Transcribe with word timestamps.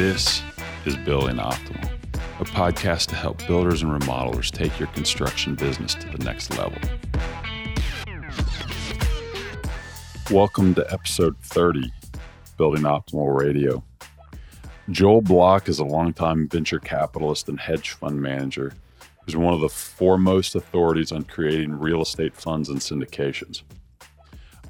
This 0.00 0.42
is 0.86 0.96
Building 0.96 1.36
Optimal, 1.36 1.84
a 2.40 2.44
podcast 2.44 3.08
to 3.08 3.16
help 3.16 3.46
builders 3.46 3.82
and 3.82 3.92
remodelers 3.92 4.50
take 4.50 4.78
your 4.78 4.88
construction 4.88 5.54
business 5.54 5.94
to 5.94 6.08
the 6.08 6.24
next 6.24 6.56
level. 6.56 6.78
Welcome 10.30 10.74
to 10.76 10.90
episode 10.90 11.36
30, 11.42 11.92
Building 12.56 12.84
Optimal 12.84 13.38
Radio. 13.38 13.84
Joel 14.88 15.20
Block 15.20 15.68
is 15.68 15.80
a 15.80 15.84
longtime 15.84 16.48
venture 16.48 16.80
capitalist 16.80 17.50
and 17.50 17.60
hedge 17.60 17.90
fund 17.90 18.22
manager 18.22 18.72
who's 19.26 19.36
one 19.36 19.52
of 19.52 19.60
the 19.60 19.68
foremost 19.68 20.54
authorities 20.54 21.12
on 21.12 21.24
creating 21.24 21.78
real 21.78 22.00
estate 22.00 22.34
funds 22.34 22.70
and 22.70 22.78
syndications. 22.78 23.64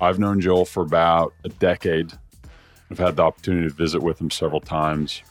I've 0.00 0.18
known 0.18 0.40
Joel 0.40 0.64
for 0.64 0.82
about 0.82 1.34
a 1.44 1.50
decade. 1.50 2.14
I've 2.90 2.98
had 2.98 3.16
the 3.16 3.22
opportunity 3.22 3.68
to 3.68 3.74
visit 3.74 4.02
with 4.02 4.20
him 4.20 4.30
several 4.30 4.60
times. 4.60 5.22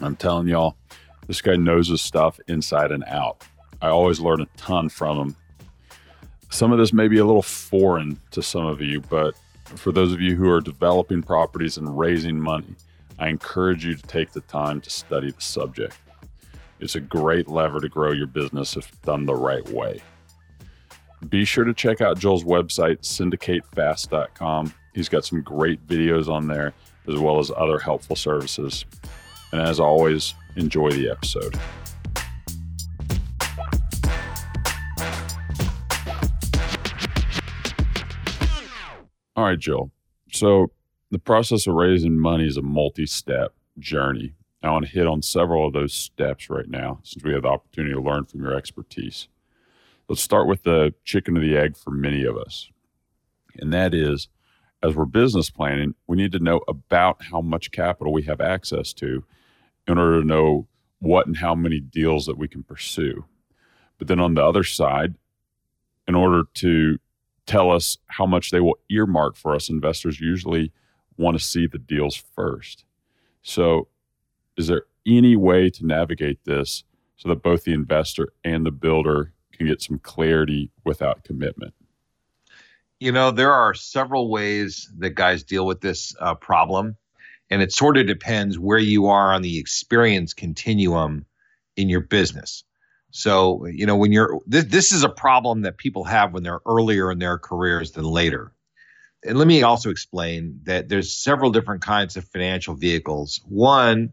I'm 0.00 0.16
telling 0.16 0.48
y'all, 0.48 0.76
this 1.26 1.40
guy 1.40 1.56
knows 1.56 1.88
his 1.88 2.02
stuff 2.02 2.38
inside 2.48 2.92
and 2.92 3.04
out. 3.04 3.44
I 3.80 3.88
always 3.88 4.20
learn 4.20 4.40
a 4.40 4.46
ton 4.56 4.88
from 4.88 5.18
him. 5.18 5.36
Some 6.50 6.72
of 6.72 6.78
this 6.78 6.92
may 6.92 7.08
be 7.08 7.18
a 7.18 7.24
little 7.24 7.42
foreign 7.42 8.20
to 8.32 8.42
some 8.42 8.66
of 8.66 8.80
you, 8.80 9.00
but 9.00 9.34
for 9.64 9.92
those 9.92 10.12
of 10.12 10.20
you 10.20 10.34
who 10.34 10.50
are 10.50 10.60
developing 10.60 11.22
properties 11.22 11.76
and 11.76 11.98
raising 11.98 12.38
money, 12.38 12.74
I 13.18 13.28
encourage 13.28 13.84
you 13.84 13.94
to 13.94 14.02
take 14.02 14.32
the 14.32 14.40
time 14.42 14.80
to 14.80 14.90
study 14.90 15.30
the 15.30 15.40
subject. 15.40 15.96
It's 16.80 16.96
a 16.96 17.00
great 17.00 17.48
lever 17.48 17.80
to 17.80 17.88
grow 17.88 18.12
your 18.12 18.26
business 18.26 18.76
if 18.76 18.90
done 19.02 19.26
the 19.26 19.34
right 19.34 19.66
way. 19.68 20.02
Be 21.28 21.44
sure 21.44 21.64
to 21.64 21.74
check 21.74 22.00
out 22.00 22.18
Joel's 22.18 22.44
website, 22.44 23.00
syndicatefast.com. 23.02 24.74
He's 24.94 25.08
got 25.08 25.24
some 25.24 25.42
great 25.42 25.86
videos 25.86 26.28
on 26.28 26.48
there, 26.48 26.72
as 27.08 27.18
well 27.18 27.38
as 27.38 27.50
other 27.56 27.78
helpful 27.78 28.16
services. 28.16 28.84
And 29.52 29.60
as 29.60 29.80
always, 29.80 30.34
enjoy 30.56 30.90
the 30.90 31.10
episode. 31.10 31.58
All 39.36 39.44
right, 39.44 39.58
Joel. 39.58 39.90
So, 40.32 40.70
the 41.10 41.18
process 41.18 41.66
of 41.66 41.74
raising 41.74 42.18
money 42.18 42.46
is 42.46 42.56
a 42.56 42.62
multi 42.62 43.06
step 43.06 43.54
journey. 43.78 44.34
I 44.62 44.70
want 44.70 44.84
to 44.84 44.90
hit 44.90 45.06
on 45.06 45.22
several 45.22 45.66
of 45.66 45.72
those 45.72 45.94
steps 45.94 46.50
right 46.50 46.68
now 46.68 47.00
since 47.02 47.24
we 47.24 47.32
have 47.32 47.42
the 47.42 47.48
opportunity 47.48 47.94
to 47.94 48.00
learn 48.00 48.26
from 48.26 48.42
your 48.42 48.54
expertise. 48.54 49.28
Let's 50.08 50.20
start 50.20 50.46
with 50.46 50.64
the 50.64 50.92
chicken 51.04 51.38
or 51.38 51.40
the 51.40 51.56
egg 51.56 51.76
for 51.76 51.90
many 51.90 52.24
of 52.24 52.36
us. 52.36 52.68
And 53.56 53.72
that 53.72 53.94
is, 53.94 54.28
as 54.82 54.94
we're 54.94 55.04
business 55.04 55.50
planning, 55.50 55.94
we 56.06 56.16
need 56.16 56.32
to 56.32 56.38
know 56.38 56.60
about 56.68 57.22
how 57.24 57.40
much 57.40 57.70
capital 57.70 58.12
we 58.12 58.22
have 58.22 58.40
access 58.40 58.92
to 58.94 59.24
in 59.86 59.98
order 59.98 60.20
to 60.20 60.26
know 60.26 60.66
what 61.00 61.26
and 61.26 61.36
how 61.36 61.54
many 61.54 61.80
deals 61.80 62.26
that 62.26 62.38
we 62.38 62.48
can 62.48 62.62
pursue. 62.62 63.24
But 63.98 64.08
then 64.08 64.20
on 64.20 64.34
the 64.34 64.44
other 64.44 64.64
side, 64.64 65.14
in 66.08 66.14
order 66.14 66.44
to 66.54 66.98
tell 67.46 67.70
us 67.70 67.98
how 68.06 68.26
much 68.26 68.50
they 68.50 68.60
will 68.60 68.78
earmark 68.88 69.36
for 69.36 69.54
us, 69.54 69.68
investors 69.68 70.20
usually 70.20 70.72
want 71.16 71.38
to 71.38 71.44
see 71.44 71.66
the 71.66 71.78
deals 71.78 72.16
first. 72.34 72.84
So, 73.42 73.88
is 74.56 74.66
there 74.66 74.84
any 75.06 75.36
way 75.36 75.70
to 75.70 75.86
navigate 75.86 76.44
this 76.44 76.84
so 77.16 77.28
that 77.28 77.42
both 77.42 77.64
the 77.64 77.72
investor 77.72 78.28
and 78.44 78.64
the 78.64 78.70
builder 78.70 79.32
can 79.52 79.66
get 79.66 79.82
some 79.82 79.98
clarity 79.98 80.70
without 80.84 81.24
commitment? 81.24 81.74
You 83.00 83.12
know, 83.12 83.30
there 83.30 83.52
are 83.52 83.74
several 83.74 84.30
ways 84.30 84.90
that 84.98 85.10
guys 85.10 85.42
deal 85.42 85.66
with 85.66 85.80
this 85.80 86.14
uh, 86.20 86.34
problem, 86.34 86.96
and 87.50 87.62
it 87.62 87.72
sort 87.72 87.96
of 87.96 88.06
depends 88.06 88.58
where 88.58 88.78
you 88.78 89.06
are 89.06 89.32
on 89.32 89.42
the 89.42 89.58
experience 89.58 90.34
continuum 90.34 91.26
in 91.76 91.88
your 91.88 92.00
business. 92.02 92.62
So, 93.10 93.66
you 93.66 93.86
know, 93.86 93.96
when 93.96 94.12
you're 94.12 94.38
this, 94.46 94.66
this 94.66 94.92
is 94.92 95.02
a 95.02 95.08
problem 95.08 95.62
that 95.62 95.78
people 95.78 96.04
have 96.04 96.32
when 96.32 96.44
they're 96.44 96.60
earlier 96.66 97.10
in 97.10 97.18
their 97.18 97.38
careers 97.38 97.92
than 97.92 98.04
later 98.04 98.52
and 99.24 99.38
let 99.38 99.46
me 99.46 99.62
also 99.62 99.90
explain 99.90 100.60
that 100.64 100.88
there's 100.88 101.14
several 101.14 101.50
different 101.50 101.82
kinds 101.82 102.16
of 102.16 102.24
financial 102.24 102.74
vehicles. 102.74 103.40
One 103.46 104.12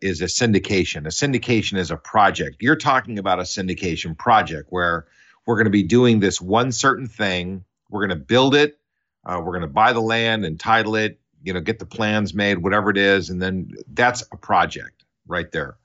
is 0.00 0.20
a 0.20 0.26
syndication. 0.26 1.06
A 1.06 1.10
syndication 1.10 1.78
is 1.78 1.90
a 1.90 1.96
project. 1.96 2.56
You're 2.60 2.76
talking 2.76 3.18
about 3.18 3.38
a 3.38 3.42
syndication 3.42 4.16
project 4.16 4.66
where 4.70 5.06
we're 5.46 5.56
going 5.56 5.66
to 5.66 5.70
be 5.70 5.84
doing 5.84 6.20
this 6.20 6.40
one 6.40 6.72
certain 6.72 7.06
thing. 7.06 7.64
We're 7.90 8.06
going 8.06 8.18
to 8.18 8.24
build 8.24 8.54
it. 8.54 8.78
Uh, 9.24 9.40
we're 9.44 9.52
going 9.52 9.62
to 9.62 9.66
buy 9.66 9.92
the 9.92 10.00
land 10.00 10.44
and 10.44 10.58
title 10.58 10.96
it. 10.96 11.20
You 11.42 11.52
know, 11.52 11.60
get 11.60 11.78
the 11.78 11.86
plans 11.86 12.34
made, 12.34 12.58
whatever 12.58 12.90
it 12.90 12.96
is, 12.96 13.30
and 13.30 13.40
then 13.40 13.70
that's 13.92 14.22
a 14.32 14.36
project 14.36 15.04
right 15.26 15.50
there. 15.52 15.76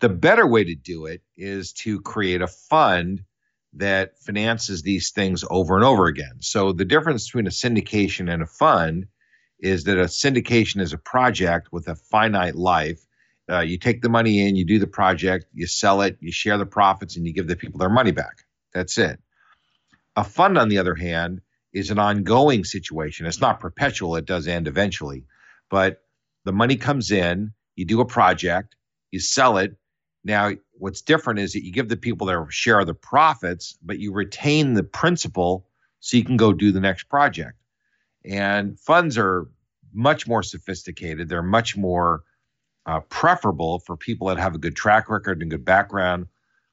The 0.00 0.08
better 0.08 0.46
way 0.46 0.64
to 0.64 0.74
do 0.74 1.06
it 1.06 1.22
is 1.36 1.72
to 1.74 2.00
create 2.00 2.42
a 2.42 2.46
fund 2.46 3.24
that 3.74 4.18
finances 4.18 4.82
these 4.82 5.10
things 5.10 5.44
over 5.50 5.76
and 5.76 5.84
over 5.84 6.06
again. 6.06 6.36
So 6.40 6.72
the 6.72 6.84
difference 6.84 7.26
between 7.26 7.46
a 7.46 7.50
syndication 7.50 8.32
and 8.32 8.42
a 8.42 8.46
fund 8.46 9.06
is 9.60 9.84
that 9.84 9.98
a 9.98 10.04
syndication 10.04 10.80
is 10.80 10.92
a 10.92 10.98
project 10.98 11.72
with 11.72 11.88
a 11.88 11.96
finite 11.96 12.54
life. 12.54 13.00
Uh, 13.50 13.60
you 13.60 13.78
take 13.78 14.02
the 14.02 14.08
money 14.08 14.46
in, 14.46 14.56
you 14.56 14.64
do 14.64 14.78
the 14.78 14.86
project, 14.86 15.46
you 15.54 15.66
sell 15.66 16.02
it, 16.02 16.16
you 16.20 16.30
share 16.30 16.58
the 16.58 16.66
profits, 16.66 17.16
and 17.16 17.26
you 17.26 17.32
give 17.32 17.48
the 17.48 17.56
people 17.56 17.78
their 17.78 17.88
money 17.88 18.12
back. 18.12 18.44
That's 18.72 18.98
it. 18.98 19.18
A 20.18 20.24
fund, 20.24 20.58
on 20.58 20.68
the 20.68 20.78
other 20.78 20.94
hand, 20.94 21.40
is 21.72 21.90
an 21.90 21.98
ongoing 21.98 22.64
situation. 22.64 23.26
It's 23.26 23.40
not 23.40 23.60
perpetual, 23.60 24.16
it 24.16 24.26
does 24.26 24.48
end 24.48 24.66
eventually. 24.66 25.24
But 25.70 26.02
the 26.44 26.52
money 26.52 26.76
comes 26.76 27.10
in, 27.10 27.52
you 27.76 27.84
do 27.84 28.00
a 28.00 28.06
project, 28.06 28.74
you 29.10 29.20
sell 29.20 29.58
it, 29.58 29.76
now, 30.24 30.52
what's 30.72 31.00
different 31.00 31.40
is 31.40 31.52
that 31.52 31.64
you 31.64 31.72
give 31.72 31.88
the 31.88 31.96
people 31.96 32.26
their 32.26 32.46
share 32.50 32.80
of 32.80 32.86
the 32.86 32.94
profits, 32.94 33.78
but 33.82 33.98
you 33.98 34.12
retain 34.12 34.74
the 34.74 34.82
principal 34.82 35.66
so 36.00 36.16
you 36.16 36.24
can 36.24 36.36
go 36.36 36.52
do 36.52 36.72
the 36.72 36.80
next 36.80 37.04
project. 37.04 37.58
And 38.24 38.78
funds 38.78 39.16
are 39.16 39.48
much 39.92 40.26
more 40.26 40.42
sophisticated. 40.42 41.28
They're 41.28 41.42
much 41.42 41.76
more 41.76 42.24
uh, 42.84 43.00
preferable 43.08 43.78
for 43.80 43.96
people 43.96 44.28
that 44.28 44.38
have 44.38 44.54
a 44.54 44.58
good 44.58 44.76
track 44.76 45.08
record 45.08 45.40
and 45.40 45.50
good 45.50 45.64
background. 45.64 46.26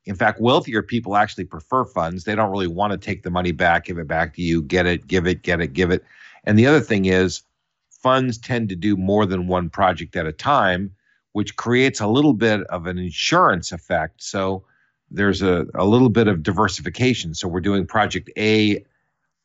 In 0.06 0.16
fact, 0.16 0.40
wealthier 0.40 0.84
people 0.84 1.16
actually 1.16 1.46
prefer 1.46 1.84
funds. 1.86 2.24
They 2.24 2.36
don't 2.36 2.52
really 2.52 2.68
want 2.68 2.92
to 2.92 2.98
take 2.98 3.24
the 3.24 3.32
money 3.32 3.52
back, 3.52 3.86
give 3.86 3.98
it 3.98 4.08
back 4.08 4.36
to 4.36 4.42
you, 4.42 4.62
get 4.62 4.86
it, 4.86 5.08
give 5.08 5.26
it, 5.26 5.42
get 5.42 5.62
it, 5.62 5.74
give 5.74 5.92
it. 5.92 6.04
And 6.44 6.60
the 6.60 6.68
other 6.68 6.82
thing 6.82 7.06
is, 7.06 7.42
funds 7.90 8.38
tend 8.38 8.70
to 8.70 8.76
do 8.76 8.96
more 8.96 9.26
than 9.26 9.48
one 9.48 9.70
project 9.70 10.16
at 10.16 10.28
a 10.28 10.32
time 10.32 10.92
which 11.36 11.58
creates 11.58 12.00
a 12.00 12.08
little 12.08 12.32
bit 12.32 12.62
of 12.68 12.88
an 12.88 12.98
insurance 12.98 13.74
effect. 13.74 14.24
So 14.24 14.64
there's 15.12 15.42
a, 15.42 15.66
a 15.74 15.84
little 15.84 16.08
bit 16.08 16.30
of 16.30 16.44
diversification. 16.44 17.34
So 17.34 17.50
we're 17.50 17.60
doing 17.60 17.86
project 17.86 18.30
A, 18.38 18.86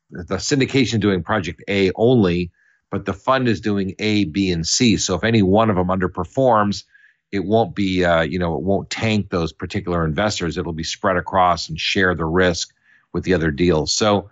the 0.09 0.37
syndication 0.37 1.01
doing 1.01 1.21
project 1.21 1.61
A 1.67 1.91
only, 1.95 2.49
but 2.91 3.03
the 3.03 3.13
fund 3.13 3.49
is 3.49 3.59
doing 3.59 3.93
A, 3.99 4.23
B, 4.23 4.51
and 4.51 4.65
C. 4.65 4.95
So 4.95 5.15
if 5.15 5.25
any 5.25 5.41
one 5.41 5.69
of 5.69 5.75
them 5.75 5.87
underperforms, 5.87 6.85
it 7.31 7.45
won't 7.45 7.75
be, 7.75 8.03
uh, 8.03 8.21
you 8.21 8.39
know, 8.39 8.55
it 8.55 8.61
won't 8.61 8.89
tank 8.89 9.29
those 9.29 9.53
particular 9.53 10.05
investors. 10.05 10.57
It'll 10.57 10.73
be 10.73 10.83
spread 10.83 11.17
across 11.17 11.69
and 11.69 11.79
share 11.79 12.13
the 12.15 12.25
risk 12.25 12.73
with 13.13 13.23
the 13.23 13.33
other 13.33 13.51
deals. 13.51 13.91
So 13.91 14.29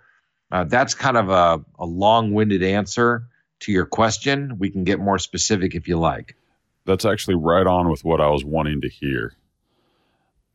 uh, 0.52 0.64
that's 0.64 0.94
kind 0.94 1.16
of 1.16 1.30
a, 1.30 1.64
a 1.78 1.86
long 1.86 2.32
winded 2.32 2.62
answer 2.62 3.24
to 3.60 3.72
your 3.72 3.86
question. 3.86 4.58
We 4.58 4.70
can 4.70 4.84
get 4.84 5.00
more 5.00 5.18
specific 5.18 5.74
if 5.74 5.88
you 5.88 5.98
like 5.98 6.36
that's 6.86 7.04
actually 7.04 7.36
right 7.36 7.66
on 7.66 7.88
with 7.88 8.04
what 8.04 8.20
I 8.20 8.28
was 8.28 8.44
wanting 8.44 8.80
to 8.80 8.88
hear. 8.88 9.34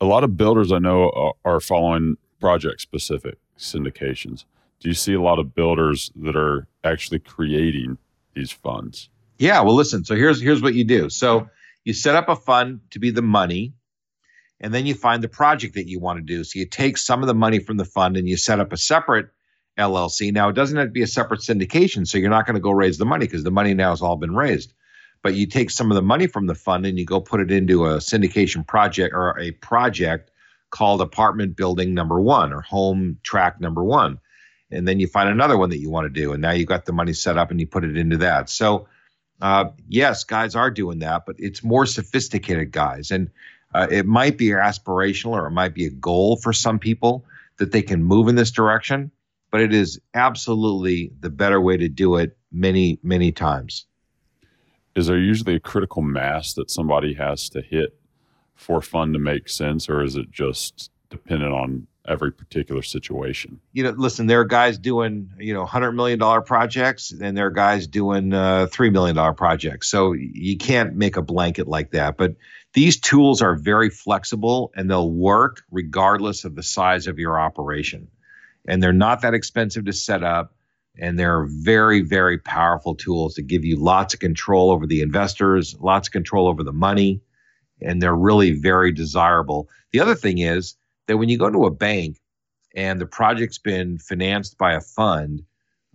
A 0.00 0.04
lot 0.04 0.24
of 0.24 0.36
builders 0.36 0.72
I 0.72 0.78
know 0.78 1.34
are 1.44 1.60
following 1.60 2.16
project 2.40 2.80
specific 2.80 3.38
syndications. 3.58 4.44
Do 4.80 4.88
you 4.88 4.94
see 4.94 5.14
a 5.14 5.20
lot 5.20 5.38
of 5.38 5.54
builders 5.54 6.10
that 6.16 6.36
are 6.36 6.66
actually 6.84 7.20
creating 7.20 7.96
these 8.34 8.52
funds? 8.52 9.08
Yeah, 9.38 9.62
well 9.62 9.74
listen, 9.74 10.04
so 10.04 10.14
here's 10.14 10.40
here's 10.40 10.62
what 10.62 10.74
you 10.74 10.84
do. 10.84 11.08
So 11.08 11.48
you 11.86 11.94
set 11.94 12.14
up 12.14 12.28
a 12.28 12.36
fund 12.36 12.80
to 12.90 12.98
be 12.98 13.10
the 13.10 13.22
money 13.22 13.72
and 14.60 14.74
then 14.74 14.84
you 14.84 14.94
find 14.94 15.22
the 15.22 15.28
project 15.28 15.74
that 15.74 15.88
you 15.88 16.00
want 16.00 16.18
to 16.18 16.22
do. 16.22 16.44
So 16.44 16.58
you 16.58 16.66
take 16.66 16.98
some 16.98 17.22
of 17.22 17.26
the 17.26 17.34
money 17.34 17.60
from 17.60 17.78
the 17.78 17.84
fund 17.86 18.18
and 18.18 18.28
you 18.28 18.36
set 18.36 18.60
up 18.60 18.74
a 18.74 18.76
separate 18.76 19.28
LLC. 19.78 20.32
Now 20.32 20.50
it 20.50 20.54
doesn't 20.54 20.76
have 20.76 20.88
to 20.88 20.92
be 20.92 21.02
a 21.02 21.06
separate 21.06 21.40
syndication, 21.40 22.06
so 22.06 22.18
you're 22.18 22.28
not 22.28 22.44
going 22.44 22.56
to 22.56 22.60
go 22.60 22.72
raise 22.72 22.98
the 22.98 23.06
money 23.06 23.26
because 23.26 23.44
the 23.44 23.50
money 23.50 23.72
now 23.72 23.90
has 23.90 24.02
all 24.02 24.16
been 24.16 24.34
raised 24.34 24.74
but 25.26 25.34
you 25.34 25.44
take 25.44 25.70
some 25.70 25.90
of 25.90 25.96
the 25.96 26.02
money 26.02 26.28
from 26.28 26.46
the 26.46 26.54
fund 26.54 26.86
and 26.86 26.98
you 26.98 27.04
go 27.04 27.20
put 27.20 27.40
it 27.40 27.50
into 27.50 27.86
a 27.86 27.96
syndication 27.96 28.64
project 28.64 29.12
or 29.12 29.36
a 29.40 29.50
project 29.50 30.30
called 30.70 31.00
apartment 31.00 31.56
building 31.56 31.94
number 31.94 32.20
one 32.20 32.52
or 32.52 32.60
home 32.60 33.18
tract 33.24 33.60
number 33.60 33.82
one. 33.82 34.20
And 34.70 34.86
then 34.86 35.00
you 35.00 35.08
find 35.08 35.28
another 35.28 35.58
one 35.58 35.70
that 35.70 35.80
you 35.80 35.90
want 35.90 36.04
to 36.04 36.20
do. 36.20 36.32
And 36.32 36.42
now 36.42 36.52
you've 36.52 36.68
got 36.68 36.84
the 36.84 36.92
money 36.92 37.12
set 37.12 37.38
up 37.38 37.50
and 37.50 37.58
you 37.58 37.66
put 37.66 37.82
it 37.82 37.96
into 37.96 38.18
that. 38.18 38.48
So, 38.48 38.86
uh, 39.40 39.66
yes, 39.88 40.24
guys 40.24 40.54
are 40.54 40.70
doing 40.70 41.00
that, 41.00 41.26
but 41.26 41.36
it's 41.38 41.62
more 41.62 41.86
sophisticated 41.86 42.70
guys. 42.72 43.10
And 43.10 43.30
uh, 43.74 43.86
it 43.90 44.06
might 44.06 44.38
be 44.38 44.46
aspirational 44.46 45.32
or 45.32 45.46
it 45.46 45.50
might 45.50 45.74
be 45.74 45.86
a 45.86 45.90
goal 45.90 46.36
for 46.36 46.52
some 46.52 46.78
people 46.78 47.24
that 47.58 47.72
they 47.72 47.82
can 47.82 48.02
move 48.02 48.28
in 48.28 48.34
this 48.34 48.50
direction, 48.50 49.10
but 49.50 49.60
it 49.60 49.74
is 49.74 50.00
absolutely 50.14 51.12
the 51.20 51.30
better 51.30 51.60
way 51.60 51.76
to 51.76 51.88
do 51.88 52.16
it 52.16 52.36
many, 52.52 52.98
many 53.02 53.32
times. 53.32 53.86
is 54.94 55.08
there 55.08 55.18
usually 55.18 55.56
a 55.56 55.60
critical 55.60 56.00
mass 56.00 56.54
that 56.54 56.70
somebody 56.70 57.12
has 57.14 57.50
to 57.50 57.60
hit 57.60 57.98
for 58.54 58.80
fund 58.80 59.12
to 59.12 59.18
make 59.18 59.48
sense, 59.48 59.88
or 59.88 60.02
is 60.02 60.16
it 60.16 60.30
just 60.30 60.90
dependent 61.10 61.52
on 61.52 61.86
every 62.08 62.32
particular 62.32 62.82
situation? 62.82 63.60
You 63.72 63.84
know, 63.84 63.90
listen, 63.90 64.26
there 64.26 64.40
are 64.40 64.44
guys 64.44 64.78
doing, 64.78 65.30
you 65.38 65.54
know, 65.54 65.64
$100 65.64 65.94
million 65.94 66.18
projects 66.42 67.12
and 67.12 67.36
there 67.36 67.46
are 67.46 67.50
guys 67.50 67.86
doing 67.86 68.32
uh, 68.32 68.66
$3 68.70 68.92
million 68.92 69.34
projects. 69.34 69.88
So 69.88 70.12
you 70.12 70.56
can't 70.56 70.94
make 70.94 71.16
a 71.16 71.22
blanket 71.22 71.68
like 71.68 71.92
that. 71.92 72.16
But 72.16 72.36
these 72.72 73.00
tools 73.00 73.42
are 73.42 73.54
very 73.54 73.90
flexible 73.90 74.72
and 74.76 74.90
they'll 74.90 75.10
work 75.10 75.62
regardless 75.70 76.44
of 76.44 76.54
the 76.54 76.62
size 76.62 77.06
of 77.06 77.18
your 77.18 77.40
operation. 77.40 78.08
And 78.68 78.82
they're 78.82 78.92
not 78.92 79.22
that 79.22 79.34
expensive 79.34 79.84
to 79.86 79.92
set 79.92 80.22
up. 80.22 80.52
And 80.98 81.18
they're 81.18 81.44
very, 81.46 82.00
very 82.00 82.38
powerful 82.38 82.94
tools 82.94 83.34
to 83.34 83.42
give 83.42 83.64
you 83.64 83.76
lots 83.76 84.14
of 84.14 84.20
control 84.20 84.70
over 84.70 84.86
the 84.86 85.02
investors, 85.02 85.76
lots 85.78 86.08
of 86.08 86.12
control 86.12 86.48
over 86.48 86.62
the 86.62 86.72
money. 86.72 87.20
And 87.82 88.00
they're 88.00 88.16
really 88.16 88.52
very 88.52 88.92
desirable. 88.92 89.68
The 89.92 90.00
other 90.00 90.14
thing 90.14 90.38
is, 90.38 90.76
that 91.06 91.16
when 91.16 91.28
you 91.28 91.38
go 91.38 91.50
to 91.50 91.64
a 91.64 91.70
bank 91.70 92.18
and 92.74 93.00
the 93.00 93.06
project's 93.06 93.58
been 93.58 93.98
financed 93.98 94.58
by 94.58 94.74
a 94.74 94.80
fund, 94.80 95.42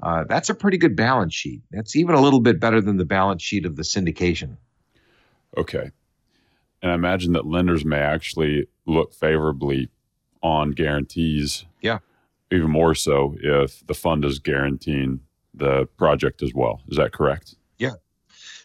uh, 0.01 0.23
that's 0.27 0.49
a 0.49 0.55
pretty 0.55 0.77
good 0.77 0.95
balance 0.95 1.33
sheet. 1.33 1.61
That's 1.71 1.95
even 1.95 2.15
a 2.15 2.21
little 2.21 2.39
bit 2.39 2.59
better 2.59 2.81
than 2.81 2.97
the 2.97 3.05
balance 3.05 3.43
sheet 3.43 3.65
of 3.65 3.75
the 3.75 3.83
syndication. 3.83 4.57
Okay. 5.57 5.91
And 6.81 6.91
I 6.91 6.95
imagine 6.95 7.33
that 7.33 7.45
lenders 7.45 7.85
may 7.85 7.99
actually 7.99 8.67
look 8.87 9.13
favorably 9.13 9.89
on 10.41 10.71
guarantees. 10.71 11.65
Yeah. 11.81 11.99
Even 12.51 12.71
more 12.71 12.95
so 12.95 13.35
if 13.39 13.85
the 13.85 13.93
fund 13.93 14.25
is 14.25 14.39
guaranteeing 14.39 15.19
the 15.53 15.85
project 15.97 16.41
as 16.41 16.53
well. 16.53 16.81
Is 16.87 16.97
that 16.97 17.13
correct? 17.13 17.55
Yeah. 17.77 17.93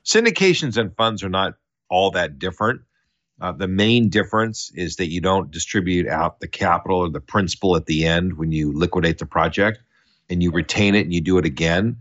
Syndications 0.05 0.77
and 0.77 0.97
funds 0.97 1.23
are 1.23 1.29
not 1.29 1.55
all 1.89 2.13
that 2.13 2.39
different. 2.39 2.83
Uh, 3.41 3.53
the 3.53 3.69
main 3.69 4.09
difference 4.09 4.73
is 4.75 4.97
that 4.97 5.11
you 5.11 5.21
don't 5.21 5.50
distribute 5.50 6.09
out 6.09 6.41
the 6.41 6.49
capital 6.49 6.99
or 6.99 7.11
the 7.11 7.21
principal 7.21 7.77
at 7.77 7.87
the 7.87 8.06
end 8.06 8.38
when 8.38 8.50
you 8.50 8.73
liquidate 8.73 9.19
the 9.19 9.27
project 9.27 9.81
and 10.31 10.43
you 10.43 10.50
retain 10.50 10.94
it 10.94 11.03
and 11.03 11.12
you 11.12 11.21
do 11.21 11.37
it 11.38 11.44
again. 11.44 11.97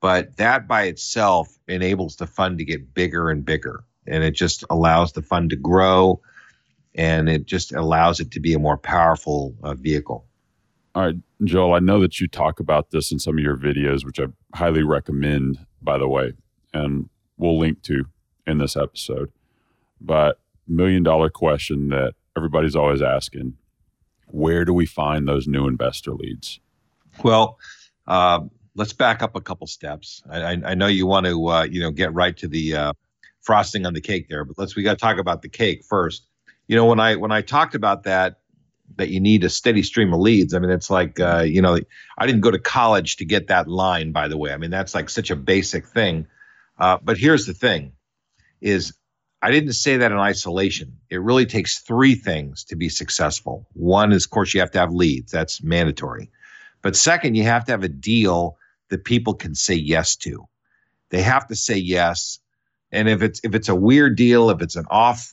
But 0.00 0.36
that 0.38 0.66
by 0.66 0.84
itself 0.84 1.56
enables 1.68 2.16
the 2.16 2.26
fund 2.26 2.58
to 2.58 2.64
get 2.64 2.94
bigger 2.94 3.30
and 3.30 3.44
bigger. 3.44 3.84
And 4.06 4.24
it 4.24 4.32
just 4.32 4.64
allows 4.70 5.12
the 5.12 5.22
fund 5.22 5.50
to 5.50 5.56
grow 5.56 6.20
and 6.94 7.28
it 7.28 7.46
just 7.46 7.72
allows 7.72 8.18
it 8.18 8.32
to 8.32 8.40
be 8.40 8.52
a 8.52 8.58
more 8.58 8.76
powerful 8.76 9.54
uh, 9.62 9.74
vehicle. 9.74 10.26
All 10.94 11.04
right, 11.04 11.14
Joel, 11.44 11.74
I 11.74 11.78
know 11.78 12.00
that 12.00 12.20
you 12.20 12.26
talk 12.26 12.58
about 12.58 12.90
this 12.90 13.12
in 13.12 13.20
some 13.20 13.38
of 13.38 13.44
your 13.44 13.56
videos, 13.56 14.04
which 14.04 14.18
I 14.18 14.24
highly 14.54 14.82
recommend, 14.82 15.64
by 15.80 15.98
the 15.98 16.08
way, 16.08 16.32
and 16.74 17.08
we'll 17.36 17.58
link 17.60 17.82
to 17.82 18.06
in 18.44 18.58
this 18.58 18.76
episode. 18.76 19.30
But 20.00 20.40
million 20.70 21.02
dollar 21.02 21.30
question 21.30 21.88
that 21.88 22.14
everybody's 22.36 22.76
always 22.76 23.02
asking 23.02 23.54
where 24.32 24.64
do 24.64 24.72
we 24.72 24.86
find 24.86 25.26
those 25.26 25.46
new 25.46 25.66
investor 25.66 26.12
leads? 26.12 26.60
Well, 27.22 27.58
uh, 28.06 28.40
let's 28.74 28.92
back 28.92 29.22
up 29.22 29.36
a 29.36 29.40
couple 29.40 29.66
steps. 29.66 30.22
I, 30.30 30.58
I 30.64 30.74
know 30.74 30.86
you 30.86 31.06
want 31.06 31.26
to, 31.26 31.46
uh, 31.48 31.62
you 31.64 31.80
know, 31.80 31.90
get 31.90 32.14
right 32.14 32.36
to 32.38 32.48
the 32.48 32.74
uh, 32.74 32.92
frosting 33.40 33.86
on 33.86 33.94
the 33.94 34.00
cake 34.00 34.28
there, 34.28 34.44
but 34.44 34.58
let's 34.58 34.76
we 34.76 34.82
got 34.82 34.98
to 34.98 35.02
talk 35.02 35.18
about 35.18 35.42
the 35.42 35.48
cake 35.48 35.84
first. 35.88 36.24
You 36.66 36.76
know, 36.76 36.86
when 36.86 37.00
I 37.00 37.16
when 37.16 37.32
I 37.32 37.42
talked 37.42 37.74
about 37.74 38.04
that, 38.04 38.36
that 38.96 39.08
you 39.08 39.20
need 39.20 39.44
a 39.44 39.48
steady 39.48 39.82
stream 39.82 40.12
of 40.12 40.20
leads. 40.20 40.54
I 40.54 40.58
mean, 40.58 40.70
it's 40.70 40.90
like, 40.90 41.20
uh, 41.20 41.42
you 41.46 41.62
know, 41.62 41.78
I 42.18 42.26
didn't 42.26 42.40
go 42.40 42.50
to 42.50 42.58
college 42.58 43.16
to 43.16 43.24
get 43.24 43.48
that 43.48 43.68
line, 43.68 44.12
by 44.12 44.28
the 44.28 44.36
way. 44.36 44.52
I 44.52 44.56
mean, 44.56 44.70
that's 44.70 44.94
like 44.94 45.10
such 45.10 45.30
a 45.30 45.36
basic 45.36 45.86
thing. 45.86 46.26
Uh, 46.78 46.98
but 47.02 47.18
here's 47.18 47.46
the 47.46 47.54
thing: 47.54 47.92
is 48.60 48.94
I 49.42 49.50
didn't 49.50 49.72
say 49.72 49.98
that 49.98 50.12
in 50.12 50.18
isolation. 50.18 50.98
It 51.08 51.22
really 51.22 51.46
takes 51.46 51.78
three 51.78 52.14
things 52.14 52.64
to 52.64 52.76
be 52.76 52.88
successful. 52.88 53.66
One 53.72 54.12
is, 54.12 54.26
of 54.26 54.30
course, 54.30 54.52
you 54.52 54.60
have 54.60 54.72
to 54.72 54.78
have 54.78 54.92
leads. 54.92 55.32
That's 55.32 55.62
mandatory. 55.62 56.30
But 56.82 56.96
second, 56.96 57.36
you 57.36 57.44
have 57.44 57.64
to 57.66 57.72
have 57.72 57.82
a 57.82 57.88
deal 57.88 58.58
that 58.90 59.04
people 59.04 59.34
can 59.34 59.54
say 59.54 59.74
yes 59.74 60.16
to. 60.16 60.46
They 61.10 61.22
have 61.22 61.46
to 61.48 61.56
say 61.56 61.76
yes. 61.76 62.38
And 62.92 63.08
if 63.08 63.22
it's 63.22 63.40
if 63.44 63.54
it's 63.54 63.68
a 63.68 63.74
weird 63.74 64.16
deal, 64.16 64.50
if 64.50 64.60
it's 64.62 64.76
an 64.76 64.86
off 64.90 65.32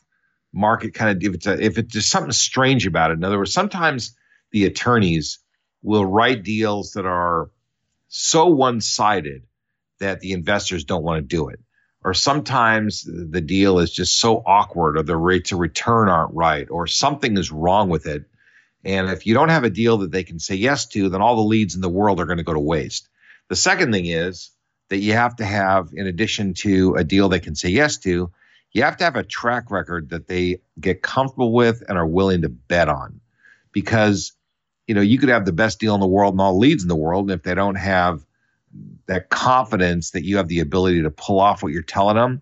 market 0.54 0.94
kind 0.94 1.12
of 1.12 1.24
if 1.24 1.36
it's 1.36 1.48
a, 1.48 1.62
if 1.62 1.78
it's 1.78 1.94
just 1.94 2.10
something 2.10 2.32
strange 2.32 2.88
about 2.88 3.12
it. 3.12 3.16
In 3.16 3.24
other 3.24 3.38
words, 3.38 3.54
sometimes 3.54 4.16
the 4.52 4.66
attorneys 4.66 5.40
will 5.82 6.06
write 6.06 6.44
deals 6.44 6.94
that 6.94 7.06
are 7.06 7.52
so 8.08 8.48
one-sided 8.48 9.44
that 10.00 10.22
the 10.22 10.32
investors 10.32 10.86
don't 10.86 11.04
want 11.04 11.18
to 11.18 11.36
do 11.36 11.50
it 11.50 11.60
or 12.08 12.14
sometimes 12.14 13.04
the 13.04 13.42
deal 13.42 13.80
is 13.80 13.92
just 13.92 14.18
so 14.18 14.42
awkward 14.46 14.98
or 14.98 15.04
the 15.04 15.18
rates 15.18 15.52
of 15.52 15.60
return 15.60 16.08
aren't 16.08 16.34
right 16.34 16.70
or 16.72 16.88
something 16.88 17.38
is 17.38 17.52
wrong 17.52 17.90
with 17.90 18.06
it. 18.06 18.24
And 18.86 19.10
if 19.10 19.26
you 19.26 19.34
don't 19.34 19.50
have 19.50 19.66
a 19.66 19.70
deal 19.70 19.98
that 19.98 20.12
they 20.12 20.24
can 20.24 20.40
say 20.40 20.56
yes 20.56 20.86
to, 20.86 21.10
then 21.10 21.22
all 21.22 21.36
the 21.36 21.42
leads 21.42 21.76
in 21.76 21.82
the 21.82 21.90
world 21.90 22.22
are 22.22 22.26
going 22.26 22.38
to 22.38 22.46
go 22.46 22.54
to 22.54 22.62
waste. 22.62 23.10
The 23.50 23.58
second 23.58 23.92
thing 23.92 24.06
is 24.06 24.52
that 24.88 25.00
you 25.00 25.12
have 25.12 25.36
to 25.36 25.44
have, 25.44 25.90
in 25.92 26.08
addition 26.08 26.54
to 26.60 26.96
a 26.96 27.04
deal 27.04 27.28
they 27.28 27.42
can 27.42 27.56
say 27.56 27.68
yes 27.68 27.98
to, 27.98 28.32
you 28.72 28.84
have 28.84 28.96
to 28.96 29.04
have 29.04 29.18
a 29.18 29.24
track 29.24 29.70
record 29.70 30.12
that 30.12 30.30
they 30.30 30.62
get 30.80 31.02
comfortable 31.02 31.52
with 31.52 31.84
and 31.90 31.98
are 31.98 32.08
willing 32.08 32.44
to 32.44 32.50
bet 32.50 32.88
on. 32.88 33.20
Because, 33.74 34.32
you 34.88 34.96
know, 34.96 35.02
you 35.02 35.20
could 35.20 35.28
have 35.28 35.44
the 35.44 35.52
best 35.52 35.82
deal 35.82 35.94
in 35.94 36.00
the 36.00 36.08
world 36.08 36.36
and 36.36 36.40
all 36.40 36.58
leads 36.58 36.84
in 36.84 36.88
the 36.88 36.96
world. 36.96 37.30
And 37.30 37.38
if 37.38 37.44
they 37.44 37.54
don't 37.54 37.76
have 37.76 38.26
that 39.08 39.30
confidence 39.30 40.12
that 40.12 40.24
you 40.24 40.38
have 40.38 40.48
the 40.48 40.60
ability 40.60 41.02
to 41.04 41.12
pull 41.12 41.40
off 41.40 41.64
what 41.64 41.72
you're 41.72 41.82
telling 41.82 42.16
them. 42.16 42.42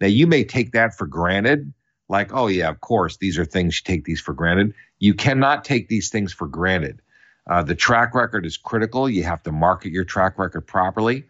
Now, 0.00 0.06
you 0.06 0.26
may 0.26 0.44
take 0.44 0.72
that 0.72 0.96
for 0.96 1.06
granted, 1.06 1.72
like, 2.08 2.32
oh, 2.32 2.46
yeah, 2.46 2.68
of 2.68 2.80
course, 2.80 3.16
these 3.16 3.38
are 3.38 3.44
things 3.44 3.80
you 3.80 3.92
take 3.92 4.04
these 4.04 4.20
for 4.20 4.34
granted. 4.34 4.74
You 4.98 5.14
cannot 5.14 5.64
take 5.64 5.88
these 5.88 6.10
things 6.10 6.32
for 6.32 6.46
granted. 6.46 7.00
Uh, 7.48 7.62
the 7.62 7.74
track 7.74 8.14
record 8.14 8.46
is 8.46 8.56
critical. 8.56 9.08
You 9.08 9.24
have 9.24 9.42
to 9.44 9.52
market 9.52 9.92
your 9.92 10.04
track 10.04 10.38
record 10.38 10.62
properly. 10.62 11.24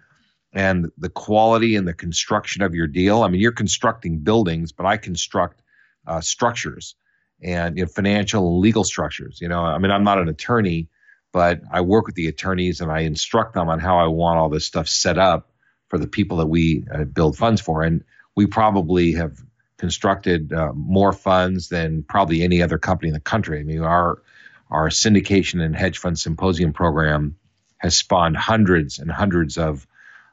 And 0.52 0.90
the 0.96 1.08
quality 1.08 1.75
and 1.75 1.88
the 1.88 1.94
construction 1.94 2.62
of 2.62 2.75
your 2.75 2.86
deal. 2.86 3.22
I 3.22 3.28
mean, 3.28 3.40
you're 3.40 3.52
constructing 3.52 4.19
buildings, 4.19 4.70
but 4.70 4.86
I 4.86 4.96
construct 4.96 5.60
uh, 6.06 6.20
structures 6.20 6.94
and 7.42 7.76
you 7.76 7.84
know, 7.84 7.88
financial 7.88 8.48
and 8.48 8.58
legal 8.60 8.84
structures. 8.84 9.40
You 9.40 9.48
know, 9.48 9.60
I 9.60 9.78
mean, 9.78 9.90
I'm 9.90 10.04
not 10.04 10.20
an 10.20 10.28
attorney, 10.28 10.88
but 11.34 11.62
I 11.69 11.81
work 11.81 12.06
with 12.06 12.14
the 12.14 12.28
attorneys 12.28 12.81
and 12.81 12.92
I 12.92 13.00
instruct 13.00 13.54
them 13.54 13.69
on 13.69 13.81
how 13.81 13.98
I 13.98 14.06
want 14.06 14.38
all 14.38 14.48
this 14.48 14.69
stuff 14.69 14.88
set 14.88 15.19
up 15.19 15.50
for 15.88 15.98
the 15.98 16.06
people 16.06 16.36
that 16.36 16.46
we 16.46 16.86
uh, 16.94 17.03
build 17.03 17.36
funds 17.36 17.60
for. 17.60 17.82
And 17.82 18.05
we 18.36 18.46
probably 18.46 19.14
have 19.14 19.36
constructed 19.76 20.53
uh, 20.53 20.72
more 20.74 21.12
funds 21.12 21.69
than 21.69 22.05
probably 22.05 22.44
any 22.44 22.62
other 22.62 22.79
company 22.79 23.08
in 23.08 23.14
the 23.14 23.20
country. 23.20 23.58
I 23.58 23.64
mean, 23.64 23.82
our 23.82 24.22
our 24.70 24.91
syndication 24.91 25.60
and 25.60 25.74
hedge 25.74 25.98
fund 25.98 26.19
symposium 26.19 26.72
program 26.72 27.36
has 27.79 27.96
spawned 27.96 28.36
hundreds 28.36 29.00
and 29.00 29.10
hundreds 29.10 29.58
of 29.58 29.88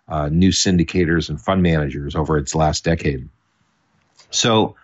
uh, 0.08 0.30
new 0.30 0.52
syndicators 0.52 1.30
and 1.30 1.42
fund 1.42 1.64
managers 1.64 2.16
over 2.16 2.38
its 2.38 2.54
last 2.54 2.84
decade. 2.84 3.28
So 4.30 4.76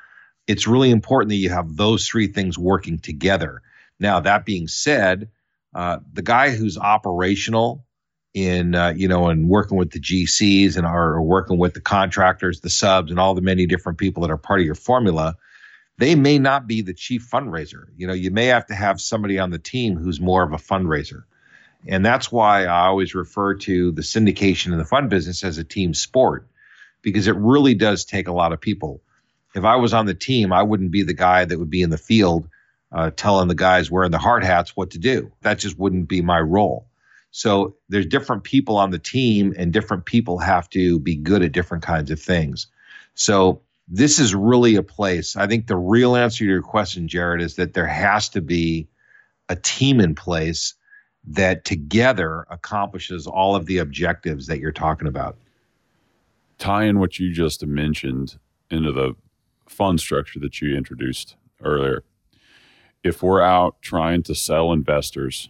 it's 0.48 0.68
really 0.68 0.90
important 0.90 1.30
that 1.30 1.36
you 1.36 1.52
have 1.52 1.76
those 1.76 2.08
three 2.08 2.28
things 2.28 2.58
working 2.58 2.98
together. 2.98 3.62
Now, 4.00 4.20
that 4.22 4.46
being 4.46 4.68
said, 4.68 5.30
uh, 5.78 6.00
the 6.12 6.24
guy 6.24 6.50
who's 6.50 6.76
operational 6.76 7.86
in 8.34 8.74
uh, 8.74 8.94
you 8.98 9.08
know 9.08 9.28
and 9.28 9.48
working 9.48 9.78
with 9.78 9.92
the 9.92 10.00
GCs 10.00 10.76
and 10.76 10.88
are 10.88 11.22
working 11.22 11.60
with 11.60 11.76
the 11.76 11.82
contractors, 11.82 12.62
the 12.62 12.70
subs, 12.70 13.12
and 13.12 13.20
all 13.20 13.36
the 13.36 13.42
many 13.42 13.68
different 13.68 14.00
people 14.00 14.24
that 14.24 14.32
are 14.32 14.40
part 14.40 14.60
of 14.60 14.66
your 14.66 14.74
formula, 14.74 15.36
they 16.00 16.16
may 16.16 16.40
not 16.40 16.66
be 16.66 16.82
the 16.82 16.96
chief 16.96 17.30
fundraiser. 17.30 17.86
You 17.96 18.08
know, 18.08 18.14
you 18.14 18.32
may 18.32 18.48
have 18.48 18.66
to 18.68 18.74
have 18.74 19.00
somebody 19.00 19.38
on 19.38 19.52
the 19.52 19.60
team 19.60 19.98
who's 19.98 20.20
more 20.20 20.42
of 20.42 20.52
a 20.52 20.58
fundraiser. 20.58 21.26
And 21.88 22.04
that's 22.04 22.32
why 22.32 22.66
I 22.66 22.88
always 22.88 23.14
refer 23.14 23.54
to 23.54 23.92
the 23.92 24.02
syndication 24.02 24.72
and 24.72 24.80
the 24.80 24.86
fund 24.86 25.12
business 25.12 25.44
as 25.44 25.60
a 25.60 25.64
team 25.64 25.94
sport 25.94 26.48
because 27.04 27.28
it 27.28 27.36
really 27.36 27.76
does 27.76 28.04
take 28.04 28.28
a 28.28 28.34
lot 28.34 28.52
of 28.52 28.60
people. 28.60 29.04
If 29.54 29.64
I 29.64 29.76
was 29.76 29.94
on 29.94 30.08
the 30.08 30.16
team, 30.16 30.52
I 30.52 30.64
wouldn't 30.64 30.90
be 30.90 31.04
the 31.04 31.14
guy 31.14 31.46
that 31.46 31.60
would 31.60 31.70
be 31.70 31.84
in 31.84 31.92
the 31.92 32.00
field 32.00 32.50
uh, 32.92 33.12
telling 33.16 33.48
the 33.48 33.56
guys 33.56 33.92
wearing 33.92 34.12
the 34.12 34.18
hard 34.18 34.44
hats 34.44 34.76
what 34.76 34.92
to 34.92 34.98
do. 34.98 35.32
That 35.42 35.60
just 35.60 35.78
wouldn't 35.78 36.08
be 36.08 36.22
my 36.22 36.40
role. 36.40 36.88
So 37.32 37.76
there's 37.90 38.06
different 38.06 38.44
people 38.44 38.78
on 38.78 38.92
the 38.92 39.00
team, 39.00 39.54
and 39.58 39.74
different 39.74 40.06
people 40.06 40.40
have 40.40 40.70
to 40.72 41.00
be 41.00 41.16
good 41.16 41.44
at 41.44 41.52
different 41.52 41.84
kinds 41.84 42.10
of 42.10 42.20
things. 42.20 42.68
So 43.14 43.62
this 43.88 44.20
is 44.20 44.34
really 44.34 44.76
a 44.76 44.84
place. 44.84 45.36
I 45.36 45.48
think 45.48 45.68
the 45.68 45.78
real 45.78 46.16
answer 46.16 46.40
to 46.40 46.46
your 46.46 46.62
question, 46.62 47.08
Jared, 47.08 47.42
is 47.42 47.56
that 47.56 47.74
there 47.74 47.88
has 47.88 48.30
to 48.30 48.42
be 48.42 48.88
a 49.50 49.56
team 49.56 50.00
in 50.00 50.16
place 50.16 50.74
that 51.30 51.66
together 51.66 52.46
accomplishes 52.50 53.28
all 53.28 53.56
of 53.56 53.66
the 53.66 53.80
objectives 53.80 54.48
that 54.48 54.60
you're 54.60 54.72
talking 54.72 55.08
about. 55.08 55.38
Tie 56.58 56.86
in 56.86 57.00
what 57.00 57.20
you 57.20 57.32
just 57.34 57.66
mentioned 57.66 58.40
into 58.72 58.92
the 58.92 59.16
fund 59.68 60.00
structure 60.00 60.40
that 60.40 60.62
you 60.62 60.76
introduced 60.76 61.36
earlier 61.62 62.04
if 63.04 63.24
we're 63.24 63.42
out 63.42 63.82
trying 63.82 64.24
to 64.24 64.36
sell 64.36 64.72
investors 64.72 65.50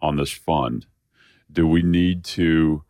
on 0.00 0.16
this 0.16 0.30
fund, 0.30 0.86
do 1.50 1.66
we 1.66 1.82
need 1.82 2.24
to 2.24 2.84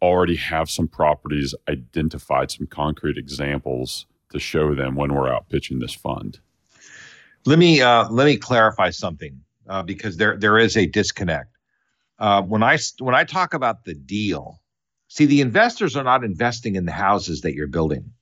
already 0.00 0.36
have 0.36 0.70
some 0.70 0.86
properties 0.86 1.54
identified, 1.68 2.50
some 2.50 2.66
concrete 2.66 3.16
examples 3.16 4.06
to 4.30 4.38
show 4.38 4.74
them 4.74 4.94
when 4.94 5.14
we're 5.14 5.32
out 5.32 5.48
pitching 5.48 5.78
this 5.78 5.94
fund? 5.94 6.40
Let 7.46 7.58
me 7.58 7.82
uh, 7.82 8.08
let 8.08 8.24
me 8.24 8.36
clarify 8.36 8.90
something 8.90 9.40
uh, 9.68 9.82
because 9.82 10.16
there 10.16 10.36
there 10.36 10.58
is 10.58 10.76
a 10.76 10.86
disconnect. 10.86 11.56
Uh, 12.18 12.42
when 12.42 12.62
I 12.62 12.78
when 12.98 13.14
I 13.14 13.24
talk 13.24 13.54
about 13.54 13.84
the 13.84 13.94
deal, 13.94 14.60
see 15.08 15.26
the 15.26 15.40
investors 15.40 15.96
are 15.96 16.04
not 16.04 16.24
investing 16.24 16.76
in 16.76 16.86
the 16.86 16.92
houses 16.92 17.42
that 17.42 17.54
you're 17.54 17.66
building. 17.66 18.12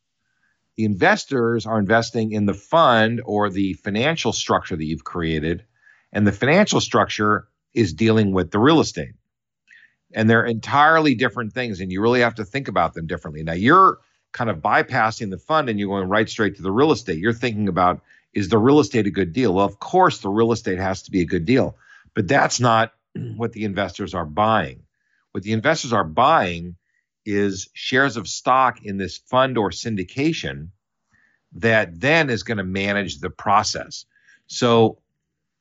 The 0.76 0.84
investors 0.84 1.66
are 1.66 1.78
investing 1.78 2.32
in 2.32 2.46
the 2.46 2.54
fund 2.54 3.20
or 3.24 3.50
the 3.50 3.74
financial 3.74 4.32
structure 4.32 4.76
that 4.76 4.84
you've 4.84 5.04
created, 5.04 5.64
and 6.12 6.26
the 6.26 6.32
financial 6.32 6.80
structure 6.80 7.48
is 7.74 7.92
dealing 7.92 8.32
with 8.32 8.50
the 8.50 8.58
real 8.58 8.80
estate. 8.80 9.14
And 10.14 10.28
they're 10.28 10.44
entirely 10.44 11.14
different 11.14 11.52
things, 11.52 11.80
and 11.80 11.90
you 11.90 12.00
really 12.00 12.20
have 12.20 12.36
to 12.36 12.44
think 12.44 12.68
about 12.68 12.94
them 12.94 13.06
differently. 13.06 13.42
Now 13.42 13.54
you're 13.54 13.98
kind 14.32 14.50
of 14.50 14.58
bypassing 14.58 15.30
the 15.30 15.38
fund 15.38 15.68
and 15.68 15.78
you're 15.78 15.88
going 15.88 16.08
right 16.08 16.28
straight 16.28 16.56
to 16.56 16.62
the 16.62 16.72
real 16.72 16.92
estate. 16.92 17.18
You're 17.18 17.32
thinking 17.32 17.68
about 17.68 18.00
is 18.32 18.48
the 18.48 18.58
real 18.58 18.80
estate 18.80 19.06
a 19.06 19.10
good 19.10 19.32
deal? 19.32 19.54
Well, 19.54 19.66
of 19.66 19.78
course, 19.78 20.18
the 20.18 20.30
real 20.30 20.52
estate 20.52 20.78
has 20.78 21.02
to 21.02 21.10
be 21.10 21.20
a 21.20 21.26
good 21.26 21.44
deal, 21.44 21.76
but 22.14 22.28
that's 22.28 22.60
not 22.60 22.92
what 23.36 23.52
the 23.52 23.64
investors 23.64 24.14
are 24.14 24.24
buying. 24.24 24.84
What 25.32 25.44
the 25.44 25.52
investors 25.52 25.92
are 25.92 26.04
buying 26.04 26.76
is 27.24 27.68
shares 27.72 28.16
of 28.16 28.28
stock 28.28 28.84
in 28.84 28.96
this 28.96 29.18
fund 29.18 29.58
or 29.58 29.70
syndication 29.70 30.68
that 31.54 32.00
then 32.00 32.30
is 32.30 32.42
going 32.42 32.58
to 32.58 32.64
manage 32.64 33.18
the 33.18 33.30
process. 33.30 34.06
So 34.46 34.98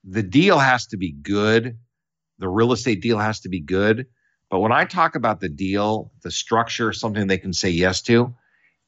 the 0.03 0.23
deal 0.23 0.57
has 0.57 0.87
to 0.87 0.97
be 0.97 1.11
good. 1.11 1.77
The 2.39 2.49
real 2.49 2.71
estate 2.71 3.01
deal 3.01 3.19
has 3.19 3.41
to 3.41 3.49
be 3.49 3.59
good. 3.59 4.07
But 4.49 4.59
when 4.59 4.71
I 4.71 4.85
talk 4.85 5.15
about 5.15 5.39
the 5.39 5.49
deal, 5.49 6.11
the 6.23 6.31
structure, 6.31 6.91
something 6.91 7.27
they 7.27 7.37
can 7.37 7.53
say 7.53 7.69
yes 7.69 8.01
to, 8.03 8.35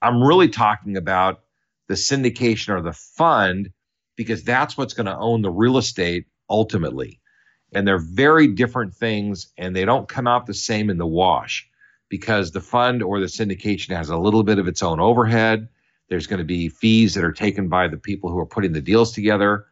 I'm 0.02 0.22
really 0.22 0.50
talking 0.50 0.98
about 0.98 1.42
the 1.88 1.94
syndication 1.94 2.70
or 2.70 2.82
the 2.82 2.94
fund 2.94 3.72
because 4.16 4.44
that's 4.44 4.78
what's 4.78 4.94
going 4.94 5.06
to 5.06 5.18
own 5.18 5.42
the 5.42 5.52
real 5.52 5.78
estate 5.78 6.26
ultimately. 6.50 7.20
And 7.74 7.88
they're 7.88 7.98
very 7.98 8.48
different 8.48 8.94
things 8.94 9.48
and 9.58 9.76
they 9.76 9.86
don't 9.86 10.08
come 10.08 10.28
out 10.28 10.46
the 10.46 10.54
same 10.54 10.90
in 10.90 10.98
the 10.98 11.08
wash 11.08 11.70
because 12.14 12.52
the 12.52 12.62
fund 12.62 13.02
or 13.02 13.20
the 13.20 13.26
syndication 13.26 13.90
has 13.90 14.12
a 14.12 14.18
little 14.20 14.44
bit 14.44 14.60
of 14.60 14.68
its 14.68 14.84
own 14.84 15.00
overhead. 15.00 15.68
There's 16.10 16.28
going 16.28 16.38
to 16.38 16.46
be 16.46 16.70
fees 16.70 17.16
that 17.16 17.24
are 17.24 17.32
taken 17.32 17.70
by 17.70 17.88
the 17.88 17.98
people 17.98 18.30
who 18.30 18.38
are 18.38 18.46
putting 18.46 18.72
the 18.72 18.82
deals 18.82 19.14
together. 19.14 19.66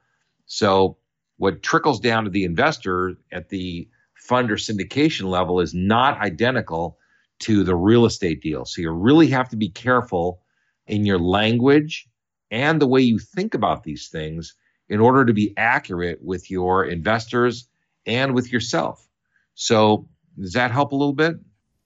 So, 0.48 0.98
what 1.38 1.62
trickles 1.62 2.00
down 2.00 2.24
to 2.24 2.32
the 2.32 2.44
investor 2.44 3.14
at 3.32 3.50
the 3.50 3.88
fund 4.16 4.50
or 4.50 4.56
syndication 4.56 5.26
level 5.26 5.60
is 5.60 5.76
not 5.76 6.20
identical 6.20 6.98
to 7.42 7.64
the 7.64 7.76
real 7.76 8.08
estate 8.08 8.42
deal. 8.42 8.66
So 8.66 8.82
you 8.82 8.90
really 8.90 9.28
have 9.28 9.50
to 9.50 9.56
be 9.56 9.70
careful 9.70 10.42
in 10.88 11.06
your 11.06 11.20
language 11.20 12.08
and 12.50 12.82
the 12.82 12.88
way 12.88 13.02
you 13.02 13.20
think 13.20 13.54
about 13.54 13.84
these 13.84 14.08
things 14.08 14.56
in 14.90 15.00
order 15.00 15.26
to 15.26 15.34
be 15.34 15.54
accurate 15.58 16.24
with 16.24 16.50
your 16.50 16.86
investors 16.86 17.68
and 18.08 18.34
with 18.34 18.52
yourself. 18.52 19.08
So 19.54 20.08
does 20.40 20.54
that 20.54 20.72
help 20.72 20.92
a 20.92 20.96
little 20.96 21.14
bit? 21.14 21.36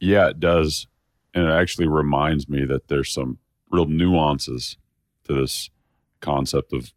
Yeah, 0.06 0.30
it 0.30 0.40
does. 0.40 0.88
And 1.34 1.46
it 1.46 1.52
actually 1.52 1.88
reminds 1.88 2.48
me 2.48 2.64
that 2.66 2.88
there's 2.90 3.12
some 3.12 3.40
real 3.72 3.88
nuances 3.88 4.78
to 5.24 5.34
this 5.34 5.72
concept 6.22 6.74
of 6.74 6.94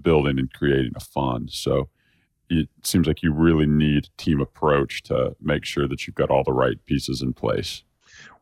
building 0.00 0.38
and 0.38 0.52
creating 0.52 0.92
a 0.96 1.00
fund. 1.00 1.50
So 1.52 1.90
it 2.48 2.68
seems 2.82 3.06
like 3.06 3.22
you 3.22 3.32
really 3.32 3.66
need 3.66 4.06
a 4.06 4.22
team 4.22 4.40
approach 4.40 5.02
to 5.04 5.36
make 5.40 5.66
sure 5.66 5.86
that 5.86 6.06
you've 6.06 6.16
got 6.16 6.30
all 6.30 6.44
the 6.44 6.52
right 6.52 6.82
pieces 6.86 7.20
in 7.20 7.34
place. 7.34 7.82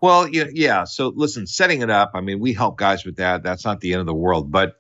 Well, 0.01 0.29
yeah, 0.29 0.47
yeah. 0.53 0.85
So 0.85 1.09
listen, 1.09 1.47
setting 1.49 1.83
it 1.83 1.91
up. 1.91 2.13
I 2.15 2.21
mean, 2.21 2.39
we 2.39 2.53
help 2.53 2.79
guys 2.79 3.05
with 3.05 3.17
that. 3.17 3.43
That's 3.43 3.65
not 3.65 3.81
the 3.81 3.95
end 3.95 4.01
of 4.01 4.07
the 4.07 4.15
world. 4.15 4.53
But 4.53 4.77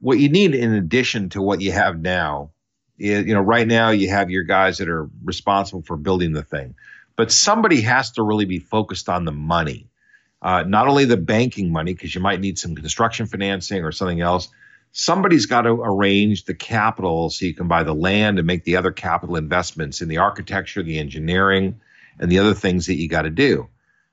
what 0.00 0.18
you 0.18 0.30
need 0.30 0.54
in 0.54 0.72
addition 0.72 1.28
to 1.30 1.42
what 1.42 1.60
you 1.60 1.72
have 1.72 2.00
now, 2.00 2.52
is, 2.98 3.26
you 3.26 3.34
know, 3.34 3.40
right 3.40 3.66
now 3.66 3.90
you 3.90 4.08
have 4.08 4.30
your 4.30 4.44
guys 4.44 4.78
that 4.78 4.88
are 4.88 5.10
responsible 5.22 5.82
for 5.82 5.96
building 5.98 6.32
the 6.32 6.42
thing, 6.42 6.74
but 7.16 7.30
somebody 7.30 7.80
has 7.82 8.12
to 8.12 8.22
really 8.22 8.44
be 8.44 8.58
focused 8.58 9.08
on 9.08 9.24
the 9.24 9.32
money, 9.32 9.88
uh, 10.42 10.64
not 10.66 10.88
only 10.88 11.04
the 11.04 11.16
banking 11.16 11.72
money 11.72 11.94
because 11.94 12.14
you 12.14 12.20
might 12.20 12.40
need 12.40 12.58
some 12.58 12.74
construction 12.74 13.26
financing 13.26 13.84
or 13.84 13.92
something 13.92 14.20
else. 14.20 14.48
Somebody's 14.92 15.46
got 15.46 15.62
to 15.62 15.70
arrange 15.70 16.44
the 16.44 16.54
capital 16.54 17.30
so 17.30 17.46
you 17.46 17.54
can 17.54 17.66
buy 17.66 17.82
the 17.82 17.94
land 17.94 18.38
and 18.38 18.46
make 18.46 18.64
the 18.64 18.76
other 18.76 18.92
capital 18.92 19.36
investments 19.36 20.00
in 20.00 20.08
the 20.08 20.18
architecture, 20.18 20.82
the 20.82 20.98
engineering, 20.98 21.80
and 22.18 22.30
the 22.30 22.38
other 22.38 22.54
things 22.54 22.86
that 22.86 22.94
you 22.94 23.08
got 23.08 23.22
to 23.22 23.30
do. 23.30 23.68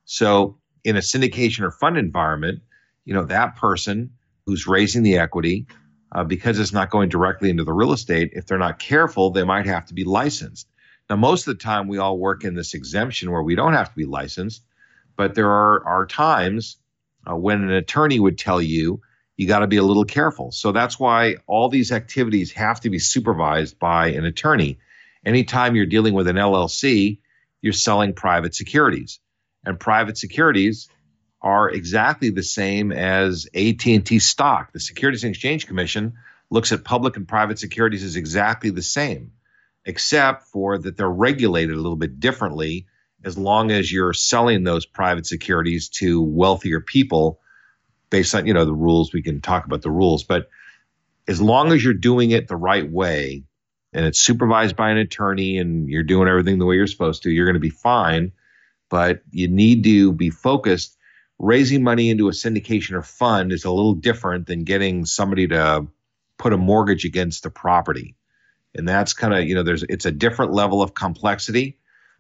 So 0.06 0.58
in 0.84 0.96
a 0.96 1.00
syndication 1.00 1.62
or 1.62 1.72
fund 1.72 1.98
environment, 1.98 2.62
you 3.06 3.14
know, 3.14 3.26
that 3.26 3.56
person 3.56 4.12
who's 4.46 4.68
raising 4.68 5.04
the 5.04 5.18
equity, 5.18 5.68
uh, 6.14 6.24
because 6.24 6.60
it's 6.60 6.74
not 6.74 6.90
going 6.90 7.10
directly 7.10 7.50
into 7.50 7.64
the 7.64 7.74
real 7.74 7.94
estate, 7.94 8.32
if 8.34 8.48
they're 8.48 8.58
not 8.58 8.80
careful, 8.80 9.30
they 9.30 9.44
might 9.44 9.68
have 9.68 9.86
to 9.86 9.94
be 9.94 10.04
licensed. 10.04 10.68
Now, 11.12 11.18
most 11.18 11.46
of 11.46 11.58
the 11.58 11.62
time, 11.62 11.90
we 11.90 11.98
all 11.98 12.18
work 12.18 12.46
in 12.46 12.56
this 12.56 12.74
exemption 12.74 13.32
where 13.32 13.44
we 13.44 13.54
don't 13.54 13.74
have 13.74 13.90
to 13.90 13.96
be 13.98 14.06
licensed, 14.06 14.64
but 15.18 15.36
there 15.36 15.50
are, 15.50 15.86
are 15.86 16.06
times 16.06 16.78
uh, 17.30 17.36
when 17.36 17.62
an 17.62 17.72
attorney 17.72 18.18
would 18.18 18.38
tell 18.38 18.62
you 18.62 19.02
you 19.36 19.46
got 19.46 19.60
to 19.60 19.68
be 19.68 19.76
a 19.76 19.84
little 19.84 20.06
careful. 20.06 20.54
So 20.54 20.72
that's 20.72 20.98
why 20.98 21.36
all 21.48 21.68
these 21.68 21.92
activities 21.92 22.54
have 22.54 22.80
to 22.80 22.90
be 22.90 22.98
supervised 22.98 23.78
by 23.78 24.12
an 24.12 24.24
attorney. 24.24 24.80
Anytime 25.26 25.76
you're 25.76 25.86
dealing 25.86 26.14
with 26.14 26.30
an 26.30 26.38
LLC, 26.38 27.20
you're 27.62 27.74
selling 27.74 28.14
private 28.14 28.56
securities 28.56 29.20
and 29.66 29.78
private 29.78 30.18
securities 30.18 30.88
are 31.42 31.70
exactly 31.70 32.30
the 32.30 32.42
same 32.42 32.94
as 32.94 33.48
AT&T 33.54 34.20
stock. 34.20 34.72
The 34.72 34.80
Securities 34.80 35.26
and 35.26 35.32
Exchange 35.32 35.68
Commission 35.68 36.14
looks 36.50 36.72
at 36.72 36.86
public 36.86 37.18
and 37.18 37.28
private 37.28 37.60
securities 37.60 38.06
as 38.06 38.16
exactly 38.16 38.70
the 38.70 38.82
same, 38.82 39.34
except 39.86 40.48
for 40.48 40.78
that 40.78 40.98
they're 40.98 41.10
regulated 41.10 41.76
a 41.76 41.82
little 41.82 41.96
bit 41.96 42.20
differently 42.20 42.88
as 43.24 43.38
long 43.38 43.72
as 43.72 43.92
you're 43.92 44.14
selling 44.14 44.64
those 44.64 44.86
private 44.86 45.26
securities 45.26 45.90
to 45.90 46.22
wealthier 46.22 46.82
people 46.82 47.40
based 48.10 48.34
on, 48.34 48.46
you 48.46 48.54
know, 48.54 48.66
the 48.66 48.74
rules. 48.74 49.14
We 49.14 49.22
can 49.22 49.42
talk 49.42 49.66
about 49.66 49.82
the 49.82 49.92
rules, 49.92 50.24
but 50.24 50.50
as 51.28 51.42
long 51.42 51.72
as 51.72 51.84
you're 51.84 51.94
doing 51.94 52.32
it 52.32 52.48
the 52.48 52.56
right 52.56 52.90
way 52.90 53.44
and 53.94 54.06
it's 54.06 54.20
supervised 54.20 54.76
by 54.76 54.90
an 54.90 54.98
attorney 54.98 55.58
and 55.58 55.88
you're 55.88 56.04
doing 56.04 56.28
everything 56.28 56.60
the 56.60 56.66
way 56.66 56.76
you're 56.76 56.88
supposed 56.88 57.24
to, 57.24 57.32
you're 57.32 57.46
going 57.46 57.54
to 57.54 57.60
be 57.60 57.70
fine 57.70 58.32
but 58.92 59.22
you 59.32 59.48
need 59.48 59.86
to 59.86 60.12
be 60.12 60.30
focused. 60.30 60.98
Raising 61.40 61.82
money 61.82 62.12
into 62.12 62.28
a 62.28 62.34
syndication 62.34 62.92
or 62.92 63.02
fund 63.02 63.52
is 63.52 63.66
a 63.66 63.72
little 63.72 63.96
different 63.96 64.46
than 64.46 64.64
getting 64.64 65.06
somebody 65.06 65.48
to 65.48 65.88
put 66.38 66.54
a 66.54 66.58
mortgage 66.58 67.06
against 67.06 67.48
a 67.48 67.50
property. 67.50 68.16
And 68.76 68.88
that's 68.88 69.14
kind 69.14 69.34
of, 69.34 69.44
you 69.46 69.56
know, 69.56 69.64
there's 69.64 69.84
it's 69.84 70.06
a 70.06 70.12
different 70.12 70.54
level 70.54 70.82
of 70.82 70.94
complexity, 70.94 71.78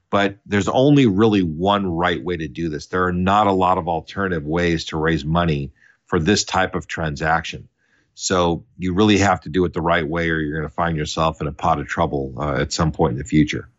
but 0.09 0.37
there's 0.45 0.67
only 0.67 1.05
really 1.05 1.41
one 1.41 1.87
right 1.87 2.21
way 2.21 2.37
to 2.37 2.47
do 2.47 2.69
this. 2.69 2.87
There 2.87 3.05
are 3.05 3.13
not 3.13 3.47
a 3.47 3.53
lot 3.53 3.77
of 3.77 3.87
alternative 3.87 4.43
ways 4.45 4.85
to 4.85 4.97
raise 4.97 5.23
money 5.23 5.71
for 6.05 6.19
this 6.19 6.43
type 6.43 6.75
of 6.75 6.87
transaction. 6.87 7.69
So 8.13 8.65
you 8.77 8.93
really 8.93 9.17
have 9.19 9.41
to 9.41 9.49
do 9.49 9.63
it 9.63 9.73
the 9.73 9.81
right 9.81 10.07
way, 10.07 10.29
or 10.29 10.39
you're 10.39 10.59
going 10.59 10.69
to 10.69 10.75
find 10.75 10.97
yourself 10.97 11.39
in 11.39 11.47
a 11.47 11.53
pot 11.53 11.79
of 11.79 11.87
trouble 11.87 12.35
uh, 12.37 12.55
at 12.55 12.73
some 12.73 12.91
point 12.91 13.13
in 13.13 13.17
the 13.17 13.23
future. 13.23 13.69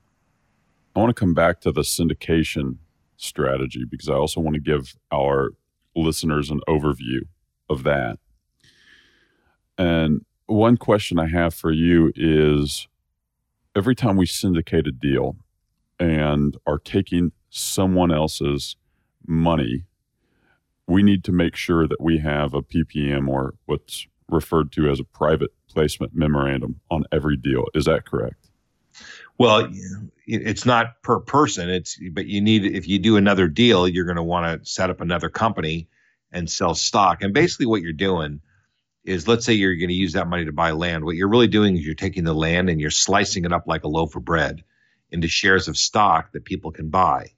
I 0.97 1.01
want 1.01 1.15
to 1.15 1.21
come 1.21 1.35
back 1.35 1.61
to 1.61 1.73
the 1.73 1.83
syndication 1.83 2.77
strategy 3.17 3.85
because 3.89 4.09
I 4.09 4.15
also 4.15 4.41
want 4.41 4.55
to 4.55 4.61
give 4.61 4.95
our 5.13 5.51
listeners 5.95 6.51
an 6.51 6.61
overview 6.69 7.21
of 7.69 7.85
that. 7.85 8.19
And 9.79 10.25
one 10.47 10.77
question 10.77 11.19
I 11.19 11.29
have 11.29 11.55
for 11.55 11.71
you 11.71 12.13
is 12.17 12.89
every 13.77 13.95
time 13.95 14.17
we 14.17 14.27
syndicate 14.27 14.87
a 14.87 14.93
deal 14.93 15.37
and 15.99 16.57
are 16.67 16.79
taking 16.79 17.33
someone 17.51 18.13
else's 18.13 18.77
money, 19.27 19.85
we 20.87 21.03
need 21.03 21.25
to 21.25 21.33
make 21.33 21.57
sure 21.57 21.87
that 21.87 22.01
we 22.01 22.19
have 22.19 22.55
a 22.55 22.63
PPM 22.63 23.29
or 23.29 23.55
what's 23.67 24.07
referred 24.29 24.73
to 24.73 24.91
as 24.91 25.01
a 25.01 25.05
private 25.05 25.51
placement 25.69 26.15
memorandum 26.15 26.81
on 26.91 27.05
every 27.13 27.37
deal. 27.37 27.67
Is 27.75 27.85
that 27.85 28.05
correct? 28.05 28.49
Well, 29.39 29.71
it's 30.27 30.67
not 30.67 31.03
per 31.03 31.19
person. 31.21 31.71
It's 31.71 31.99
but 32.13 32.27
you 32.27 32.41
need 32.41 32.65
if 32.65 32.87
you 32.87 32.99
do 32.99 33.17
another 33.17 33.49
deal, 33.49 33.89
you're 33.89 34.05
going 34.05 34.17
to 34.17 34.23
want 34.23 34.63
to 34.63 34.71
set 34.71 34.91
up 34.91 35.01
another 35.01 35.31
company 35.31 35.89
and 36.31 36.51
sell 36.51 36.75
stock. 36.75 37.23
And 37.23 37.33
basically, 37.33 37.67
what 37.67 37.83
you're 37.83 37.93
doing 37.93 38.41
is, 39.05 39.27
let's 39.27 39.45
say 39.45 39.55
you're 39.55 39.77
going 39.77 39.89
to 39.89 39.95
use 39.95 40.13
that 40.13 40.29
money 40.29 40.45
to 40.45 40.53
buy 40.53 40.73
land. 40.73 41.05
What 41.05 41.17
you're 41.17 41.29
really 41.29 41.49
doing 41.49 41.77
is 41.77 41.85
you're 41.85 41.95
taking 41.95 42.25
the 42.25 42.35
land 42.35 42.71
and 42.71 42.81
you're 42.81 42.91
slicing 42.91 43.45
it 43.45 43.53
up 43.53 43.67
like 43.67 43.85
a 43.85 43.89
loaf 43.89 44.17
of 44.17 44.25
bread 44.25 44.63
into 45.11 45.29
shares 45.29 45.69
of 45.69 45.77
stock 45.77 46.33
that 46.33 46.45
people 46.45 46.71
can 46.73 46.89
buy. 46.89 47.33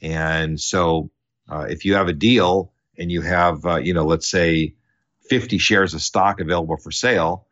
And 0.00 0.60
so, 0.60 1.10
uh, 1.48 1.66
if 1.68 1.84
you 1.84 1.94
have 1.94 2.08
a 2.08 2.12
deal 2.12 2.72
and 2.98 3.10
you 3.10 3.20
have, 3.22 3.64
uh, 3.64 3.76
you 3.76 3.94
know, 3.94 4.04
let's 4.04 4.28
say 4.28 4.74
50 5.28 5.58
shares 5.58 5.94
of 5.94 6.02
stock 6.02 6.40
available 6.40 6.76
for 6.76 6.90
sale, 6.90 7.46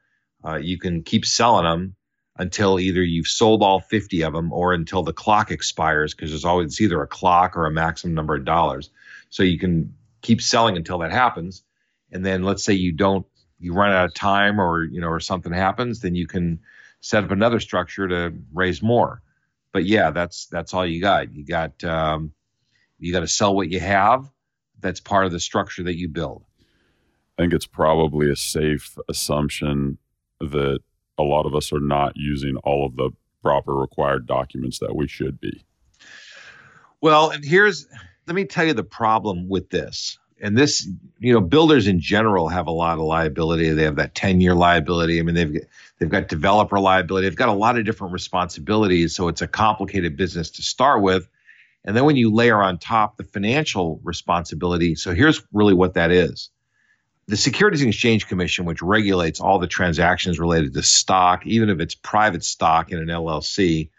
uh, 0.44 0.56
you 0.56 0.78
can 0.78 1.02
keep 1.02 1.24
selling 1.24 1.64
them 1.64 1.94
until 2.36 2.80
either 2.80 3.02
you've 3.02 3.26
sold 3.26 3.62
all 3.62 3.80
50 3.80 4.22
of 4.22 4.32
them 4.32 4.52
or 4.52 4.72
until 4.72 5.02
the 5.02 5.12
clock 5.12 5.50
expires 5.50 6.14
because 6.14 6.30
there's 6.30 6.44
always 6.44 6.80
either 6.80 7.02
a 7.02 7.06
clock 7.06 7.56
or 7.56 7.66
a 7.66 7.70
maximum 7.70 8.14
number 8.14 8.34
of 8.34 8.44
dollars. 8.44 8.90
So 9.28 9.42
you 9.42 9.58
can 9.58 9.94
keep 10.22 10.40
selling 10.40 10.76
until 10.76 10.98
that 10.98 11.12
happens. 11.12 11.62
And 12.10 12.24
then 12.24 12.42
let's 12.42 12.64
say 12.64 12.72
you 12.72 12.92
don't, 12.92 13.26
you 13.60 13.74
run 13.74 13.92
out 13.92 14.06
of 14.06 14.14
time 14.14 14.60
or, 14.60 14.84
you 14.84 15.00
know, 15.00 15.08
or 15.08 15.20
something 15.20 15.52
happens, 15.52 16.00
then 16.00 16.14
you 16.14 16.26
can 16.26 16.60
set 17.00 17.22
up 17.22 17.30
another 17.30 17.60
structure 17.60 18.08
to 18.08 18.34
raise 18.52 18.82
more. 18.82 19.22
But 19.72 19.84
yeah, 19.84 20.10
that's, 20.10 20.46
that's 20.46 20.74
all 20.74 20.84
you 20.84 21.00
got. 21.00 21.32
You 21.32 21.44
got, 21.44 21.84
um, 21.84 22.32
you 22.98 23.12
got 23.12 23.20
to 23.20 23.28
sell 23.28 23.54
what 23.54 23.70
you 23.70 23.80
have. 23.80 24.28
That's 24.80 25.00
part 25.00 25.26
of 25.26 25.32
the 25.32 25.40
structure 25.40 25.82
that 25.84 25.96
you 25.96 26.08
build. 26.08 26.44
I 27.38 27.42
think 27.42 27.52
it's 27.52 27.66
probably 27.66 28.30
a 28.30 28.36
safe 28.36 28.98
assumption 29.08 29.98
that 30.40 30.80
a 31.18 31.22
lot 31.22 31.46
of 31.46 31.54
us 31.54 31.72
are 31.72 31.80
not 31.80 32.12
using 32.16 32.56
all 32.64 32.86
of 32.86 32.96
the 32.96 33.10
proper 33.42 33.74
required 33.74 34.26
documents 34.26 34.78
that 34.78 34.96
we 34.96 35.06
should 35.06 35.40
be. 35.40 35.64
Well, 37.00 37.30
and 37.30 37.44
here's 37.44 37.86
let 38.26 38.34
me 38.34 38.44
tell 38.44 38.66
you 38.66 38.74
the 38.74 38.84
problem 38.84 39.48
with 39.48 39.70
this. 39.70 40.18
And 40.42 40.56
this, 40.56 40.88
you 41.18 41.32
know, 41.32 41.40
builders 41.40 41.86
in 41.86 42.00
general 42.00 42.48
have 42.48 42.66
a 42.66 42.72
lot 42.72 42.98
of 42.98 43.04
liability. 43.04 43.70
They 43.70 43.82
have 43.82 43.96
that 43.96 44.14
10-year 44.14 44.54
liability. 44.54 45.18
I 45.18 45.22
mean, 45.22 45.34
they've 45.34 45.66
they've 45.98 46.08
got 46.08 46.28
developer 46.28 46.80
liability. 46.80 47.28
They've 47.28 47.36
got 47.36 47.50
a 47.50 47.54
lot 47.54 47.78
of 47.78 47.84
different 47.84 48.12
responsibilities, 48.12 49.14
so 49.14 49.28
it's 49.28 49.42
a 49.42 49.48
complicated 49.48 50.16
business 50.16 50.50
to 50.52 50.62
start 50.62 51.02
with. 51.02 51.28
And 51.84 51.96
then 51.96 52.04
when 52.04 52.16
you 52.16 52.32
layer 52.32 52.62
on 52.62 52.78
top 52.78 53.16
the 53.16 53.24
financial 53.24 54.00
responsibility, 54.02 54.94
so 54.94 55.14
here's 55.14 55.42
really 55.52 55.74
what 55.74 55.94
that 55.94 56.10
is 56.10 56.50
the 57.30 57.36
Securities 57.36 57.80
and 57.82 57.90
Exchange 57.90 58.26
Commission, 58.26 58.64
which 58.64 58.82
regulates 58.82 59.40
all 59.40 59.60
the 59.60 59.68
transactions 59.68 60.40
related 60.40 60.74
to 60.74 60.82
stock, 60.82 61.46
even 61.46 61.70
if 61.70 61.78
it's 61.78 61.94
private 61.94 62.42
stock 62.42 62.90
in 62.90 62.98
an 62.98 63.06
LLC, 63.06 63.90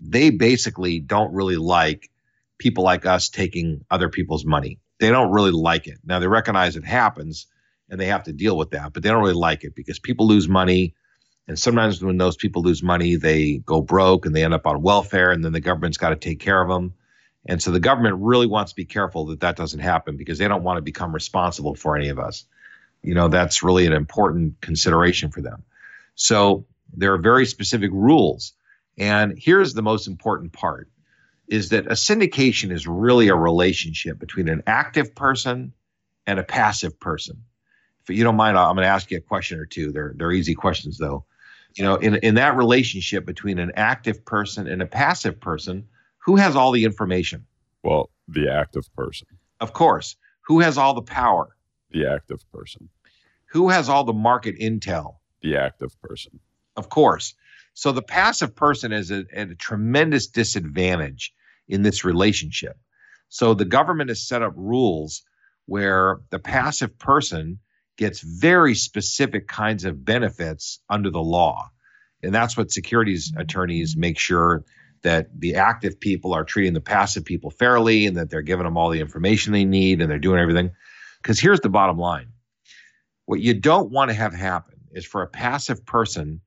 they 0.00 0.30
basically 0.30 0.98
don't 0.98 1.34
really 1.34 1.56
like 1.56 2.10
people 2.56 2.82
like 2.82 3.04
us 3.04 3.28
taking 3.28 3.84
other 3.90 4.08
people's 4.08 4.46
money. 4.46 4.78
They 5.00 5.10
don't 5.10 5.32
really 5.32 5.50
like 5.50 5.88
it. 5.88 5.98
Now, 6.04 6.20
they 6.20 6.28
recognize 6.28 6.76
it 6.76 6.84
happens 6.84 7.46
and 7.88 8.00
they 8.00 8.06
have 8.06 8.24
to 8.24 8.32
deal 8.32 8.56
with 8.56 8.70
that, 8.70 8.92
but 8.92 9.02
they 9.02 9.08
don't 9.08 9.22
really 9.22 9.34
like 9.34 9.64
it 9.64 9.74
because 9.74 9.98
people 9.98 10.28
lose 10.28 10.48
money. 10.48 10.94
And 11.48 11.58
sometimes 11.58 12.02
when 12.02 12.18
those 12.18 12.36
people 12.36 12.62
lose 12.62 12.82
money, 12.82 13.16
they 13.16 13.58
go 13.58 13.80
broke 13.80 14.26
and 14.26 14.36
they 14.36 14.44
end 14.44 14.54
up 14.54 14.66
on 14.66 14.82
welfare, 14.82 15.32
and 15.32 15.44
then 15.44 15.52
the 15.52 15.60
government's 15.60 15.98
got 15.98 16.10
to 16.10 16.16
take 16.16 16.38
care 16.38 16.62
of 16.62 16.68
them. 16.68 16.94
And 17.46 17.60
so 17.60 17.72
the 17.72 17.80
government 17.80 18.18
really 18.20 18.46
wants 18.46 18.72
to 18.72 18.76
be 18.76 18.84
careful 18.84 19.26
that 19.26 19.40
that 19.40 19.56
doesn't 19.56 19.80
happen 19.80 20.16
because 20.16 20.38
they 20.38 20.46
don't 20.46 20.62
want 20.62 20.76
to 20.76 20.82
become 20.82 21.12
responsible 21.12 21.74
for 21.74 21.96
any 21.96 22.08
of 22.08 22.20
us 22.20 22.44
you 23.02 23.14
know 23.14 23.28
that's 23.28 23.62
really 23.62 23.86
an 23.86 23.92
important 23.92 24.60
consideration 24.60 25.30
for 25.30 25.40
them 25.40 25.62
so 26.14 26.66
there 26.96 27.12
are 27.14 27.18
very 27.18 27.46
specific 27.46 27.90
rules 27.92 28.52
and 28.98 29.34
here's 29.38 29.74
the 29.74 29.82
most 29.82 30.06
important 30.06 30.52
part 30.52 30.88
is 31.50 31.70
that 31.70 31.86
a 31.86 31.90
syndication 31.90 32.72
is 32.72 32.86
really 32.86 33.28
a 33.28 33.34
relationship 33.34 34.18
between 34.18 34.48
an 34.48 34.62
active 34.66 35.14
person 35.14 35.72
and 36.26 36.38
a 36.38 36.44
passive 36.44 36.98
person 36.98 37.44
if 38.02 38.16
you 38.16 38.24
don't 38.24 38.36
mind 38.36 38.56
i'm 38.56 38.74
going 38.74 38.84
to 38.84 38.88
ask 38.88 39.10
you 39.10 39.18
a 39.18 39.20
question 39.20 39.58
or 39.58 39.66
two 39.66 39.92
they're, 39.92 40.14
they're 40.16 40.32
easy 40.32 40.54
questions 40.54 40.96
though 40.96 41.24
you 41.74 41.84
know 41.84 41.96
in, 41.96 42.16
in 42.16 42.36
that 42.36 42.56
relationship 42.56 43.26
between 43.26 43.58
an 43.58 43.72
active 43.76 44.24
person 44.24 44.66
and 44.66 44.80
a 44.80 44.86
passive 44.86 45.40
person 45.40 45.86
who 46.18 46.36
has 46.36 46.56
all 46.56 46.72
the 46.72 46.84
information 46.84 47.44
well 47.82 48.10
the 48.28 48.50
active 48.50 48.84
person 48.94 49.26
of 49.60 49.72
course 49.72 50.16
who 50.46 50.60
has 50.60 50.78
all 50.78 50.94
the 50.94 51.02
power 51.02 51.56
the 51.90 52.06
active 52.06 52.40
person. 52.52 52.88
Who 53.52 53.68
has 53.68 53.88
all 53.88 54.04
the 54.04 54.12
market 54.12 54.58
intel? 54.58 55.16
The 55.42 55.56
active 55.56 56.00
person. 56.00 56.40
Of 56.76 56.88
course. 56.88 57.34
So 57.74 57.92
the 57.92 58.02
passive 58.02 58.54
person 58.54 58.92
is 58.92 59.10
at 59.10 59.26
a 59.32 59.54
tremendous 59.54 60.28
disadvantage 60.28 61.32
in 61.70 61.82
this 61.82 62.04
relationship. 62.04 62.76
So 63.28 63.54
the 63.54 63.64
government 63.64 64.10
has 64.10 64.26
set 64.26 64.42
up 64.42 64.52
rules 64.56 65.22
where 65.66 66.20
the 66.30 66.40
passive 66.40 66.98
person 66.98 67.60
gets 67.96 68.20
very 68.20 68.74
specific 68.74 69.46
kinds 69.46 69.84
of 69.84 70.04
benefits 70.04 70.80
under 70.90 71.10
the 71.10 71.22
law. 71.22 71.70
And 72.22 72.34
that's 72.34 72.56
what 72.56 72.70
securities 72.70 73.32
attorneys 73.36 73.96
make 73.96 74.18
sure 74.18 74.64
that 75.02 75.28
the 75.38 75.54
active 75.54 75.98
people 76.00 76.34
are 76.34 76.44
treating 76.44 76.74
the 76.74 76.80
passive 76.80 77.24
people 77.24 77.50
fairly 77.50 78.06
and 78.06 78.16
that 78.16 78.28
they're 78.28 78.42
giving 78.42 78.64
them 78.64 78.76
all 78.76 78.90
the 78.90 79.00
information 79.00 79.52
they 79.52 79.64
need 79.64 80.02
and 80.02 80.10
they're 80.10 80.18
doing 80.18 80.40
everything. 80.40 80.72
Because 81.22 81.38
here's 81.38 81.60
the 81.60 81.68
bottom 81.68 81.98
line 81.98 82.32
what 83.26 83.40
you 83.40 83.54
don't 83.54 83.92
want 83.92 84.10
to 84.10 84.14
have 84.14 84.34
happen 84.34 84.74
is 84.90 85.06
for 85.06 85.22
a 85.22 85.28
passive 85.28 85.86
person, 85.86 86.40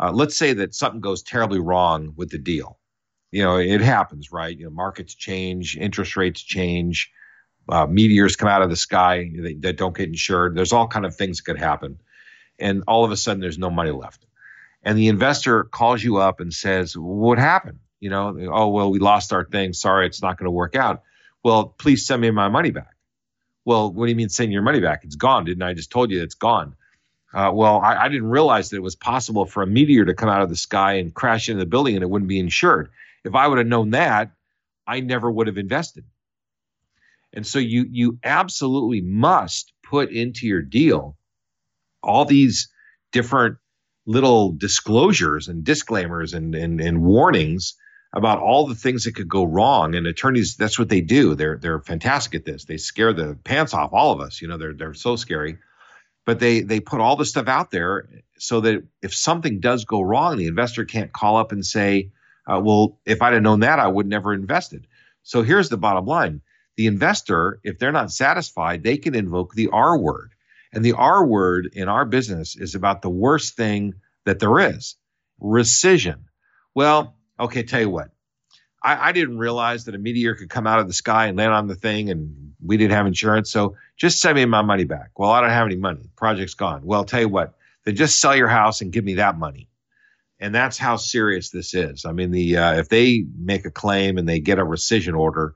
uh, 0.00 0.10
let's 0.10 0.36
say 0.36 0.54
that 0.54 0.74
something 0.74 1.02
goes 1.02 1.22
terribly 1.22 1.60
wrong 1.60 2.14
with 2.16 2.30
the 2.30 2.38
deal. 2.38 2.79
You 3.32 3.44
know, 3.44 3.58
it 3.58 3.80
happens, 3.80 4.32
right? 4.32 4.56
You 4.56 4.64
know, 4.64 4.70
markets 4.70 5.14
change, 5.14 5.76
interest 5.76 6.16
rates 6.16 6.42
change, 6.42 7.12
uh, 7.68 7.86
meteors 7.86 8.36
come 8.36 8.48
out 8.48 8.62
of 8.62 8.70
the 8.70 8.76
sky 8.76 9.30
that, 9.36 9.62
that 9.62 9.76
don't 9.76 9.96
get 9.96 10.08
insured. 10.08 10.56
There's 10.56 10.72
all 10.72 10.88
kind 10.88 11.06
of 11.06 11.14
things 11.14 11.38
that 11.38 11.44
could 11.44 11.58
happen, 11.58 12.00
and 12.58 12.82
all 12.88 13.04
of 13.04 13.12
a 13.12 13.16
sudden 13.16 13.40
there's 13.40 13.58
no 13.58 13.70
money 13.70 13.92
left, 13.92 14.26
and 14.82 14.98
the 14.98 15.08
investor 15.08 15.64
calls 15.64 16.02
you 16.02 16.16
up 16.16 16.40
and 16.40 16.52
says, 16.52 16.96
"What 16.96 17.38
happened?" 17.38 17.78
You 18.00 18.10
know, 18.10 18.36
oh 18.52 18.68
well, 18.68 18.90
we 18.90 18.98
lost 18.98 19.32
our 19.32 19.44
thing. 19.44 19.72
Sorry, 19.72 20.06
it's 20.06 20.22
not 20.22 20.38
going 20.38 20.46
to 20.46 20.50
work 20.50 20.74
out. 20.74 21.02
Well, 21.44 21.66
please 21.66 22.06
send 22.06 22.22
me 22.22 22.30
my 22.30 22.48
money 22.48 22.70
back. 22.70 22.94
Well, 23.64 23.92
what 23.92 24.06
do 24.06 24.10
you 24.10 24.16
mean 24.16 24.28
send 24.30 24.52
your 24.52 24.62
money 24.62 24.80
back? 24.80 25.04
It's 25.04 25.16
gone, 25.16 25.44
didn't 25.44 25.62
I? 25.62 25.74
Just 25.74 25.90
told 25.90 26.10
you 26.10 26.22
it's 26.22 26.34
gone. 26.34 26.74
Uh, 27.32 27.50
well, 27.54 27.78
I, 27.78 28.04
I, 28.04 28.08
didn't 28.08 28.28
realize 28.28 28.70
that 28.70 28.76
it 28.78 28.82
was 28.82 28.96
possible 28.96 29.46
for 29.46 29.62
a 29.62 29.66
meteor 29.66 30.04
to 30.04 30.14
come 30.14 30.28
out 30.28 30.42
of 30.42 30.48
the 30.48 30.56
sky 30.56 30.94
and 30.94 31.14
crash 31.14 31.48
into 31.48 31.60
the 31.60 31.66
building 31.66 31.94
and 31.94 32.02
it 32.02 32.10
wouldn't 32.10 32.28
be 32.28 32.40
insured. 32.40 32.90
If 33.24 33.34
I 33.34 33.46
would 33.46 33.58
have 33.58 33.66
known 33.66 33.90
that, 33.90 34.32
I 34.86 35.00
never 35.00 35.30
would 35.30 35.46
have 35.46 35.58
invested. 35.58 36.04
And 37.32 37.46
so 37.46 37.58
you 37.58 37.86
you 37.90 38.18
absolutely 38.24 39.00
must 39.00 39.72
put 39.84 40.10
into 40.10 40.46
your 40.46 40.62
deal 40.62 41.16
all 42.02 42.24
these 42.24 42.68
different 43.12 43.56
little 44.06 44.52
disclosures 44.52 45.48
and 45.48 45.64
disclaimers 45.64 46.34
and, 46.34 46.54
and, 46.54 46.80
and 46.80 47.02
warnings 47.02 47.76
about 48.12 48.40
all 48.40 48.66
the 48.66 48.74
things 48.74 49.04
that 49.04 49.14
could 49.14 49.28
go 49.28 49.44
wrong. 49.44 49.94
And 49.94 50.06
attorneys, 50.06 50.56
that's 50.56 50.78
what 50.78 50.88
they 50.88 51.00
do. 51.00 51.34
They're 51.34 51.58
they're 51.58 51.80
fantastic 51.80 52.34
at 52.34 52.44
this. 52.44 52.64
They 52.64 52.76
scare 52.76 53.12
the 53.12 53.38
pants 53.44 53.74
off 53.74 53.92
all 53.92 54.12
of 54.12 54.20
us. 54.20 54.42
You 54.42 54.48
know, 54.48 54.58
they're 54.58 54.74
they're 54.74 54.94
so 54.94 55.16
scary. 55.16 55.58
But 56.26 56.40
they 56.40 56.60
they 56.60 56.80
put 56.80 57.00
all 57.00 57.16
the 57.16 57.24
stuff 57.24 57.48
out 57.48 57.70
there 57.70 58.08
so 58.38 58.60
that 58.62 58.82
if 59.02 59.14
something 59.14 59.60
does 59.60 59.84
go 59.84 60.00
wrong, 60.00 60.36
the 60.36 60.46
investor 60.46 60.84
can't 60.84 61.12
call 61.12 61.36
up 61.36 61.52
and 61.52 61.64
say, 61.64 62.10
uh, 62.50 62.60
"Well, 62.60 62.98
if 63.04 63.22
I'd 63.22 63.34
have 63.34 63.42
known 63.42 63.60
that, 63.60 63.78
I 63.78 63.88
would 63.88 64.06
never 64.06 64.32
invested." 64.32 64.86
So 65.22 65.42
here's 65.42 65.68
the 65.68 65.76
bottom 65.76 66.06
line: 66.06 66.42
the 66.76 66.86
investor, 66.86 67.60
if 67.64 67.78
they're 67.78 67.92
not 67.92 68.10
satisfied, 68.10 68.82
they 68.82 68.96
can 68.96 69.14
invoke 69.14 69.54
the 69.54 69.68
R 69.68 69.98
word, 69.98 70.32
and 70.72 70.84
the 70.84 70.92
R 70.92 71.24
word 71.24 71.70
in 71.72 71.88
our 71.88 72.04
business 72.04 72.56
is 72.56 72.74
about 72.74 73.02
the 73.02 73.10
worst 73.10 73.56
thing 73.56 73.94
that 74.24 74.38
there 74.38 74.58
is: 74.58 74.96
rescission. 75.40 76.20
Well, 76.74 77.16
okay, 77.38 77.62
tell 77.62 77.80
you 77.80 77.90
what, 77.90 78.10
I, 78.82 79.08
I, 79.08 79.12
didn't 79.12 79.38
realize 79.38 79.84
that 79.84 79.94
a 79.94 79.98
meteor 79.98 80.34
could 80.34 80.48
come 80.48 80.66
out 80.66 80.78
of 80.78 80.86
the 80.86 80.94
sky 80.94 81.26
and 81.26 81.36
land 81.36 81.52
on 81.52 81.66
the 81.66 81.74
thing, 81.74 82.10
and 82.10 82.54
we 82.64 82.76
didn't 82.76 82.92
have 82.92 83.06
insurance. 83.06 83.50
So 83.50 83.76
just 83.96 84.20
send 84.20 84.36
me 84.36 84.44
my 84.44 84.62
money 84.62 84.84
back. 84.84 85.10
Well, 85.18 85.30
I 85.30 85.40
don't 85.40 85.50
have 85.50 85.66
any 85.66 85.76
money. 85.76 86.10
Project's 86.16 86.54
gone. 86.54 86.82
Well, 86.84 87.04
tell 87.04 87.20
you 87.20 87.28
what, 87.28 87.54
then 87.84 87.96
just 87.96 88.20
sell 88.20 88.36
your 88.36 88.48
house 88.48 88.80
and 88.80 88.92
give 88.92 89.04
me 89.04 89.14
that 89.14 89.38
money. 89.38 89.68
And 90.40 90.54
that's 90.54 90.78
how 90.78 90.96
serious 90.96 91.50
this 91.50 91.74
is. 91.74 92.06
I 92.06 92.12
mean, 92.12 92.30
the 92.30 92.56
uh, 92.56 92.78
if 92.78 92.88
they 92.88 93.24
make 93.38 93.66
a 93.66 93.70
claim 93.70 94.16
and 94.16 94.28
they 94.28 94.40
get 94.40 94.58
a 94.58 94.64
rescission 94.64 95.16
order, 95.16 95.54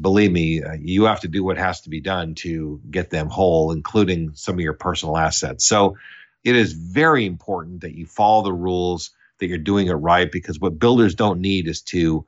believe 0.00 0.30
me, 0.30 0.62
uh, 0.62 0.74
you 0.74 1.04
have 1.04 1.20
to 1.20 1.28
do 1.28 1.42
what 1.42 1.56
has 1.56 1.80
to 1.82 1.90
be 1.90 2.00
done 2.00 2.34
to 2.36 2.80
get 2.90 3.10
them 3.10 3.28
whole, 3.28 3.72
including 3.72 4.32
some 4.34 4.56
of 4.56 4.60
your 4.60 4.74
personal 4.74 5.16
assets. 5.16 5.66
So 5.66 5.96
it 6.44 6.54
is 6.54 6.74
very 6.74 7.24
important 7.24 7.80
that 7.80 7.94
you 7.94 8.06
follow 8.06 8.44
the 8.44 8.52
rules 8.52 9.10
that 9.38 9.46
you're 9.46 9.58
doing 9.58 9.86
it 9.86 9.94
right 9.94 10.30
because 10.30 10.60
what 10.60 10.78
builders 10.78 11.14
don't 11.14 11.40
need 11.40 11.66
is 11.66 11.82
to 11.82 12.24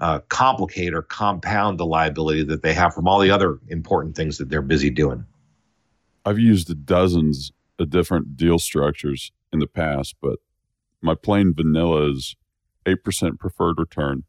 uh, 0.00 0.20
complicate 0.28 0.94
or 0.94 1.02
compound 1.02 1.78
the 1.78 1.86
liability 1.86 2.44
that 2.44 2.62
they 2.62 2.74
have 2.74 2.92
from 2.92 3.06
all 3.06 3.20
the 3.20 3.30
other 3.30 3.60
important 3.68 4.16
things 4.16 4.38
that 4.38 4.48
they're 4.48 4.62
busy 4.62 4.90
doing. 4.90 5.24
I've 6.24 6.38
used 6.38 6.86
dozens 6.86 7.52
of 7.78 7.90
different 7.90 8.36
deal 8.36 8.58
structures 8.58 9.32
in 9.52 9.58
the 9.58 9.66
past, 9.66 10.16
but 10.20 10.38
my 11.02 11.14
plain 11.14 11.52
vanilla 11.54 12.10
is 12.10 12.36
8% 12.86 13.38
preferred 13.38 13.78
return 13.78 14.24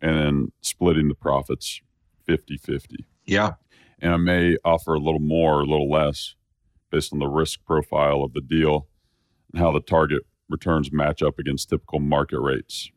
and 0.00 0.16
then 0.16 0.52
splitting 0.60 1.08
the 1.08 1.14
profits 1.14 1.80
50 2.26 2.56
50. 2.58 3.04
Yeah. 3.24 3.54
And 3.98 4.12
I 4.12 4.16
may 4.16 4.56
offer 4.64 4.94
a 4.94 5.00
little 5.00 5.20
more 5.20 5.54
or 5.54 5.60
a 5.60 5.66
little 5.66 5.90
less 5.90 6.34
based 6.90 7.12
on 7.12 7.18
the 7.18 7.26
risk 7.26 7.64
profile 7.64 8.22
of 8.22 8.32
the 8.32 8.40
deal 8.40 8.88
and 9.52 9.62
how 9.62 9.72
the 9.72 9.80
target 9.80 10.22
returns 10.48 10.92
match 10.92 11.22
up 11.22 11.38
against 11.38 11.70
typical 11.70 12.00
market 12.00 12.40
rates. 12.40 12.90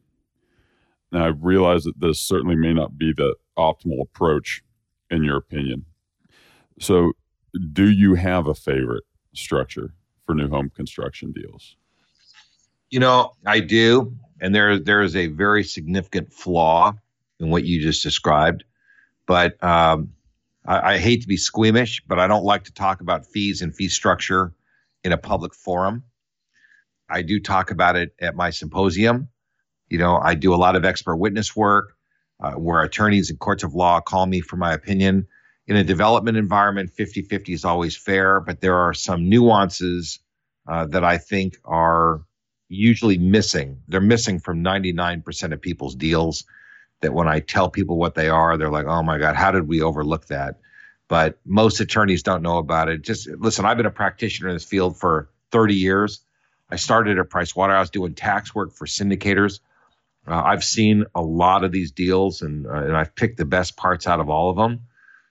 Now, 1.11 1.25
I 1.25 1.27
realize 1.29 1.85
that 1.85 1.99
this 1.99 2.19
certainly 2.19 2.55
may 2.55 2.73
not 2.73 2.97
be 2.97 3.13
the 3.13 3.35
optimal 3.57 4.01
approach 4.01 4.61
in 5.09 5.23
your 5.23 5.37
opinion. 5.37 5.85
So, 6.79 7.13
do 7.73 7.89
you 7.89 8.13
have 8.13 8.45
a 8.45 8.53
favorite 8.53 9.05
structure 9.33 9.95
for 10.25 10.35
new 10.35 10.49
home 10.49 10.69
construction 10.75 11.31
deals? 11.31 11.75
You 12.89 12.99
know, 12.99 13.33
I 13.45 13.59
do, 13.59 14.15
and 14.41 14.53
there 14.53 14.79
there 14.79 15.01
is 15.01 15.15
a 15.15 15.27
very 15.27 15.63
significant 15.63 16.33
flaw 16.33 16.93
in 17.39 17.49
what 17.49 17.65
you 17.65 17.81
just 17.81 18.03
described. 18.03 18.63
But 19.27 19.63
um, 19.63 20.13
I, 20.65 20.93
I 20.93 20.97
hate 20.97 21.21
to 21.21 21.27
be 21.27 21.37
squeamish, 21.37 22.01
but 22.07 22.19
I 22.19 22.27
don't 22.27 22.43
like 22.43 22.63
to 22.65 22.73
talk 22.73 23.01
about 23.01 23.27
fees 23.27 23.61
and 23.61 23.75
fee 23.75 23.89
structure 23.89 24.53
in 25.03 25.11
a 25.11 25.17
public 25.17 25.53
forum. 25.53 26.03
I 27.09 27.21
do 27.21 27.39
talk 27.39 27.71
about 27.71 27.95
it 27.95 28.13
at 28.19 28.35
my 28.35 28.49
symposium. 28.49 29.29
You 29.89 29.97
know, 29.97 30.17
I 30.17 30.35
do 30.35 30.53
a 30.53 30.57
lot 30.57 30.75
of 30.75 30.85
expert 30.85 31.17
witness 31.17 31.55
work 31.55 31.95
uh, 32.39 32.53
where 32.53 32.81
attorneys 32.81 33.29
and 33.29 33.39
courts 33.39 33.63
of 33.63 33.73
law 33.73 33.99
call 33.99 34.25
me 34.25 34.41
for 34.41 34.57
my 34.57 34.73
opinion. 34.73 35.27
In 35.67 35.75
a 35.75 35.83
development 35.83 36.37
environment, 36.37 36.91
50 36.91 37.23
50 37.23 37.53
is 37.53 37.65
always 37.65 37.95
fair, 37.95 38.39
but 38.39 38.61
there 38.61 38.77
are 38.77 38.93
some 38.93 39.29
nuances 39.29 40.19
uh, 40.67 40.85
that 40.87 41.03
I 41.03 41.17
think 41.17 41.57
are 41.65 42.21
usually 42.69 43.17
missing. 43.17 43.81
They're 43.87 43.99
missing 43.99 44.39
from 44.39 44.63
99% 44.63 45.51
of 45.51 45.61
people's 45.61 45.95
deals. 45.95 46.45
That 47.01 47.13
when 47.13 47.27
I 47.29 47.39
tell 47.39 47.69
people 47.69 47.97
what 47.97 48.15
they 48.15 48.27
are, 48.27 48.57
they're 48.57 48.69
like, 48.69 48.85
oh 48.85 49.01
my 49.03 49.17
God, 49.17 49.35
how 49.35 49.51
did 49.51 49.67
we 49.67 49.81
overlook 49.81 50.27
that? 50.27 50.59
But 51.07 51.39
most 51.45 51.79
attorneys 51.79 52.23
don't 52.23 52.43
know 52.43 52.57
about 52.57 52.89
it. 52.89 53.01
Just 53.01 53.27
listen, 53.27 53.65
I've 53.65 53.77
been 53.77 53.85
a 53.85 53.91
practitioner 53.91 54.49
in 54.49 54.55
this 54.55 54.65
field 54.65 54.97
for 54.97 55.29
30 55.51 55.75
years. 55.75 56.21
I 56.69 56.75
started 56.75 57.17
at 57.17 57.29
Pricewaterhouse 57.29 57.89
doing 57.89 58.13
tax 58.13 58.53
work 58.53 58.73
for 58.73 58.85
syndicators. 58.85 59.59
Uh, 60.27 60.41
I've 60.43 60.63
seen 60.63 61.05
a 61.15 61.21
lot 61.21 61.63
of 61.63 61.71
these 61.71 61.91
deals, 61.91 62.41
and 62.41 62.67
uh, 62.67 62.73
and 62.73 62.95
I've 62.95 63.15
picked 63.15 63.37
the 63.37 63.45
best 63.45 63.75
parts 63.77 64.05
out 64.05 64.19
of 64.19 64.29
all 64.29 64.49
of 64.51 64.57
them. 64.57 64.81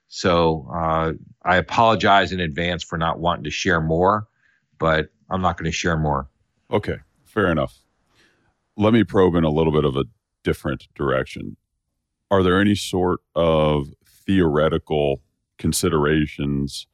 So 0.09 0.67
uh, 0.73 1.13
I 1.43 1.57
apologize 1.57 2.31
in 2.31 2.39
advance 2.39 2.83
for 2.83 2.97
not 2.97 3.19
wanting 3.19 3.45
to 3.45 3.51
share 3.51 3.79
more, 3.79 4.27
but 4.77 5.09
I'm 5.29 5.41
not 5.41 5.57
going 5.57 5.71
to 5.71 5.75
share 5.75 5.97
more. 5.97 6.27
Okay, 6.71 6.97
fair 7.29 7.51
enough. 7.51 7.79
Let 8.77 8.93
me 8.93 9.03
probe 9.03 9.35
in 9.35 9.43
a 9.43 9.49
little 9.49 9.73
bit 9.73 9.85
of 9.85 9.95
a 9.95 10.05
different 10.43 10.87
direction. 10.95 11.57
Are 12.31 12.43
there 12.43 12.59
any 12.59 12.75
sort 12.75 13.21
of 13.35 13.89
theoretical 14.05 15.21
considerations 15.57 16.87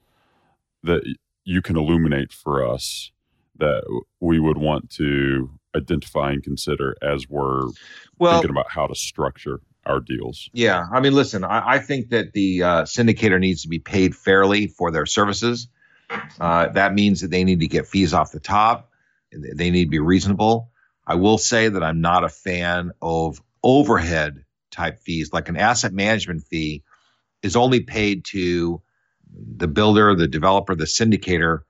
that 0.83 1.03
you 1.43 1.61
can 1.61 1.77
illuminate 1.77 2.31
for 2.31 2.67
us 2.67 3.11
that 3.57 3.83
we 4.19 4.39
would 4.39 4.57
want 4.57 4.89
to 4.89 5.49
identify 5.75 6.31
and 6.31 6.43
consider 6.43 6.95
as 7.01 7.29
we're 7.29 7.69
well, 8.17 8.33
thinking 8.33 8.51
about 8.51 8.69
how 8.69 8.87
to 8.87 8.95
structure 8.95 9.61
our 9.85 9.99
deals. 9.99 10.49
Yeah, 10.53 10.85
I 10.91 10.99
mean, 10.99 11.13
listen, 11.13 11.43
I, 11.43 11.75
I 11.75 11.79
think 11.79 12.09
that 12.09 12.33
the 12.33 12.63
uh, 12.63 12.83
syndicator 12.83 13.39
needs 13.39 13.61
to 13.63 13.67
be 13.67 13.79
paid 13.79 14.15
fairly 14.15 14.67
for 14.67 14.91
their 14.91 15.05
services. 15.05 15.67
Uh, 16.39 16.69
that 16.69 16.93
means 16.93 17.21
that 17.21 17.29
they 17.29 17.43
need 17.43 17.59
to 17.59 17.67
get 17.67 17.87
fees 17.87 18.13
off 18.13 18.31
the 18.31 18.39
top. 18.39 18.91
They 19.35 19.69
need 19.71 19.85
to 19.85 19.89
be 19.89 19.99
reasonable. 19.99 20.71
I 21.05 21.15
will 21.15 21.37
say 21.37 21.69
that 21.69 21.83
I'm 21.83 22.01
not 22.01 22.23
a 22.23 22.29
fan 22.29 22.91
of 23.01 23.41
overhead 23.63 24.45
type 24.71 24.99
fees, 24.99 25.31
like 25.31 25.49
an 25.49 25.57
asset 25.57 25.93
management 25.93 26.43
fee 26.43 26.83
is 27.41 27.55
only 27.55 27.81
paid 27.81 28.25
to 28.25 28.81
the 29.31 29.67
builder, 29.67 30.15
the 30.15 30.27
developer, 30.27 30.75
the 30.75 30.85
syndicator 30.85 31.61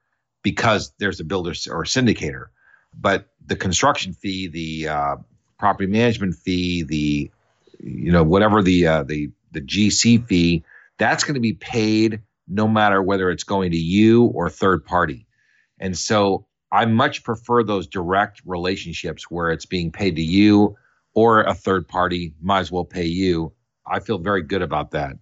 because 0.41 0.93
there's 0.99 1.19
a 1.19 1.23
builder 1.23 1.51
or 1.69 1.83
syndicator. 1.83 2.45
But 2.93 3.27
the 3.45 3.55
construction 3.55 4.13
fee, 4.13 4.47
the 4.47 4.87
uh, 4.89 5.15
property 5.57 5.87
management 5.87 6.35
fee, 6.35 6.83
the 6.83 7.31
you 7.79 8.11
know 8.11 8.23
whatever 8.23 8.61
the 8.61 8.87
uh, 8.87 9.03
the 9.03 9.31
the 9.51 9.61
GC 9.61 10.25
fee, 10.27 10.63
that's 10.97 11.23
going 11.23 11.33
to 11.33 11.41
be 11.41 11.53
paid 11.53 12.21
no 12.47 12.67
matter 12.67 13.01
whether 13.01 13.31
it's 13.31 13.43
going 13.43 13.71
to 13.71 13.77
you 13.77 14.25
or 14.25 14.49
third 14.49 14.85
party. 14.85 15.25
And 15.79 15.97
so 15.97 16.45
I 16.71 16.85
much 16.85 17.23
prefer 17.23 17.63
those 17.63 17.87
direct 17.87 18.41
relationships 18.45 19.29
where 19.29 19.51
it's 19.51 19.65
being 19.65 19.91
paid 19.91 20.17
to 20.17 20.21
you 20.21 20.75
or 21.13 21.41
a 21.43 21.53
third 21.53 21.87
party 21.87 22.33
might 22.41 22.59
as 22.59 22.71
well 22.71 22.85
pay 22.85 23.05
you. 23.05 23.53
I 23.85 23.99
feel 23.99 24.17
very 24.17 24.43
good 24.43 24.61
about 24.61 24.91
that. 24.91 25.17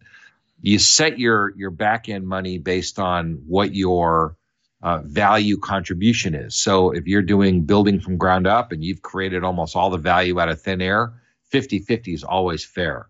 You 0.62 0.79
set 0.79 1.19
your 1.19 1.53
your 1.58 1.71
back 1.71 2.10
end 2.10 2.27
money 2.27 2.58
based 2.58 2.97
on 2.97 3.43
what 3.47 3.75
your 3.75 4.38
uh, 4.82 4.99
value 5.03 5.58
contribution 5.58 6.36
is. 6.36 6.56
So 6.56 6.91
if 6.91 7.08
you're 7.08 7.21
doing 7.21 7.65
building 7.65 7.99
from 7.99 8.17
ground 8.17 8.47
up 8.47 8.71
and 8.71 8.84
you've 8.84 9.01
created 9.01 9.43
almost 9.43 9.75
all 9.75 9.89
the 9.89 9.97
value 9.97 10.39
out 10.39 10.49
of 10.49 10.62
thin 10.62 10.82
air, 10.82 11.13
50 11.51 11.79
50 11.79 12.13
is 12.13 12.23
always 12.23 12.65
fair. 12.65 13.08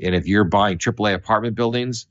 And 0.00 0.14
if 0.14 0.26
you're 0.26 0.44
buying 0.44 0.78
AAA 0.78 1.14
apartment 1.14 1.56
buildings 1.56 2.06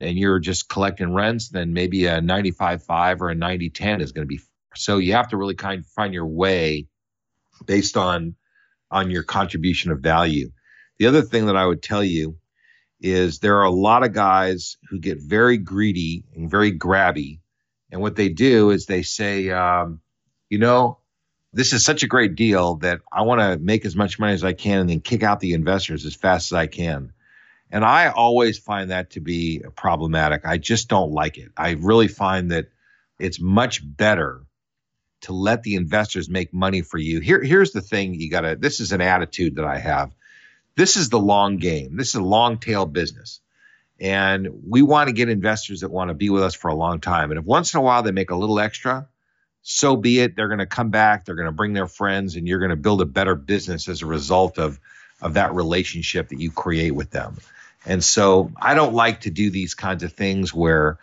and 0.00 0.18
you're 0.18 0.38
just 0.38 0.68
collecting 0.68 1.14
rents, 1.14 1.48
then 1.48 1.72
maybe 1.72 2.06
a 2.06 2.20
95 2.20 2.84
5 2.84 3.22
or 3.22 3.30
a 3.30 3.34
90 3.34 3.70
10 3.70 4.00
is 4.00 4.12
going 4.12 4.22
to 4.22 4.28
be. 4.28 4.40
So 4.74 4.98
you 4.98 5.12
have 5.12 5.28
to 5.28 5.36
really 5.36 5.54
kind 5.54 5.80
of 5.80 5.86
find 5.86 6.14
your 6.14 6.26
way 6.26 6.86
based 7.64 7.96
on 7.96 8.34
on 8.90 9.10
your 9.10 9.22
contribution 9.22 9.90
of 9.90 10.00
value. 10.00 10.50
The 10.98 11.06
other 11.06 11.22
thing 11.22 11.46
that 11.46 11.56
I 11.56 11.64
would 11.64 11.82
tell 11.82 12.04
you 12.04 12.36
is 13.00 13.38
there 13.38 13.58
are 13.58 13.64
a 13.64 13.70
lot 13.70 14.04
of 14.04 14.12
guys 14.12 14.76
who 14.90 14.98
get 14.98 15.18
very 15.20 15.56
greedy 15.56 16.24
and 16.34 16.50
very 16.50 16.76
grabby 16.76 17.40
and 17.92 18.00
what 18.00 18.16
they 18.16 18.30
do 18.30 18.70
is 18.70 18.86
they 18.86 19.02
say, 19.02 19.50
um, 19.50 20.00
you 20.48 20.58
know, 20.58 20.98
this 21.52 21.74
is 21.74 21.84
such 21.84 22.02
a 22.02 22.08
great 22.08 22.34
deal 22.34 22.76
that 22.76 23.02
I 23.12 23.22
want 23.22 23.42
to 23.42 23.58
make 23.58 23.84
as 23.84 23.94
much 23.94 24.18
money 24.18 24.32
as 24.32 24.42
I 24.42 24.54
can 24.54 24.80
and 24.80 24.90
then 24.90 25.00
kick 25.00 25.22
out 25.22 25.40
the 25.40 25.52
investors 25.52 26.06
as 26.06 26.14
fast 26.14 26.50
as 26.50 26.56
I 26.56 26.66
can. 26.66 27.12
And 27.70 27.84
I 27.84 28.08
always 28.08 28.58
find 28.58 28.90
that 28.90 29.10
to 29.10 29.20
be 29.20 29.62
problematic. 29.76 30.46
I 30.46 30.56
just 30.56 30.88
don't 30.88 31.12
like 31.12 31.36
it. 31.36 31.50
I 31.56 31.72
really 31.72 32.08
find 32.08 32.50
that 32.50 32.66
it's 33.18 33.38
much 33.40 33.82
better 33.84 34.42
to 35.22 35.32
let 35.32 35.62
the 35.62 35.76
investors 35.76 36.28
make 36.28 36.52
money 36.52 36.82
for 36.82 36.98
you. 36.98 37.20
Here, 37.20 37.42
here's 37.42 37.72
the 37.72 37.80
thing 37.80 38.14
you 38.14 38.30
got 38.30 38.42
to, 38.42 38.56
this 38.56 38.80
is 38.80 38.92
an 38.92 39.00
attitude 39.00 39.56
that 39.56 39.64
I 39.64 39.78
have. 39.78 40.12
This 40.74 40.96
is 40.96 41.08
the 41.08 41.18
long 41.18 41.58
game. 41.58 41.96
This 41.96 42.08
is 42.08 42.14
a 42.16 42.22
long 42.22 42.58
tail 42.58 42.86
business. 42.86 43.40
And 44.00 44.48
we 44.68 44.82
want 44.82 45.08
to 45.08 45.12
get 45.12 45.28
investors 45.28 45.80
that 45.80 45.90
want 45.90 46.08
to 46.08 46.14
be 46.14 46.30
with 46.30 46.42
us 46.42 46.54
for 46.54 46.68
a 46.68 46.74
long 46.74 47.00
time. 47.00 47.30
And 47.30 47.38
if 47.38 47.44
once 47.44 47.72
in 47.72 47.78
a 47.78 47.82
while 47.82 48.02
they 48.02 48.10
make 48.10 48.30
a 48.30 48.36
little 48.36 48.58
extra, 48.58 49.06
so 49.62 49.94
be 49.94 50.18
it. 50.18 50.34
They're 50.34 50.48
going 50.48 50.58
to 50.58 50.66
come 50.66 50.90
back, 50.90 51.24
they're 51.24 51.36
going 51.36 51.46
to 51.46 51.52
bring 51.52 51.72
their 51.72 51.86
friends, 51.86 52.34
and 52.34 52.48
you're 52.48 52.58
going 52.58 52.70
to 52.70 52.76
build 52.76 53.00
a 53.00 53.06
better 53.06 53.36
business 53.36 53.88
as 53.88 54.02
a 54.02 54.06
result 54.06 54.58
of, 54.58 54.80
of 55.20 55.34
that 55.34 55.54
relationship 55.54 56.30
that 56.30 56.40
you 56.40 56.50
create 56.50 56.90
with 56.90 57.10
them. 57.10 57.36
And 57.86 58.02
so 58.02 58.50
I 58.60 58.74
don't 58.74 58.94
like 58.94 59.20
to 59.20 59.30
do 59.30 59.50
these 59.50 59.74
kinds 59.74 60.02
of 60.02 60.12
things 60.12 60.52
where, 60.52 60.98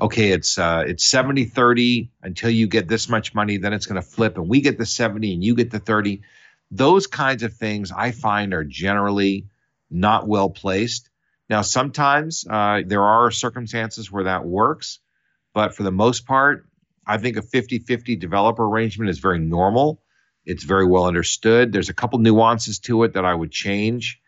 okay, 0.00 0.30
it's 0.30 0.58
uh, 0.58 0.84
it's 0.86 1.04
70 1.04 1.44
30 1.46 2.10
until 2.22 2.50
you 2.50 2.66
get 2.66 2.88
this 2.88 3.08
much 3.08 3.34
money, 3.34 3.58
then 3.58 3.72
it's 3.72 3.86
going 3.86 4.00
to 4.00 4.06
flip, 4.06 4.36
and 4.36 4.48
we 4.48 4.60
get 4.60 4.78
the 4.78 4.86
70 4.86 5.34
and 5.34 5.44
you 5.44 5.54
get 5.54 5.70
the 5.70 5.78
30. 5.78 6.22
Those 6.70 7.06
kinds 7.06 7.42
of 7.42 7.54
things 7.54 7.92
I 7.92 8.12
find 8.12 8.54
are 8.54 8.64
generally 8.64 9.46
not 9.90 10.26
well 10.26 10.50
placed. 10.50 11.10
Now, 11.48 11.62
sometimes 11.62 12.46
uh, 12.48 12.82
there 12.86 13.02
are 13.02 13.30
circumstances 13.30 14.10
where 14.10 14.24
that 14.24 14.44
works, 14.44 15.00
but 15.52 15.74
for 15.74 15.82
the 15.82 15.90
most 15.90 16.26
part, 16.26 16.66
I 17.06 17.18
think 17.18 17.36
a 17.36 17.42
50 17.42 17.80
50 17.80 18.16
developer 18.16 18.64
arrangement 18.64 19.10
is 19.10 19.18
very 19.18 19.40
normal. 19.40 20.02
It's 20.46 20.64
very 20.64 20.86
well 20.86 21.04
understood. 21.04 21.72
There's 21.72 21.88
a 21.88 21.94
couple 21.94 22.18
nuances 22.18 22.78
to 22.80 23.02
it 23.02 23.14
that 23.14 23.24
I 23.24 23.34
would 23.34 23.50
change, 23.50 24.20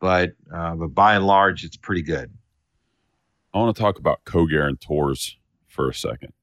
but, 0.00 0.34
uh, 0.54 0.74
but 0.74 0.88
by 0.88 1.16
and 1.16 1.26
large, 1.26 1.64
it's 1.64 1.76
pretty 1.76 2.02
good. 2.02 2.30
I 3.56 3.58
want 3.58 3.74
to 3.74 3.80
talk 3.80 3.98
about 3.98 4.26
co 4.26 4.44
guarantors 4.44 5.38
for 5.66 5.88
a 5.88 5.94
second 5.94 6.34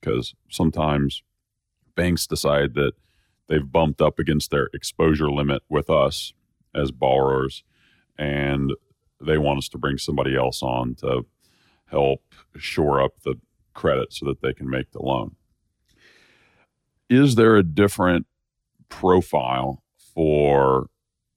because 0.00 0.34
sometimes 0.48 1.22
banks 1.94 2.26
decide 2.26 2.72
that 2.76 2.92
they've 3.46 3.70
bumped 3.70 4.00
up 4.00 4.18
against 4.18 4.50
their 4.50 4.70
exposure 4.72 5.30
limit 5.30 5.60
with 5.68 5.90
us 5.90 6.32
as 6.74 6.90
borrowers 6.90 7.62
and 8.16 8.72
they 9.20 9.36
want 9.36 9.58
us 9.58 9.68
to 9.68 9.76
bring 9.76 9.98
somebody 9.98 10.34
else 10.34 10.62
on 10.62 10.94
to 10.94 11.26
help 11.90 12.22
shore 12.56 13.02
up 13.02 13.20
the 13.22 13.34
credit 13.74 14.10
so 14.10 14.24
that 14.24 14.40
they 14.40 14.54
can 14.54 14.70
make 14.70 14.92
the 14.92 15.02
loan. 15.02 15.36
Is 17.10 17.34
there 17.34 17.56
a 17.58 17.62
different 17.62 18.26
profile 18.88 19.82
for 20.14 20.86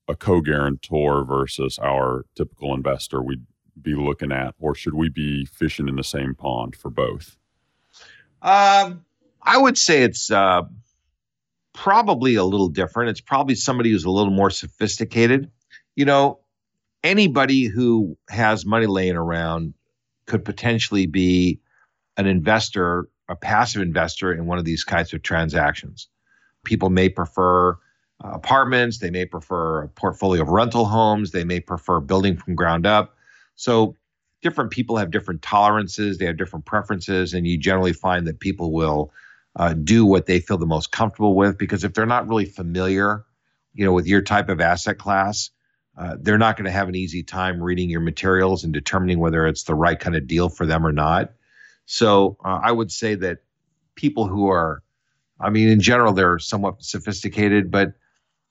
a 0.07 0.15
co 0.15 0.39
guarantor 0.39 1.25
versus 1.25 1.77
our 1.77 2.23
typical 2.37 2.73
investor 2.73 3.21
we'd 3.21 3.45
be 3.85 3.95
looking 3.95 4.31
at, 4.31 4.55
or 4.59 4.75
should 4.75 4.95
we 4.95 5.07
be 5.07 5.45
fishing 5.45 5.87
in 5.87 5.95
the 5.95 6.03
same 6.03 6.35
pond 6.35 6.75
for 6.75 6.89
both? 6.89 7.37
Um, 8.41 9.05
I 9.41 9.57
would 9.57 9.77
say 9.77 10.03
it's 10.03 10.29
uh, 10.29 10.63
probably 11.73 12.35
a 12.35 12.43
little 12.43 12.67
different. 12.67 13.11
It's 13.11 13.21
probably 13.21 13.55
somebody 13.55 13.91
who's 13.91 14.03
a 14.03 14.11
little 14.11 14.33
more 14.33 14.49
sophisticated. 14.49 15.49
You 15.95 16.05
know, 16.05 16.39
anybody 17.03 17.65
who 17.65 18.17
has 18.29 18.65
money 18.65 18.87
laying 18.87 19.15
around 19.15 19.73
could 20.25 20.43
potentially 20.43 21.05
be 21.05 21.61
an 22.17 22.25
investor, 22.25 23.07
a 23.29 23.35
passive 23.35 23.81
investor 23.81 24.33
in 24.33 24.47
one 24.47 24.57
of 24.57 24.65
these 24.65 24.83
kinds 24.83 25.13
of 25.13 25.21
transactions. 25.21 26.07
People 26.63 26.89
may 26.89 27.09
prefer 27.09 27.77
uh, 28.23 28.29
apartments, 28.31 28.99
they 28.99 29.11
may 29.11 29.25
prefer 29.25 29.83
a 29.83 29.87
portfolio 29.89 30.41
of 30.41 30.49
rental 30.49 30.85
homes, 30.85 31.31
they 31.31 31.43
may 31.43 31.59
prefer 31.59 31.99
building 31.99 32.37
from 32.37 32.55
ground 32.55 32.85
up. 32.85 33.14
So 33.55 33.95
different 34.41 34.71
people 34.71 34.97
have 34.97 35.11
different 35.11 35.41
tolerances, 35.41 36.17
they 36.17 36.25
have 36.25 36.37
different 36.37 36.65
preferences, 36.65 37.33
and 37.33 37.47
you 37.47 37.57
generally 37.57 37.93
find 37.93 38.27
that 38.27 38.39
people 38.39 38.71
will 38.71 39.11
uh, 39.55 39.73
do 39.73 40.05
what 40.05 40.25
they 40.25 40.39
feel 40.39 40.57
the 40.57 40.65
most 40.65 40.91
comfortable 40.91 41.35
with. 41.35 41.57
Because 41.57 41.83
if 41.83 41.93
they're 41.93 42.05
not 42.05 42.27
really 42.27 42.45
familiar, 42.45 43.25
you 43.73 43.85
know, 43.85 43.93
with 43.93 44.07
your 44.07 44.21
type 44.21 44.49
of 44.49 44.61
asset 44.61 44.97
class, 44.97 45.49
uh, 45.97 46.17
they're 46.19 46.37
not 46.37 46.57
going 46.57 46.65
to 46.65 46.71
have 46.71 46.89
an 46.89 46.95
easy 46.95 47.23
time 47.23 47.61
reading 47.61 47.89
your 47.89 48.01
materials 48.01 48.63
and 48.63 48.73
determining 48.73 49.19
whether 49.19 49.47
it's 49.47 49.63
the 49.63 49.75
right 49.75 49.99
kind 49.99 50.15
of 50.15 50.27
deal 50.27 50.49
for 50.49 50.65
them 50.65 50.85
or 50.85 50.91
not. 50.91 51.31
So 51.85 52.37
uh, 52.43 52.59
I 52.61 52.71
would 52.71 52.91
say 52.91 53.15
that 53.15 53.39
people 53.95 54.27
who 54.27 54.49
are, 54.49 54.83
I 55.39 55.49
mean, 55.49 55.69
in 55.69 55.79
general, 55.79 56.11
they're 56.13 56.39
somewhat 56.39 56.83
sophisticated, 56.83 57.71
but 57.71 57.93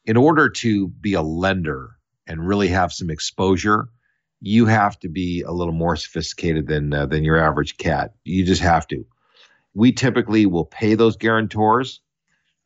in 0.06 0.16
order 0.16 0.48
to 0.48 0.88
be 0.88 1.14
a 1.14 1.22
lender 1.22 1.90
and 2.26 2.46
really 2.46 2.68
have 2.68 2.92
some 2.92 3.10
exposure, 3.10 3.88
you 4.46 4.66
have 4.66 4.98
to 5.00 5.08
be 5.08 5.40
a 5.40 5.50
little 5.50 5.72
more 5.72 5.96
sophisticated 5.96 6.66
than 6.66 6.92
uh, 6.92 7.06
than 7.06 7.24
your 7.24 7.38
average 7.38 7.78
cat. 7.78 8.12
You 8.24 8.44
just 8.44 8.60
have 8.60 8.86
to. 8.88 9.06
We 9.72 9.92
typically 9.92 10.44
will 10.44 10.66
pay 10.66 10.94
those 10.94 11.16
guarantors 11.16 12.00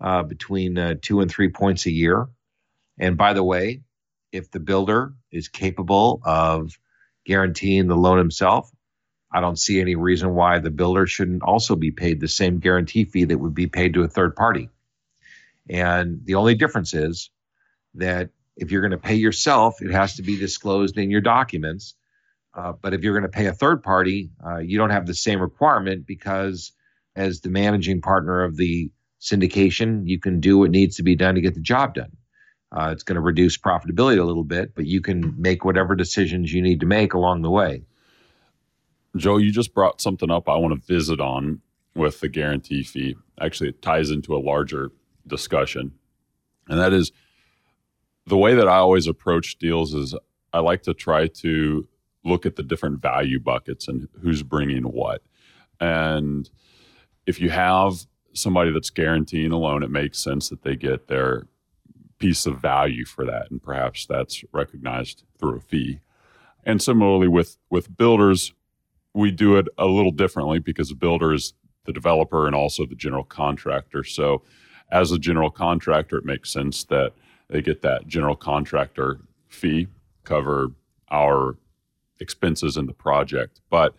uh, 0.00 0.24
between 0.24 0.76
uh, 0.76 0.94
two 1.00 1.20
and 1.20 1.30
three 1.30 1.50
points 1.50 1.86
a 1.86 1.92
year. 1.92 2.26
And 2.98 3.16
by 3.16 3.32
the 3.32 3.44
way, 3.44 3.82
if 4.32 4.50
the 4.50 4.60
builder 4.60 5.14
is 5.30 5.48
capable 5.48 6.20
of 6.24 6.76
guaranteeing 7.24 7.86
the 7.86 7.96
loan 7.96 8.18
himself, 8.18 8.70
I 9.32 9.40
don't 9.40 9.58
see 9.58 9.80
any 9.80 9.94
reason 9.94 10.34
why 10.34 10.58
the 10.58 10.70
builder 10.70 11.06
shouldn't 11.06 11.42
also 11.42 11.76
be 11.76 11.92
paid 11.92 12.20
the 12.20 12.28
same 12.28 12.58
guarantee 12.58 13.04
fee 13.04 13.24
that 13.24 13.38
would 13.38 13.54
be 13.54 13.68
paid 13.68 13.94
to 13.94 14.02
a 14.02 14.08
third 14.08 14.34
party. 14.34 14.68
And 15.70 16.22
the 16.24 16.34
only 16.34 16.56
difference 16.56 16.92
is 16.92 17.30
that 17.94 18.30
if 18.58 18.70
you're 18.72 18.80
going 18.82 18.90
to 18.90 18.98
pay 18.98 19.14
yourself, 19.14 19.80
it 19.80 19.90
has 19.92 20.16
to 20.16 20.22
be 20.22 20.38
disclosed 20.38 20.98
in 20.98 21.10
your 21.10 21.20
documents. 21.20 21.94
Uh, 22.54 22.72
but 22.72 22.92
if 22.92 23.02
you're 23.02 23.14
going 23.14 23.30
to 23.30 23.36
pay 23.36 23.46
a 23.46 23.52
third 23.52 23.82
party, 23.82 24.30
uh, 24.44 24.58
you 24.58 24.76
don't 24.76 24.90
have 24.90 25.06
the 25.06 25.14
same 25.14 25.40
requirement 25.40 26.06
because, 26.06 26.72
as 27.14 27.40
the 27.40 27.50
managing 27.50 28.00
partner 28.00 28.42
of 28.42 28.56
the 28.56 28.90
syndication, 29.20 30.02
you 30.06 30.18
can 30.18 30.40
do 30.40 30.58
what 30.58 30.70
needs 30.70 30.96
to 30.96 31.02
be 31.02 31.14
done 31.14 31.36
to 31.36 31.40
get 31.40 31.54
the 31.54 31.60
job 31.60 31.94
done. 31.94 32.16
Uh, 32.72 32.90
it's 32.92 33.04
going 33.04 33.14
to 33.14 33.20
reduce 33.20 33.56
profitability 33.56 34.18
a 34.18 34.24
little 34.24 34.44
bit, 34.44 34.74
but 34.74 34.86
you 34.86 35.00
can 35.00 35.34
make 35.40 35.64
whatever 35.64 35.94
decisions 35.94 36.52
you 36.52 36.60
need 36.60 36.80
to 36.80 36.86
make 36.86 37.14
along 37.14 37.42
the 37.42 37.50
way. 37.50 37.84
Joe, 39.16 39.38
you 39.38 39.52
just 39.52 39.72
brought 39.72 40.00
something 40.00 40.30
up 40.30 40.48
I 40.48 40.56
want 40.56 40.74
to 40.74 40.86
visit 40.86 41.20
on 41.20 41.60
with 41.94 42.20
the 42.20 42.28
guarantee 42.28 42.82
fee. 42.82 43.16
Actually, 43.40 43.70
it 43.70 43.82
ties 43.82 44.10
into 44.10 44.34
a 44.34 44.38
larger 44.38 44.90
discussion, 45.26 45.92
and 46.68 46.78
that 46.78 46.92
is 46.92 47.12
the 48.28 48.36
way 48.36 48.54
that 48.54 48.68
I 48.68 48.76
always 48.76 49.06
approach 49.06 49.58
deals 49.58 49.94
is 49.94 50.14
I 50.52 50.60
like 50.60 50.82
to 50.82 50.94
try 50.94 51.26
to 51.26 51.86
look 52.24 52.46
at 52.46 52.56
the 52.56 52.62
different 52.62 53.00
value 53.00 53.40
buckets 53.40 53.88
and 53.88 54.08
who's 54.20 54.42
bringing 54.42 54.84
what. 54.84 55.22
And 55.80 56.48
if 57.26 57.40
you 57.40 57.50
have 57.50 58.06
somebody 58.32 58.72
that's 58.72 58.90
guaranteeing 58.90 59.52
a 59.52 59.58
loan, 59.58 59.82
it 59.82 59.90
makes 59.90 60.18
sense 60.18 60.48
that 60.48 60.62
they 60.62 60.76
get 60.76 61.08
their 61.08 61.46
piece 62.18 62.46
of 62.46 62.60
value 62.60 63.04
for 63.04 63.24
that, 63.24 63.50
and 63.50 63.62
perhaps 63.62 64.06
that's 64.06 64.42
recognized 64.52 65.24
through 65.38 65.56
a 65.56 65.60
fee. 65.60 66.00
And 66.64 66.82
similarly 66.82 67.28
with 67.28 67.56
with 67.70 67.96
builders, 67.96 68.52
we 69.14 69.30
do 69.30 69.56
it 69.56 69.68
a 69.78 69.86
little 69.86 70.10
differently 70.10 70.58
because 70.58 70.88
the 70.88 70.94
builder 70.94 71.32
is 71.32 71.54
the 71.84 71.92
developer 71.92 72.46
and 72.46 72.54
also 72.54 72.84
the 72.84 72.94
general 72.94 73.24
contractor. 73.24 74.04
So, 74.04 74.42
as 74.90 75.12
a 75.12 75.18
general 75.18 75.50
contractor, 75.50 76.18
it 76.18 76.24
makes 76.24 76.52
sense 76.52 76.84
that 76.84 77.12
they 77.48 77.62
get 77.62 77.82
that 77.82 78.06
general 78.06 78.36
contractor 78.36 79.20
fee 79.48 79.88
cover 80.24 80.68
our 81.10 81.56
expenses 82.20 82.76
in 82.76 82.86
the 82.86 82.92
project. 82.92 83.60
But 83.70 83.94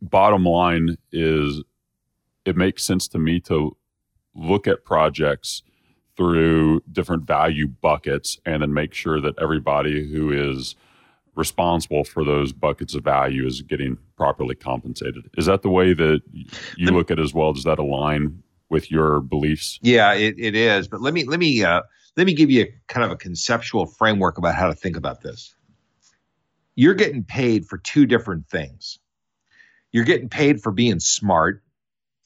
bottom 0.00 0.44
line 0.44 0.96
is, 1.12 1.62
it 2.44 2.56
makes 2.56 2.84
sense 2.84 3.08
to 3.08 3.18
me 3.18 3.40
to 3.40 3.76
look 4.34 4.66
at 4.66 4.84
projects 4.84 5.62
through 6.16 6.80
different 6.92 7.24
value 7.24 7.66
buckets 7.66 8.38
and 8.46 8.62
then 8.62 8.72
make 8.72 8.94
sure 8.94 9.20
that 9.20 9.34
everybody 9.40 10.10
who 10.10 10.30
is 10.30 10.74
responsible 11.34 12.04
for 12.04 12.24
those 12.24 12.52
buckets 12.52 12.94
of 12.94 13.04
value 13.04 13.46
is 13.46 13.60
getting 13.62 13.98
properly 14.16 14.54
compensated. 14.54 15.28
Is 15.36 15.46
that 15.46 15.62
the 15.62 15.68
way 15.68 15.92
that 15.92 16.22
you 16.76 16.90
look 16.90 17.10
at 17.10 17.18
it 17.18 17.22
as 17.22 17.34
well? 17.34 17.52
Does 17.52 17.64
that 17.64 17.78
align 17.78 18.42
with 18.70 18.90
your 18.90 19.20
beliefs? 19.20 19.78
Yeah, 19.82 20.14
it, 20.14 20.36
it 20.38 20.54
is. 20.54 20.88
But 20.88 21.02
let 21.02 21.12
me 21.12 21.24
let 21.24 21.38
me 21.38 21.62
uh, 21.62 21.82
let 22.16 22.26
me 22.26 22.34
give 22.34 22.50
you 22.50 22.62
a 22.62 22.74
kind 22.88 23.04
of 23.04 23.10
a 23.10 23.16
conceptual 23.16 23.86
framework 23.86 24.38
about 24.38 24.54
how 24.54 24.68
to 24.68 24.74
think 24.74 24.96
about 24.96 25.20
this. 25.20 25.54
You're 26.74 26.94
getting 26.94 27.24
paid 27.24 27.66
for 27.66 27.78
two 27.78 28.06
different 28.06 28.48
things. 28.48 28.98
You're 29.92 30.04
getting 30.04 30.28
paid 30.28 30.62
for 30.62 30.72
being 30.72 31.00
smart, 31.00 31.62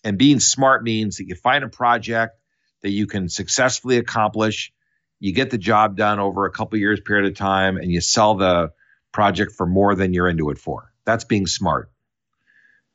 and 0.02 0.18
being 0.18 0.40
smart 0.40 0.82
means 0.82 1.18
that 1.18 1.26
you 1.26 1.34
find 1.34 1.62
a 1.62 1.68
project 1.68 2.36
that 2.82 2.90
you 2.90 3.06
can 3.06 3.28
successfully 3.28 3.98
accomplish. 3.98 4.72
You 5.18 5.32
get 5.32 5.50
the 5.50 5.58
job 5.58 5.96
done 5.96 6.18
over 6.18 6.46
a 6.46 6.50
couple 6.50 6.78
years 6.78 7.00
period 7.00 7.30
of 7.30 7.36
time 7.36 7.76
and 7.76 7.90
you 7.90 8.00
sell 8.00 8.36
the 8.36 8.72
project 9.12 9.52
for 9.52 9.66
more 9.66 9.94
than 9.94 10.14
you're 10.14 10.28
into 10.28 10.50
it 10.50 10.58
for. 10.58 10.92
That's 11.04 11.24
being 11.24 11.46
smart. 11.46 11.90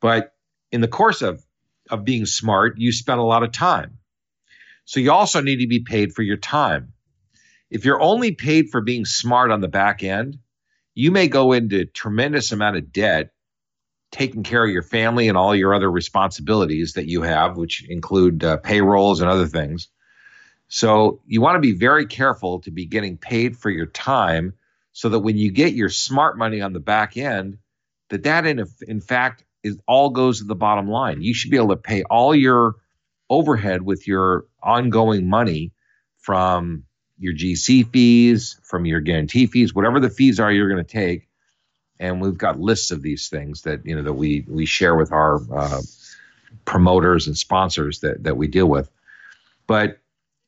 But 0.02 0.34
in 0.72 0.82
the 0.82 0.88
course 0.88 1.22
of, 1.22 1.46
of 1.90 2.04
being 2.04 2.26
smart, 2.26 2.80
you 2.80 2.92
spend 2.92 3.20
a 3.20 3.24
lot 3.24 3.44
of 3.44 3.52
time. 3.52 4.00
So 4.86 5.00
you 5.00 5.12
also 5.12 5.42
need 5.42 5.58
to 5.58 5.68
be 5.68 5.82
paid 5.82 6.14
for 6.14 6.22
your 6.22 6.38
time. 6.38 6.94
If 7.70 7.86
you're 7.86 8.02
only 8.02 8.32
paid 8.32 8.70
for 8.70 8.82
being 8.82 9.06
smart 9.06 9.52
on 9.52 9.62
the 9.62 9.68
back 9.68 10.04
end, 10.04 10.38
you 10.94 11.12
may 11.12 11.28
go 11.28 11.52
into 11.52 11.86
tremendous 11.86 12.52
amount 12.52 12.78
of 12.78 12.94
debt 12.94 13.32
taking 14.12 14.44
care 14.44 14.64
of 14.64 14.72
your 14.72 14.84
family 14.84 15.28
and 15.28 15.38
all 15.38 15.54
your 15.54 15.74
other 15.74 15.92
responsibilities 15.92 16.94
that 16.94 17.08
you 17.08 17.24
have, 17.24 17.58
which 17.58 17.86
include 17.90 18.44
uh, 18.44 18.58
payrolls 18.58 19.20
and 19.20 19.30
other 19.30 19.48
things. 19.48 19.90
So 20.68 21.22
you 21.26 21.42
want 21.42 21.56
to 21.56 21.60
be 21.60 21.74
very 21.74 22.06
careful 22.06 22.62
to 22.62 22.72
be 22.72 22.86
getting 22.86 23.18
paid 23.18 23.58
for 23.58 23.70
your 23.70 23.88
time 23.88 24.54
so 24.94 25.10
that 25.10 25.20
when 25.20 25.38
you 25.38 25.52
get 25.52 25.74
your 25.74 25.90
smart 25.90 26.38
money 26.38 26.62
on 26.62 26.72
the 26.72 26.80
back 26.80 27.18
end, 27.18 27.58
that 28.10 28.24
that 28.24 28.46
in, 28.46 28.66
in 28.88 29.02
fact 29.02 29.44
is 29.64 29.78
all 29.88 30.12
goes 30.12 30.40
to 30.40 30.46
the 30.46 30.56
bottom 30.56 30.88
line. 30.88 31.22
You 31.22 31.34
should 31.34 31.52
be 31.52 31.58
able 31.58 31.70
to 31.70 31.76
pay 31.76 32.04
all 32.04 32.34
your 32.34 32.76
overhead 33.30 33.82
with 33.82 34.08
your 34.08 34.46
ongoing 34.66 35.30
money 35.30 35.72
from 36.20 36.84
your 37.18 37.34
GC 37.34 37.92
fees, 37.92 38.60
from 38.64 38.86
your 38.86 39.00
guarantee 39.00 39.46
fees, 39.46 39.74
whatever 39.74 40.00
the 40.00 40.10
fees 40.10 40.40
are 40.40 40.52
you're 40.52 40.70
going 40.70 40.84
to 40.84 40.92
take 40.92 41.30
and 42.00 42.22
we've 42.22 42.38
got 42.38 42.60
lists 42.60 42.92
of 42.92 43.02
these 43.02 43.30
things 43.30 43.62
that 43.62 43.86
you 43.86 43.96
know 43.96 44.04
that 44.04 44.14
we 44.14 44.46
we 44.48 44.66
share 44.66 44.96
with 44.96 45.12
our 45.12 45.40
uh, 45.54 45.82
promoters 46.66 47.28
and 47.28 47.38
sponsors 47.38 48.00
that 48.02 48.24
that 48.24 48.38
we 48.38 48.48
deal 48.48 48.68
with. 48.68 48.90
But 49.68 50.00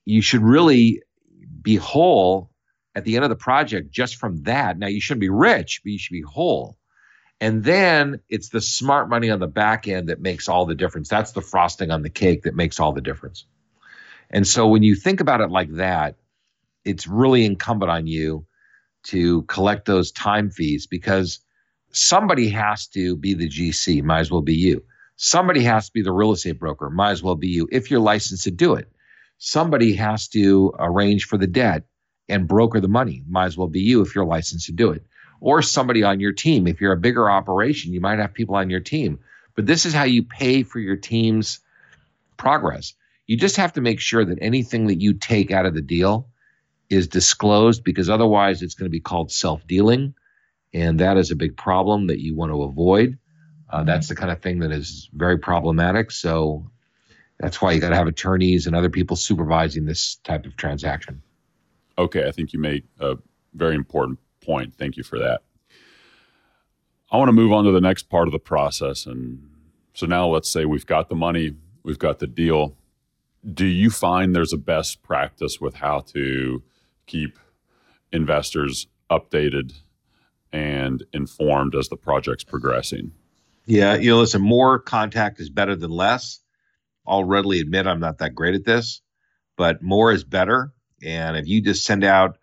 you 0.06 0.22
should 0.22 0.42
really 0.42 1.04
be 1.62 1.76
whole 1.76 2.52
at 2.96 3.04
the 3.04 3.16
end 3.16 3.26
of 3.26 3.30
the 3.30 3.36
project 3.36 3.92
just 3.92 4.16
from 4.16 4.44
that. 4.44 4.78
Now 4.78 4.88
you 4.88 5.02
shouldn't 5.02 5.22
be 5.22 5.30
rich, 5.30 5.82
but 5.84 5.92
you 5.92 6.00
should 6.00 6.14
be 6.14 6.22
whole. 6.22 6.78
And 7.40 7.64
then 7.64 8.22
it's 8.30 8.50
the 8.50 8.62
smart 8.62 9.10
money 9.10 9.30
on 9.30 9.40
the 9.40 9.48
back 9.48 9.88
end 9.88 10.10
that 10.10 10.20
makes 10.20 10.50
all 10.50 10.66
the 10.66 10.74
difference. 10.74 11.08
That's 11.08 11.34
the 11.34 11.42
frosting 11.42 11.92
on 11.92 12.02
the 12.02 12.10
cake 12.10 12.44
that 12.44 12.56
makes 12.56 12.80
all 12.80 12.94
the 12.94 13.02
difference. 13.02 13.46
And 14.30 14.48
so 14.48 14.68
when 14.68 14.84
you 14.84 14.96
think 14.96 15.22
about 15.22 15.42
it 15.42 15.50
like 15.50 15.72
that, 15.74 16.16
it's 16.84 17.08
really 17.08 17.46
incumbent 17.46 17.92
on 17.92 18.08
you 18.08 18.46
to 19.04 19.44
collect 19.44 19.86
those 19.86 20.12
time 20.12 20.50
fees 20.50 20.88
because 20.88 21.40
somebody 21.92 22.50
has 22.50 22.88
to 22.88 23.16
be 23.16 23.34
the 23.34 23.50
GC, 23.50 24.04
might 24.04 24.20
as 24.20 24.32
well 24.32 24.42
be 24.42 24.56
you. 24.56 24.84
Somebody 25.16 25.64
has 25.64 25.88
to 25.88 25.94
be 25.94 26.02
the 26.02 26.12
real 26.12 26.32
estate 26.32 26.60
broker, 26.60 26.90
might 26.90 27.12
as 27.12 27.24
well 27.24 27.36
be 27.36 27.48
you 27.48 27.68
if 27.72 27.90
you're 27.90 28.00
licensed 28.00 28.44
to 28.44 28.52
do 28.52 28.76
it. 28.76 28.92
Somebody 29.40 29.96
has 29.96 30.28
to 30.30 30.74
arrange 30.78 31.26
for 31.26 31.38
the 31.38 31.48
debt 31.48 31.84
and 32.30 32.48
broker 32.48 32.80
the 32.80 32.88
money, 32.88 33.24
might 33.28 33.46
as 33.46 33.58
well 33.58 33.68
be 33.68 33.82
you 33.82 34.02
if 34.02 34.14
you're 34.14 34.26
licensed 34.26 34.66
to 34.66 34.72
do 34.72 34.92
it. 34.92 35.06
Or 35.40 35.62
somebody 35.62 36.04
on 36.04 36.20
your 36.20 36.34
team. 36.34 36.68
If 36.68 36.82
you're 36.82 36.94
a 36.94 36.98
bigger 36.98 37.30
operation, 37.30 37.94
you 37.94 38.02
might 38.02 38.20
have 38.20 38.34
people 38.34 38.56
on 38.56 38.70
your 38.70 38.80
team. 38.80 39.20
But 39.56 39.66
this 39.66 39.86
is 39.86 39.94
how 39.94 40.04
you 40.04 40.24
pay 40.24 40.64
for 40.64 40.80
your 40.80 40.98
team's 40.98 41.60
progress. 42.38 42.94
You 43.28 43.38
just 43.38 43.58
have 43.58 43.74
to 43.74 43.82
make 43.82 44.00
sure 44.00 44.24
that 44.26 44.40
anything 44.42 44.88
that 44.88 45.02
you 45.02 45.14
take 45.14 45.52
out 45.52 45.66
of 45.66 45.74
the 45.74 45.82
deal 45.82 46.30
is 46.90 47.08
disclosed 47.08 47.84
because 47.84 48.10
otherwise 48.10 48.62
it's 48.62 48.74
going 48.74 48.86
to 48.86 48.92
be 48.92 49.02
called 49.02 49.32
self 49.32 49.66
dealing. 49.68 50.16
And 50.74 51.00
that 51.00 51.18
is 51.18 51.32
a 51.32 51.36
big 51.36 51.58
problem 51.58 52.08
that 52.08 52.20
you 52.20 52.36
want 52.36 52.52
to 52.52 52.64
avoid. 52.64 53.18
Uh, 53.70 53.84
that's 53.84 54.08
the 54.08 54.16
kind 54.16 54.32
of 54.32 54.42
thing 54.42 54.60
that 54.60 54.72
is 54.72 55.10
very 55.14 55.38
problematic. 55.38 56.12
So 56.12 56.72
that's 57.40 57.62
why 57.62 57.74
you 57.74 57.82
got 57.82 57.90
to 57.90 57.96
have 57.96 58.08
attorneys 58.08 58.66
and 58.66 58.76
other 58.76 58.90
people 58.90 59.16
supervising 59.16 59.86
this 59.86 60.16
type 60.24 60.46
of 60.46 60.56
transaction. 60.56 61.22
Okay, 61.98 62.28
I 62.28 62.32
think 62.32 62.54
you 62.54 62.60
made 62.60 62.84
a 63.00 63.18
very 63.54 63.76
important 63.76 64.20
point. 64.42 64.76
Thank 64.76 64.98
you 64.98 65.04
for 65.04 65.20
that. 65.20 65.42
I 67.12 67.18
want 67.18 67.30
to 67.30 67.34
move 67.34 67.52
on 67.52 67.66
to 67.66 67.72
the 67.72 67.82
next 67.82 68.10
part 68.10 68.28
of 68.28 68.32
the 68.32 68.40
process. 68.40 69.06
And 69.06 69.50
so 69.94 70.06
now 70.06 70.28
let's 70.28 70.50
say 70.50 70.66
we've 70.66 70.86
got 70.86 71.10
the 71.10 71.16
money, 71.16 71.56
we've 71.84 72.00
got 72.00 72.20
the 72.20 72.28
deal. 72.28 72.76
Do 73.54 73.66
you 73.66 73.90
find 73.90 74.36
there's 74.36 74.54
a 74.54 74.58
best 74.58 75.04
practice 75.04 75.60
with 75.62 75.76
how 75.76 76.02
to 76.14 76.64
keep 77.06 77.40
investors 78.12 78.88
updated 79.10 79.74
and 80.52 81.04
informed 81.14 81.76
as 81.76 81.90
the 81.90 81.98
project's 81.98 82.44
progressing. 82.44 83.12
Yeah, 83.66 83.96
you 83.96 84.12
know, 84.12 84.20
listen, 84.20 84.42
more 84.42 84.80
contact 84.80 85.40
is 85.40 85.50
better 85.50 85.76
than 85.76 85.92
less. 85.92 86.40
I'll 87.06 87.24
readily 87.24 87.60
admit 87.60 87.88
I'm 87.88 88.00
not 88.00 88.20
that 88.20 88.36
great 88.36 88.56
at 88.56 88.66
this, 88.66 89.02
but 89.58 89.82
more 89.82 90.12
is 90.12 90.24
better. 90.24 90.74
And 91.04 91.38
if 91.38 91.48
you 91.48 91.62
just 91.62 91.84
send 91.84 92.04
out 92.04 92.38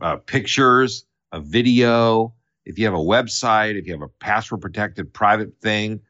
uh, 0.00 0.16
pictures, 0.16 1.04
a 1.32 1.40
video, 1.40 2.34
if 2.64 2.78
you 2.78 2.84
have 2.86 2.94
a 2.94 2.98
website, 2.98 3.78
if 3.78 3.86
you 3.86 3.92
have 3.92 4.02
a 4.02 4.08
password 4.08 4.60
protected 4.60 5.12
private 5.12 5.60
thing, 5.60 6.00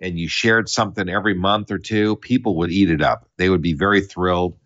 and 0.00 0.18
you 0.18 0.28
shared 0.28 0.68
something 0.68 1.08
every 1.08 1.34
month 1.34 1.70
or 1.70 1.78
two, 1.78 2.16
people 2.16 2.56
would 2.56 2.70
eat 2.70 2.90
it 2.90 3.02
up. 3.02 3.28
They 3.36 3.50
would 3.50 3.62
be 3.62 3.74
very 3.74 4.00
thrilled. 4.00 4.56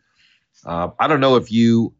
Uh, 0.65 0.91
I 0.99 1.09
don't 1.09 1.21
know 1.21 1.37
if 1.37 1.51
you 1.51 1.95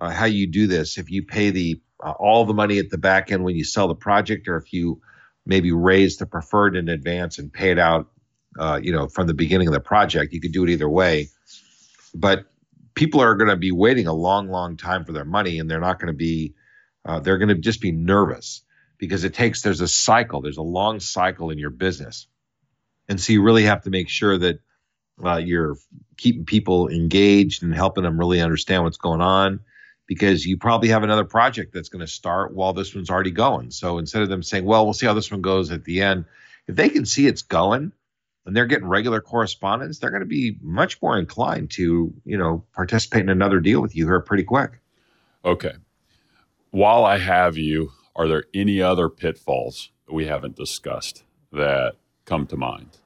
uh, 0.00 0.10
how 0.10 0.24
you 0.24 0.46
do 0.46 0.66
this. 0.66 0.98
If 0.98 1.10
you 1.10 1.22
pay 1.22 1.50
the 1.50 1.80
uh, 2.02 2.12
all 2.12 2.44
the 2.44 2.54
money 2.54 2.78
at 2.78 2.90
the 2.90 2.98
back 2.98 3.30
end 3.30 3.44
when 3.44 3.56
you 3.56 3.64
sell 3.64 3.88
the 3.88 3.94
project, 3.94 4.48
or 4.48 4.56
if 4.56 4.72
you 4.72 5.00
maybe 5.44 5.72
raise 5.72 6.16
the 6.16 6.26
preferred 6.26 6.76
in 6.76 6.88
advance 6.88 7.38
and 7.38 7.52
pay 7.52 7.70
it 7.70 7.78
out, 7.78 8.08
uh, 8.58 8.78
you 8.82 8.92
know, 8.92 9.08
from 9.08 9.26
the 9.26 9.34
beginning 9.34 9.66
of 9.66 9.74
the 9.74 9.80
project. 9.80 10.32
You 10.32 10.40
could 10.40 10.52
do 10.52 10.64
it 10.64 10.70
either 10.70 10.88
way, 10.88 11.28
but 12.14 12.46
people 12.94 13.20
are 13.20 13.34
going 13.34 13.50
to 13.50 13.56
be 13.56 13.72
waiting 13.72 14.06
a 14.06 14.12
long, 14.12 14.48
long 14.48 14.76
time 14.76 15.04
for 15.04 15.12
their 15.12 15.24
money, 15.24 15.58
and 15.58 15.70
they're 15.70 15.80
not 15.80 15.98
going 15.98 16.12
to 16.12 16.16
be. 16.16 16.54
Uh, 17.04 17.20
they're 17.20 17.38
going 17.38 17.48
to 17.48 17.54
just 17.54 17.80
be 17.80 17.92
nervous 17.92 18.62
because 18.98 19.24
it 19.24 19.34
takes. 19.34 19.62
There's 19.62 19.80
a 19.80 19.88
cycle. 19.88 20.40
There's 20.40 20.56
a 20.56 20.62
long 20.62 21.00
cycle 21.00 21.50
in 21.50 21.58
your 21.58 21.70
business 21.70 22.26
and 23.08 23.20
so 23.20 23.32
you 23.32 23.42
really 23.42 23.64
have 23.64 23.82
to 23.82 23.90
make 23.90 24.08
sure 24.08 24.38
that 24.38 24.60
uh, 25.24 25.36
you're 25.36 25.76
keeping 26.16 26.44
people 26.44 26.88
engaged 26.88 27.62
and 27.62 27.74
helping 27.74 28.04
them 28.04 28.18
really 28.18 28.40
understand 28.40 28.84
what's 28.84 28.96
going 28.96 29.20
on 29.20 29.60
because 30.06 30.46
you 30.46 30.56
probably 30.56 30.88
have 30.88 31.02
another 31.02 31.24
project 31.24 31.72
that's 31.72 31.88
going 31.88 32.04
to 32.04 32.10
start 32.10 32.54
while 32.54 32.72
this 32.72 32.94
one's 32.94 33.10
already 33.10 33.30
going. 33.30 33.70
So 33.70 33.98
instead 33.98 34.22
of 34.22 34.28
them 34.28 34.42
saying, 34.42 34.64
well, 34.64 34.84
we'll 34.84 34.94
see 34.94 35.06
how 35.06 35.14
this 35.14 35.30
one 35.30 35.42
goes 35.42 35.70
at 35.70 35.84
the 35.84 36.00
end, 36.00 36.24
if 36.66 36.76
they 36.76 36.88
can 36.88 37.04
see 37.04 37.26
it's 37.26 37.42
going 37.42 37.92
and 38.46 38.56
they're 38.56 38.66
getting 38.66 38.88
regular 38.88 39.20
correspondence, 39.20 39.98
they're 39.98 40.10
going 40.10 40.20
to 40.20 40.26
be 40.26 40.56
much 40.62 41.00
more 41.02 41.18
inclined 41.18 41.70
to, 41.72 42.12
you 42.24 42.38
know, 42.38 42.64
participate 42.74 43.20
in 43.20 43.28
another 43.28 43.60
deal 43.60 43.82
with 43.82 43.94
you 43.94 44.06
here 44.06 44.20
pretty 44.20 44.44
quick. 44.44 44.80
Okay. 45.44 45.74
While 46.70 47.04
I 47.04 47.18
have 47.18 47.58
you, 47.58 47.92
are 48.16 48.26
there 48.26 48.44
any 48.54 48.80
other 48.80 49.08
pitfalls 49.08 49.90
that 50.06 50.14
we 50.14 50.26
haven't 50.26 50.56
discussed 50.56 51.22
that 51.52 51.96
come 52.28 52.46
to 52.48 52.56
mind? 52.56 52.96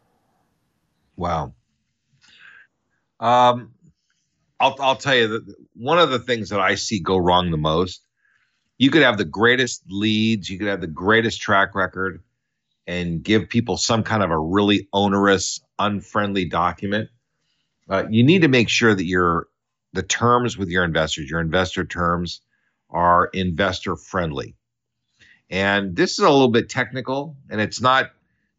Wow. 1.16 1.54
Um, 3.20 3.72
I'll 4.58 4.76
I'll 4.80 4.96
tell 4.96 5.14
you 5.14 5.28
that 5.28 5.54
one 5.74 5.98
of 5.98 6.10
the 6.10 6.18
things 6.18 6.50
that 6.50 6.60
I 6.60 6.74
see 6.74 7.00
go 7.00 7.16
wrong 7.16 7.50
the 7.50 7.56
most. 7.56 8.06
You 8.78 8.90
could 8.90 9.02
have 9.02 9.16
the 9.16 9.24
greatest 9.24 9.84
leads, 9.88 10.50
you 10.50 10.58
could 10.58 10.66
have 10.66 10.80
the 10.80 10.88
greatest 10.88 11.40
track 11.40 11.74
record, 11.76 12.20
and 12.86 13.22
give 13.22 13.48
people 13.48 13.76
some 13.76 14.02
kind 14.02 14.24
of 14.24 14.30
a 14.30 14.38
really 14.38 14.88
onerous, 14.92 15.60
unfriendly 15.78 16.46
document. 16.46 17.08
Uh, 17.88 18.04
you 18.10 18.24
need 18.24 18.42
to 18.42 18.48
make 18.48 18.68
sure 18.68 18.94
that 18.94 19.04
your 19.04 19.46
the 19.92 20.02
terms 20.02 20.58
with 20.58 20.68
your 20.68 20.84
investors, 20.84 21.30
your 21.30 21.40
investor 21.40 21.84
terms, 21.84 22.40
are 22.90 23.26
investor 23.26 23.94
friendly. 23.94 24.56
And 25.48 25.94
this 25.94 26.12
is 26.12 26.20
a 26.20 26.30
little 26.30 26.48
bit 26.48 26.68
technical, 26.68 27.36
and 27.50 27.60
it's 27.60 27.80
not 27.80 28.10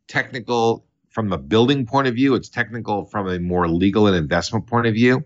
technical 0.07 0.85
from 1.09 1.31
a 1.31 1.37
building 1.37 1.85
point 1.85 2.07
of 2.07 2.15
view, 2.15 2.33
it's 2.33 2.49
technical 2.49 3.05
from 3.05 3.27
a 3.27 3.39
more 3.39 3.67
legal 3.67 4.07
and 4.07 4.15
investment 4.15 4.67
point 4.67 4.87
of 4.87 4.93
view. 4.93 5.23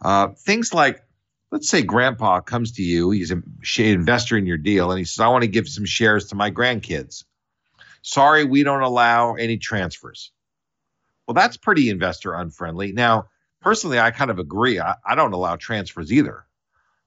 Uh, 0.00 0.28
things 0.28 0.72
like, 0.72 1.02
let's 1.50 1.68
say 1.68 1.82
grandpa 1.82 2.40
comes 2.40 2.72
to 2.72 2.82
you, 2.82 3.10
he's 3.10 3.30
an 3.30 3.42
investor 3.76 4.36
in 4.36 4.46
your 4.46 4.56
deal, 4.56 4.90
and 4.90 4.98
he 4.98 5.04
says, 5.04 5.20
I 5.20 5.28
want 5.28 5.42
to 5.42 5.48
give 5.48 5.68
some 5.68 5.84
shares 5.84 6.26
to 6.26 6.36
my 6.36 6.50
grandkids. 6.50 7.24
Sorry, 8.02 8.44
we 8.44 8.62
don't 8.62 8.82
allow 8.82 9.34
any 9.34 9.56
transfers. 9.56 10.30
Well, 11.26 11.34
that's 11.34 11.56
pretty 11.56 11.90
investor 11.90 12.34
unfriendly. 12.34 12.92
Now, 12.92 13.26
personally, 13.60 13.98
I 13.98 14.12
kind 14.12 14.30
of 14.30 14.38
agree. 14.38 14.78
I, 14.78 14.94
I 15.04 15.16
don't 15.16 15.32
allow 15.32 15.56
transfers 15.56 16.12
either. 16.12 16.44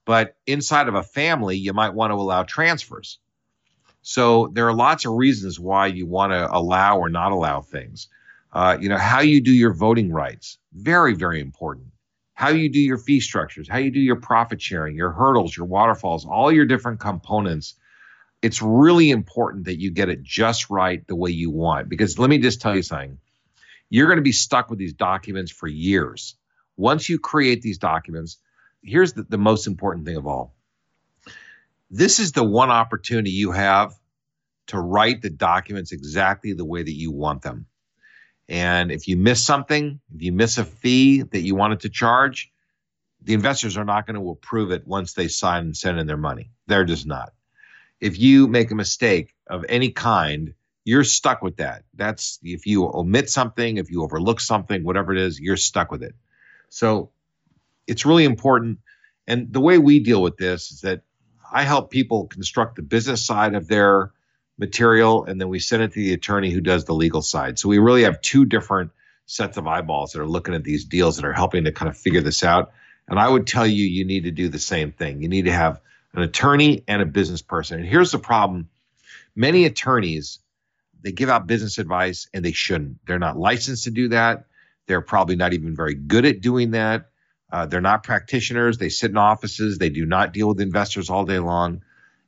But 0.04 0.36
inside 0.46 0.88
of 0.88 0.94
a 0.94 1.02
family, 1.02 1.56
you 1.56 1.72
might 1.72 1.94
want 1.94 2.10
to 2.10 2.16
allow 2.16 2.42
transfers. 2.42 3.18
So 4.02 4.50
there 4.52 4.66
are 4.66 4.74
lots 4.74 5.04
of 5.04 5.12
reasons 5.12 5.60
why 5.60 5.86
you 5.88 6.06
want 6.06 6.32
to 6.32 6.50
allow 6.50 6.98
or 6.98 7.08
not 7.08 7.32
allow 7.32 7.60
things. 7.60 8.08
Uh, 8.52 8.76
you 8.80 8.88
know, 8.88 8.96
how 8.96 9.20
you 9.20 9.40
do 9.40 9.52
your 9.52 9.72
voting 9.72 10.10
rights, 10.12 10.58
very, 10.72 11.14
very 11.14 11.40
important. 11.40 11.88
How 12.34 12.48
you 12.48 12.70
do 12.70 12.80
your 12.80 12.98
fee 12.98 13.20
structures, 13.20 13.68
how 13.68 13.78
you 13.78 13.90
do 13.90 14.00
your 14.00 14.16
profit 14.16 14.60
sharing, 14.60 14.96
your 14.96 15.10
hurdles, 15.10 15.56
your 15.56 15.66
waterfalls, 15.66 16.24
all 16.24 16.50
your 16.50 16.64
different 16.64 16.98
components. 16.98 17.74
It's 18.42 18.62
really 18.62 19.10
important 19.10 19.66
that 19.66 19.78
you 19.78 19.90
get 19.90 20.08
it 20.08 20.22
just 20.22 20.70
right 20.70 21.06
the 21.06 21.14
way 21.14 21.30
you 21.30 21.50
want. 21.50 21.90
Because 21.90 22.18
let 22.18 22.30
me 22.30 22.38
just 22.38 22.60
tell 22.60 22.74
you 22.74 22.82
something 22.82 23.18
you're 23.90 24.06
going 24.06 24.18
to 24.18 24.22
be 24.22 24.32
stuck 24.32 24.70
with 24.70 24.78
these 24.78 24.94
documents 24.94 25.50
for 25.50 25.66
years. 25.66 26.36
Once 26.76 27.08
you 27.08 27.18
create 27.18 27.60
these 27.60 27.76
documents, 27.76 28.38
here's 28.82 29.12
the, 29.12 29.24
the 29.24 29.36
most 29.36 29.66
important 29.66 30.06
thing 30.06 30.16
of 30.16 30.26
all 30.26 30.54
this 31.90 32.18
is 32.18 32.32
the 32.32 32.44
one 32.44 32.70
opportunity 32.70 33.30
you 33.30 33.52
have 33.52 33.94
to 34.68 34.78
write 34.78 35.22
the 35.22 35.30
documents 35.30 35.92
exactly 35.92 36.52
the 36.52 36.64
way 36.64 36.82
that 36.82 36.92
you 36.92 37.10
want 37.10 37.42
them. 37.42 37.66
And 38.48 38.90
if 38.90 39.08
you 39.08 39.16
miss 39.16 39.44
something, 39.44 40.00
if 40.14 40.22
you 40.22 40.32
miss 40.32 40.58
a 40.58 40.64
fee 40.64 41.22
that 41.22 41.40
you 41.40 41.54
wanted 41.54 41.80
to 41.80 41.88
charge, 41.88 42.50
the 43.22 43.34
investors 43.34 43.76
are 43.76 43.84
not 43.84 44.06
going 44.06 44.20
to 44.20 44.30
approve 44.30 44.70
it 44.70 44.86
once 44.86 45.12
they 45.12 45.28
sign 45.28 45.64
and 45.64 45.76
send 45.76 45.98
in 45.98 46.06
their 46.06 46.16
money. 46.16 46.50
They're 46.66 46.84
just 46.84 47.06
not. 47.06 47.32
If 48.00 48.18
you 48.18 48.48
make 48.48 48.70
a 48.70 48.74
mistake 48.74 49.34
of 49.46 49.64
any 49.68 49.90
kind, 49.90 50.54
you're 50.84 51.04
stuck 51.04 51.42
with 51.42 51.58
that. 51.58 51.84
That's 51.94 52.38
if 52.42 52.66
you 52.66 52.90
omit 52.92 53.28
something, 53.28 53.76
if 53.76 53.90
you 53.90 54.02
overlook 54.02 54.40
something, 54.40 54.84
whatever 54.84 55.12
it 55.12 55.18
is, 55.18 55.38
you're 55.38 55.56
stuck 55.56 55.90
with 55.90 56.02
it. 56.02 56.14
So 56.70 57.10
it's 57.86 58.06
really 58.06 58.24
important. 58.24 58.78
And 59.26 59.52
the 59.52 59.60
way 59.60 59.78
we 59.78 60.00
deal 60.00 60.22
with 60.22 60.36
this 60.36 60.72
is 60.72 60.80
that 60.80 61.02
I 61.52 61.64
help 61.64 61.90
people 61.90 62.26
construct 62.26 62.76
the 62.76 62.82
business 62.82 63.24
side 63.24 63.54
of 63.54 63.68
their 63.68 64.12
material, 64.58 65.24
and 65.24 65.40
then 65.40 65.48
we 65.48 65.58
send 65.58 65.82
it 65.82 65.88
to 65.88 65.94
the 65.94 66.12
attorney 66.12 66.50
who 66.50 66.60
does 66.60 66.84
the 66.84 66.94
legal 66.94 67.22
side. 67.22 67.58
So 67.58 67.68
we 67.68 67.78
really 67.78 68.04
have 68.04 68.20
two 68.20 68.44
different 68.44 68.92
sets 69.26 69.56
of 69.56 69.66
eyeballs 69.66 70.12
that 70.12 70.20
are 70.20 70.26
looking 70.26 70.54
at 70.54 70.64
these 70.64 70.84
deals 70.84 71.16
that 71.16 71.24
are 71.24 71.32
helping 71.32 71.64
to 71.64 71.72
kind 71.72 71.88
of 71.88 71.96
figure 71.96 72.20
this 72.20 72.44
out. 72.44 72.72
And 73.08 73.18
I 73.18 73.28
would 73.28 73.46
tell 73.46 73.66
you, 73.66 73.84
you 73.84 74.04
need 74.04 74.24
to 74.24 74.30
do 74.30 74.48
the 74.48 74.58
same 74.58 74.92
thing. 74.92 75.22
You 75.22 75.28
need 75.28 75.46
to 75.46 75.52
have 75.52 75.80
an 76.14 76.22
attorney 76.22 76.84
and 76.86 77.00
a 77.00 77.06
business 77.06 77.42
person. 77.42 77.78
And 77.78 77.88
here's 77.88 78.12
the 78.12 78.18
problem 78.18 78.68
many 79.34 79.64
attorneys, 79.64 80.40
they 81.02 81.12
give 81.12 81.28
out 81.28 81.46
business 81.46 81.78
advice 81.78 82.28
and 82.34 82.44
they 82.44 82.52
shouldn't. 82.52 82.98
They're 83.06 83.18
not 83.18 83.38
licensed 83.38 83.84
to 83.84 83.90
do 83.90 84.08
that. 84.08 84.46
They're 84.86 85.00
probably 85.00 85.36
not 85.36 85.52
even 85.52 85.74
very 85.74 85.94
good 85.94 86.24
at 86.24 86.40
doing 86.40 86.72
that. 86.72 87.09
Uh, 87.52 87.66
they're 87.66 87.80
not 87.80 88.02
practitioners. 88.04 88.78
They 88.78 88.88
sit 88.88 89.10
in 89.10 89.16
offices. 89.16 89.78
They 89.78 89.90
do 89.90 90.06
not 90.06 90.32
deal 90.32 90.48
with 90.48 90.60
investors 90.60 91.10
all 91.10 91.24
day 91.24 91.38
long. 91.38 91.82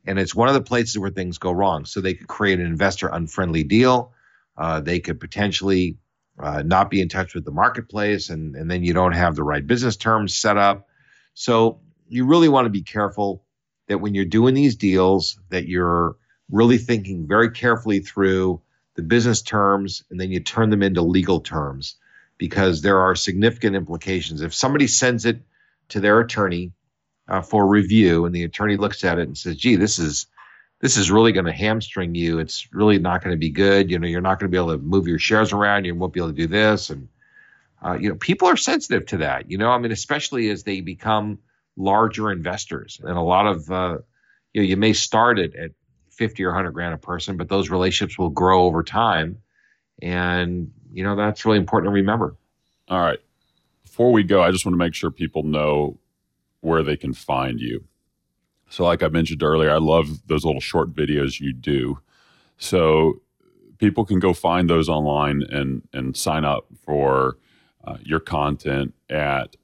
And 0.05 0.19
it's 0.19 0.35
one 0.35 0.49
of 0.49 0.55
the 0.55 0.63
places 0.63 0.99
where 0.99 1.11
things 1.11 1.39
go 1.39 1.53
wrong. 1.53 1.85
So 1.85 2.01
they 2.01 2.15
could 2.15 2.27
create 2.27 2.59
an 2.59 2.67
investor 2.67 3.09
unfriendly 3.09 3.63
deal. 3.63 4.13
Uh, 4.57 4.81
they 4.81 4.99
could 4.99 5.21
potentially 5.21 5.99
uh, 6.39 6.63
not 6.63 6.91
be 6.91 7.01
in 7.01 7.09
touch 7.09 7.35
with 7.35 7.45
the 7.45 7.51
marketplace, 7.53 8.31
and, 8.31 8.57
and 8.57 8.71
then 8.71 8.83
you 8.83 8.93
don't 8.93 9.13
have 9.13 9.37
the 9.37 9.45
right 9.45 9.67
business 9.67 9.97
terms 9.97 10.35
set 10.35 10.57
up. 10.57 10.89
So 11.35 11.81
you 12.09 12.27
really 12.27 12.49
want 12.49 12.67
to 12.67 12.71
be 12.71 12.83
careful 12.83 13.45
that 13.89 13.99
when 13.99 14.15
you're 14.15 14.25
doing 14.25 14.55
these 14.55 14.77
deals, 14.77 15.39
that 15.51 15.69
you're 15.69 16.17
really 16.51 16.79
thinking 16.79 17.27
very 17.27 17.51
carefully 17.51 18.01
through 18.01 18.61
the 18.97 19.03
business 19.03 19.41
terms, 19.41 20.03
and 20.11 20.21
then 20.21 20.31
you 20.31 20.41
turn 20.41 20.71
them 20.71 20.83
into 20.83 21.03
legal 21.03 21.41
terms 21.41 21.97
because 22.43 22.83
there 22.83 22.99
are 22.99 23.15
significant 23.15 23.77
implications. 23.77 24.41
If 24.41 24.53
somebody 24.53 24.89
sends 24.89 25.27
it 25.27 25.43
to 25.91 26.01
their 26.01 26.19
attorney 26.19 26.73
uh, 27.29 27.41
for 27.41 27.65
review, 27.65 28.25
and 28.25 28.35
the 28.35 28.43
attorney 28.43 28.77
looks 28.77 29.05
at 29.05 29.21
it 29.21 29.29
and 29.29 29.39
says, 29.39 29.55
"Gee, 29.55 29.77
this 29.77 30.01
is 30.01 30.27
this 30.81 30.97
is 30.97 31.09
really 31.09 31.31
going 31.31 31.47
to 31.47 31.53
hamstring 31.53 32.17
you. 32.17 32.41
It's 32.41 32.67
really 32.73 32.99
not 32.99 33.23
going 33.23 33.31
to 33.33 33.39
be 33.39 33.51
good. 33.51 33.93
You 33.93 34.01
know, 34.01 34.09
you're 34.09 34.21
not 34.21 34.41
going 34.41 34.51
to 34.51 34.53
be 34.53 34.61
able 34.61 34.77
to 34.77 34.83
move 34.83 35.07
your 35.07 35.21
shares 35.21 35.53
around. 35.53 35.85
You 35.85 35.95
won't 35.95 36.13
be 36.13 36.19
able 36.19 36.31
to 36.31 36.35
do 36.35 36.49
this." 36.49 36.91
And 36.91 37.07
uh, 37.81 37.93
you 37.93 38.09
know, 38.09 38.17
people 38.17 38.49
are 38.49 38.57
sensitive 38.57 39.07
to 39.07 39.19
that. 39.19 39.49
You 39.49 39.57
know, 39.57 39.71
I 39.71 39.79
mean, 39.79 39.93
especially 39.93 40.51
as 40.51 40.65
they 40.65 40.81
become 40.81 41.39
larger 41.77 42.33
investors, 42.33 43.01
and 43.01 43.17
a 43.17 43.23
lot 43.23 43.47
of 43.47 43.71
uh, 43.71 43.99
you 44.53 44.63
know, 44.63 44.67
you 44.67 44.77
may 44.77 44.95
start 44.95 45.39
it 45.39 45.55
at 45.55 45.71
50 46.11 46.43
or 46.43 46.49
100 46.49 46.73
grand 46.73 46.93
a 46.93 46.99
person, 46.99 47.37
but 47.37 47.49
those 47.49 47.71
relationships 47.71 48.19
will 48.19 48.31
grow 48.31 48.65
over 48.65 48.83
time. 48.83 49.39
And 50.03 50.73
you 50.93 51.05
know, 51.05 51.17
that's 51.17 51.45
really 51.45 51.59
important 51.59 51.91
to 51.91 51.95
remember. 51.95 52.37
All 52.93 53.01
right. 53.01 53.19
Before 53.85 54.13
we 54.13 54.23
go, 54.23 54.43
I 54.43 54.51
just 54.51 54.67
want 54.67 54.75
to 54.75 54.79
make 54.79 54.95
sure 54.95 55.11
people 55.11 55.45
know 55.45 55.99
where 56.61 56.83
they 56.83 56.99
can 56.99 57.15
find 57.15 57.59
you. 57.59 57.85
So, 58.69 58.85
like 58.85 59.03
I 59.03 59.09
mentioned 59.09 59.43
earlier, 59.43 59.71
I 59.71 59.79
love 59.79 60.27
those 60.27 60.45
little 60.45 60.61
short 60.61 60.93
videos 60.93 61.41
you 61.41 61.55
do. 61.55 62.01
So, 62.59 63.23
people 63.79 64.05
can 64.05 64.19
go 64.19 64.35
find 64.35 64.69
those 64.69 64.91
online 64.91 65.43
and 65.49 65.89
and 65.95 66.15
sign 66.15 66.45
up 66.45 66.67
for 66.85 67.39
uh, 67.83 67.97
your 68.03 68.21
content 68.21 68.93
at 69.09 69.57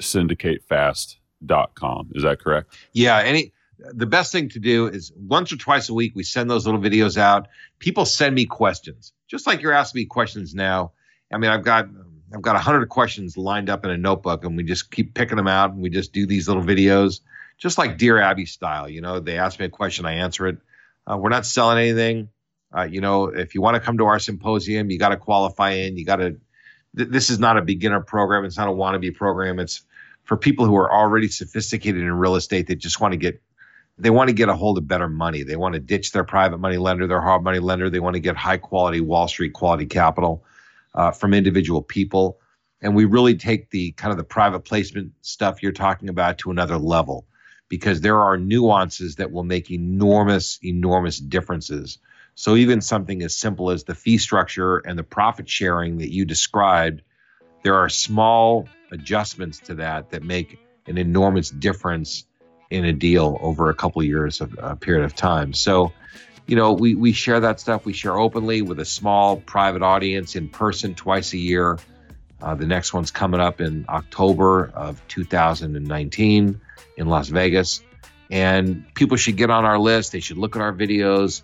syndicatefast.com. 0.00 2.12
Is 2.14 2.22
that 2.22 2.38
correct? 2.38 2.72
Yeah. 2.92 3.18
Any 3.18 3.52
the 3.78 4.06
best 4.06 4.30
thing 4.30 4.48
to 4.50 4.60
do 4.60 4.86
is 4.86 5.10
once 5.16 5.52
or 5.52 5.56
twice 5.56 5.88
a 5.88 5.94
week 5.94 6.12
we 6.14 6.22
send 6.22 6.48
those 6.48 6.66
little 6.66 6.80
videos 6.80 7.16
out. 7.16 7.48
People 7.80 8.04
send 8.04 8.36
me 8.36 8.46
questions, 8.46 9.12
just 9.26 9.44
like 9.44 9.60
you're 9.60 9.72
asking 9.72 10.02
me 10.02 10.06
questions 10.06 10.54
now. 10.54 10.92
I 11.32 11.38
mean, 11.38 11.50
I've 11.50 11.64
got 11.64 11.88
I've 12.36 12.42
got 12.42 12.54
a 12.54 12.58
hundred 12.58 12.90
questions 12.90 13.38
lined 13.38 13.70
up 13.70 13.86
in 13.86 13.90
a 13.90 13.96
notebook, 13.96 14.44
and 14.44 14.58
we 14.58 14.62
just 14.62 14.90
keep 14.90 15.14
picking 15.14 15.38
them 15.38 15.48
out, 15.48 15.72
and 15.72 15.80
we 15.80 15.88
just 15.88 16.12
do 16.12 16.26
these 16.26 16.48
little 16.48 16.62
videos, 16.62 17.20
just 17.56 17.78
like 17.78 17.96
Dear 17.96 18.18
Abby 18.18 18.44
style. 18.44 18.90
You 18.90 19.00
know, 19.00 19.20
they 19.20 19.38
ask 19.38 19.58
me 19.58 19.64
a 19.64 19.70
question, 19.70 20.04
I 20.04 20.16
answer 20.16 20.46
it. 20.46 20.58
Uh, 21.10 21.16
we're 21.16 21.30
not 21.30 21.46
selling 21.46 21.78
anything. 21.78 22.28
Uh, 22.76 22.82
you 22.82 23.00
know, 23.00 23.28
if 23.28 23.54
you 23.54 23.62
want 23.62 23.76
to 23.76 23.80
come 23.80 23.96
to 23.96 24.04
our 24.04 24.18
symposium, 24.18 24.90
you 24.90 24.98
got 24.98 25.08
to 25.08 25.16
qualify 25.16 25.70
in. 25.70 25.96
You 25.96 26.04
got 26.04 26.16
to. 26.16 26.36
Th- 26.94 27.08
this 27.08 27.30
is 27.30 27.38
not 27.38 27.56
a 27.56 27.62
beginner 27.62 28.00
program. 28.00 28.44
It's 28.44 28.58
not 28.58 28.68
a 28.68 28.72
wannabe 28.72 29.14
program. 29.14 29.58
It's 29.58 29.80
for 30.24 30.36
people 30.36 30.66
who 30.66 30.76
are 30.76 30.92
already 30.92 31.28
sophisticated 31.28 32.02
in 32.02 32.12
real 32.12 32.36
estate 32.36 32.66
They 32.66 32.74
just 32.74 33.00
want 33.00 33.12
to 33.12 33.18
get 33.18 33.40
they 33.96 34.10
want 34.10 34.28
to 34.28 34.34
get 34.34 34.50
a 34.50 34.54
hold 34.54 34.76
of 34.76 34.86
better 34.86 35.08
money. 35.08 35.42
They 35.42 35.56
want 35.56 35.72
to 35.72 35.80
ditch 35.80 36.12
their 36.12 36.24
private 36.24 36.58
money 36.58 36.76
lender, 36.76 37.06
their 37.06 37.22
hard 37.22 37.42
money 37.42 37.60
lender. 37.60 37.88
They 37.88 38.00
want 38.00 38.12
to 38.12 38.20
get 38.20 38.36
high 38.36 38.58
quality 38.58 39.00
Wall 39.00 39.26
Street 39.26 39.54
quality 39.54 39.86
capital 39.86 40.44
uh, 40.96 41.10
from 41.10 41.34
individual 41.34 41.82
people. 41.82 42.38
And 42.80 42.94
we 42.94 43.04
really 43.04 43.36
take 43.36 43.70
the 43.70 43.92
kind 43.92 44.10
of 44.12 44.18
the 44.18 44.24
private 44.24 44.60
placement 44.60 45.12
stuff 45.22 45.62
you're 45.62 45.72
talking 45.72 46.08
about 46.08 46.38
to 46.38 46.50
another 46.50 46.78
level 46.78 47.26
because 47.68 48.00
there 48.00 48.20
are 48.20 48.36
nuances 48.36 49.16
that 49.16 49.32
will 49.32 49.44
make 49.44 49.70
enormous, 49.70 50.58
enormous 50.62 51.18
differences. 51.18 51.98
So 52.34 52.54
even 52.54 52.80
something 52.80 53.22
as 53.22 53.36
simple 53.36 53.70
as 53.70 53.84
the 53.84 53.94
fee 53.94 54.18
structure 54.18 54.78
and 54.78 54.98
the 54.98 55.02
profit 55.02 55.48
sharing 55.48 55.98
that 55.98 56.12
you 56.12 56.24
described, 56.24 57.02
there 57.62 57.74
are 57.74 57.88
small 57.88 58.68
adjustments 58.92 59.58
to 59.60 59.74
that 59.76 60.10
that 60.10 60.22
make 60.22 60.58
an 60.86 60.98
enormous 60.98 61.50
difference 61.50 62.24
in 62.70 62.84
a 62.84 62.92
deal 62.92 63.38
over 63.40 63.70
a 63.70 63.74
couple 63.74 64.02
years 64.02 64.40
of 64.40 64.56
a 64.58 64.76
period 64.76 65.04
of 65.04 65.14
time. 65.14 65.52
So, 65.52 65.92
you 66.46 66.56
know, 66.56 66.72
we 66.72 66.94
we 66.94 67.12
share 67.12 67.40
that 67.40 67.60
stuff. 67.60 67.84
We 67.84 67.92
share 67.92 68.18
openly 68.18 68.62
with 68.62 68.78
a 68.78 68.84
small 68.84 69.36
private 69.36 69.82
audience 69.82 70.36
in 70.36 70.48
person 70.48 70.94
twice 70.94 71.32
a 71.32 71.38
year. 71.38 71.78
Uh, 72.40 72.54
the 72.54 72.66
next 72.66 72.92
one's 72.92 73.10
coming 73.10 73.40
up 73.40 73.60
in 73.60 73.84
October 73.88 74.70
of 74.74 75.02
2019 75.08 76.60
in 76.96 77.06
Las 77.06 77.28
Vegas, 77.28 77.82
and 78.30 78.84
people 78.94 79.16
should 79.16 79.36
get 79.36 79.50
on 79.50 79.64
our 79.64 79.78
list. 79.78 80.12
They 80.12 80.20
should 80.20 80.38
look 80.38 80.54
at 80.54 80.62
our 80.62 80.72
videos. 80.72 81.42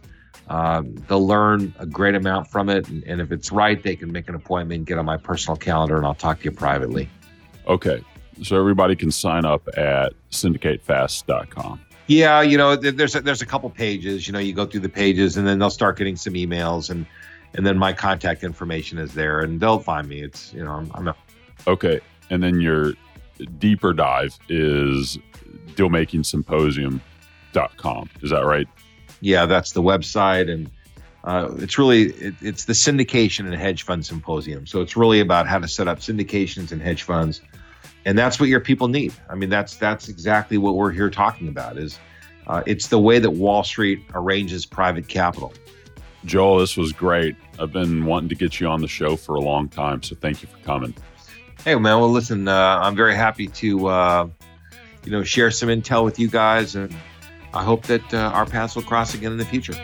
Um, 0.48 0.96
they'll 1.08 1.26
learn 1.26 1.74
a 1.78 1.86
great 1.86 2.14
amount 2.14 2.48
from 2.48 2.68
it, 2.68 2.88
and, 2.88 3.02
and 3.04 3.20
if 3.20 3.32
it's 3.32 3.50
right, 3.50 3.82
they 3.82 3.96
can 3.96 4.12
make 4.12 4.28
an 4.28 4.34
appointment, 4.34 4.84
get 4.84 4.98
on 4.98 5.06
my 5.06 5.16
personal 5.16 5.56
calendar, 5.56 5.96
and 5.96 6.04
I'll 6.04 6.14
talk 6.14 6.40
to 6.40 6.44
you 6.44 6.52
privately. 6.52 7.08
Okay, 7.66 8.04
so 8.42 8.58
everybody 8.58 8.94
can 8.94 9.10
sign 9.10 9.44
up 9.44 9.66
at 9.76 10.12
syndicatefast.com. 10.30 11.80
Yeah, 12.06 12.42
you 12.42 12.58
know, 12.58 12.76
there's 12.76 13.14
a, 13.14 13.20
there's 13.20 13.42
a 13.42 13.46
couple 13.46 13.70
pages. 13.70 14.26
You 14.26 14.32
know, 14.32 14.38
you 14.38 14.52
go 14.52 14.66
through 14.66 14.80
the 14.80 14.88
pages, 14.88 15.36
and 15.36 15.46
then 15.46 15.58
they'll 15.58 15.70
start 15.70 15.96
getting 15.96 16.16
some 16.16 16.34
emails, 16.34 16.90
and 16.90 17.06
and 17.54 17.66
then 17.66 17.78
my 17.78 17.92
contact 17.92 18.44
information 18.44 18.98
is 18.98 19.14
there, 19.14 19.40
and 19.40 19.60
they'll 19.60 19.78
find 19.78 20.08
me. 20.08 20.22
It's 20.22 20.52
you 20.52 20.64
know, 20.64 20.72
I'm, 20.72 20.90
I'm 20.94 21.08
a- 21.08 21.16
okay, 21.66 22.00
and 22.30 22.42
then 22.42 22.60
your 22.60 22.94
deeper 23.58 23.92
dive 23.92 24.38
is 24.48 25.18
dealmakingsymposium.com. 25.68 28.10
Is 28.22 28.30
that 28.30 28.44
right? 28.44 28.68
Yeah, 29.20 29.46
that's 29.46 29.72
the 29.72 29.82
website, 29.82 30.50
and 30.50 30.70
uh, 31.24 31.50
it's 31.58 31.78
really 31.78 32.04
it, 32.04 32.34
it's 32.40 32.64
the 32.64 32.72
syndication 32.72 33.46
and 33.46 33.54
hedge 33.54 33.84
fund 33.84 34.04
symposium. 34.04 34.66
So 34.66 34.80
it's 34.80 34.96
really 34.96 35.20
about 35.20 35.46
how 35.46 35.58
to 35.60 35.68
set 35.68 35.86
up 35.88 36.00
syndications 36.00 36.72
and 36.72 36.82
hedge 36.82 37.04
funds 37.04 37.40
and 38.04 38.18
that's 38.18 38.40
what 38.40 38.48
your 38.48 38.60
people 38.60 38.88
need. 38.88 39.12
I 39.28 39.34
mean, 39.34 39.50
that's 39.50 39.76
that's 39.76 40.08
exactly 40.08 40.58
what 40.58 40.74
we're 40.74 40.92
here 40.92 41.10
talking 41.10 41.48
about. 41.48 41.78
Is 41.78 41.98
uh, 42.46 42.62
it's 42.66 42.88
the 42.88 42.98
way 42.98 43.18
that 43.18 43.30
Wall 43.30 43.64
Street 43.64 44.02
arranges 44.14 44.66
private 44.66 45.08
capital. 45.08 45.52
Joel, 46.24 46.58
this 46.58 46.76
was 46.76 46.92
great. 46.92 47.36
I've 47.58 47.72
been 47.72 48.04
wanting 48.04 48.28
to 48.28 48.34
get 48.34 48.60
you 48.60 48.68
on 48.68 48.80
the 48.80 48.88
show 48.88 49.16
for 49.16 49.34
a 49.34 49.40
long 49.40 49.68
time, 49.68 50.02
so 50.02 50.14
thank 50.14 50.42
you 50.42 50.48
for 50.48 50.58
coming. 50.58 50.94
Hey, 51.64 51.74
man. 51.74 52.00
Well, 52.00 52.10
listen, 52.10 52.46
uh, 52.48 52.80
I'm 52.82 52.96
very 52.96 53.14
happy 53.14 53.48
to 53.48 53.86
uh, 53.86 54.28
you 55.04 55.12
know 55.12 55.22
share 55.22 55.50
some 55.50 55.68
intel 55.68 56.04
with 56.04 56.18
you 56.18 56.28
guys, 56.28 56.74
and 56.74 56.94
I 57.54 57.62
hope 57.62 57.84
that 57.84 58.14
uh, 58.14 58.18
our 58.34 58.46
paths 58.46 58.74
will 58.76 58.82
cross 58.82 59.14
again 59.14 59.32
in 59.32 59.38
the 59.38 59.44
future. 59.44 59.74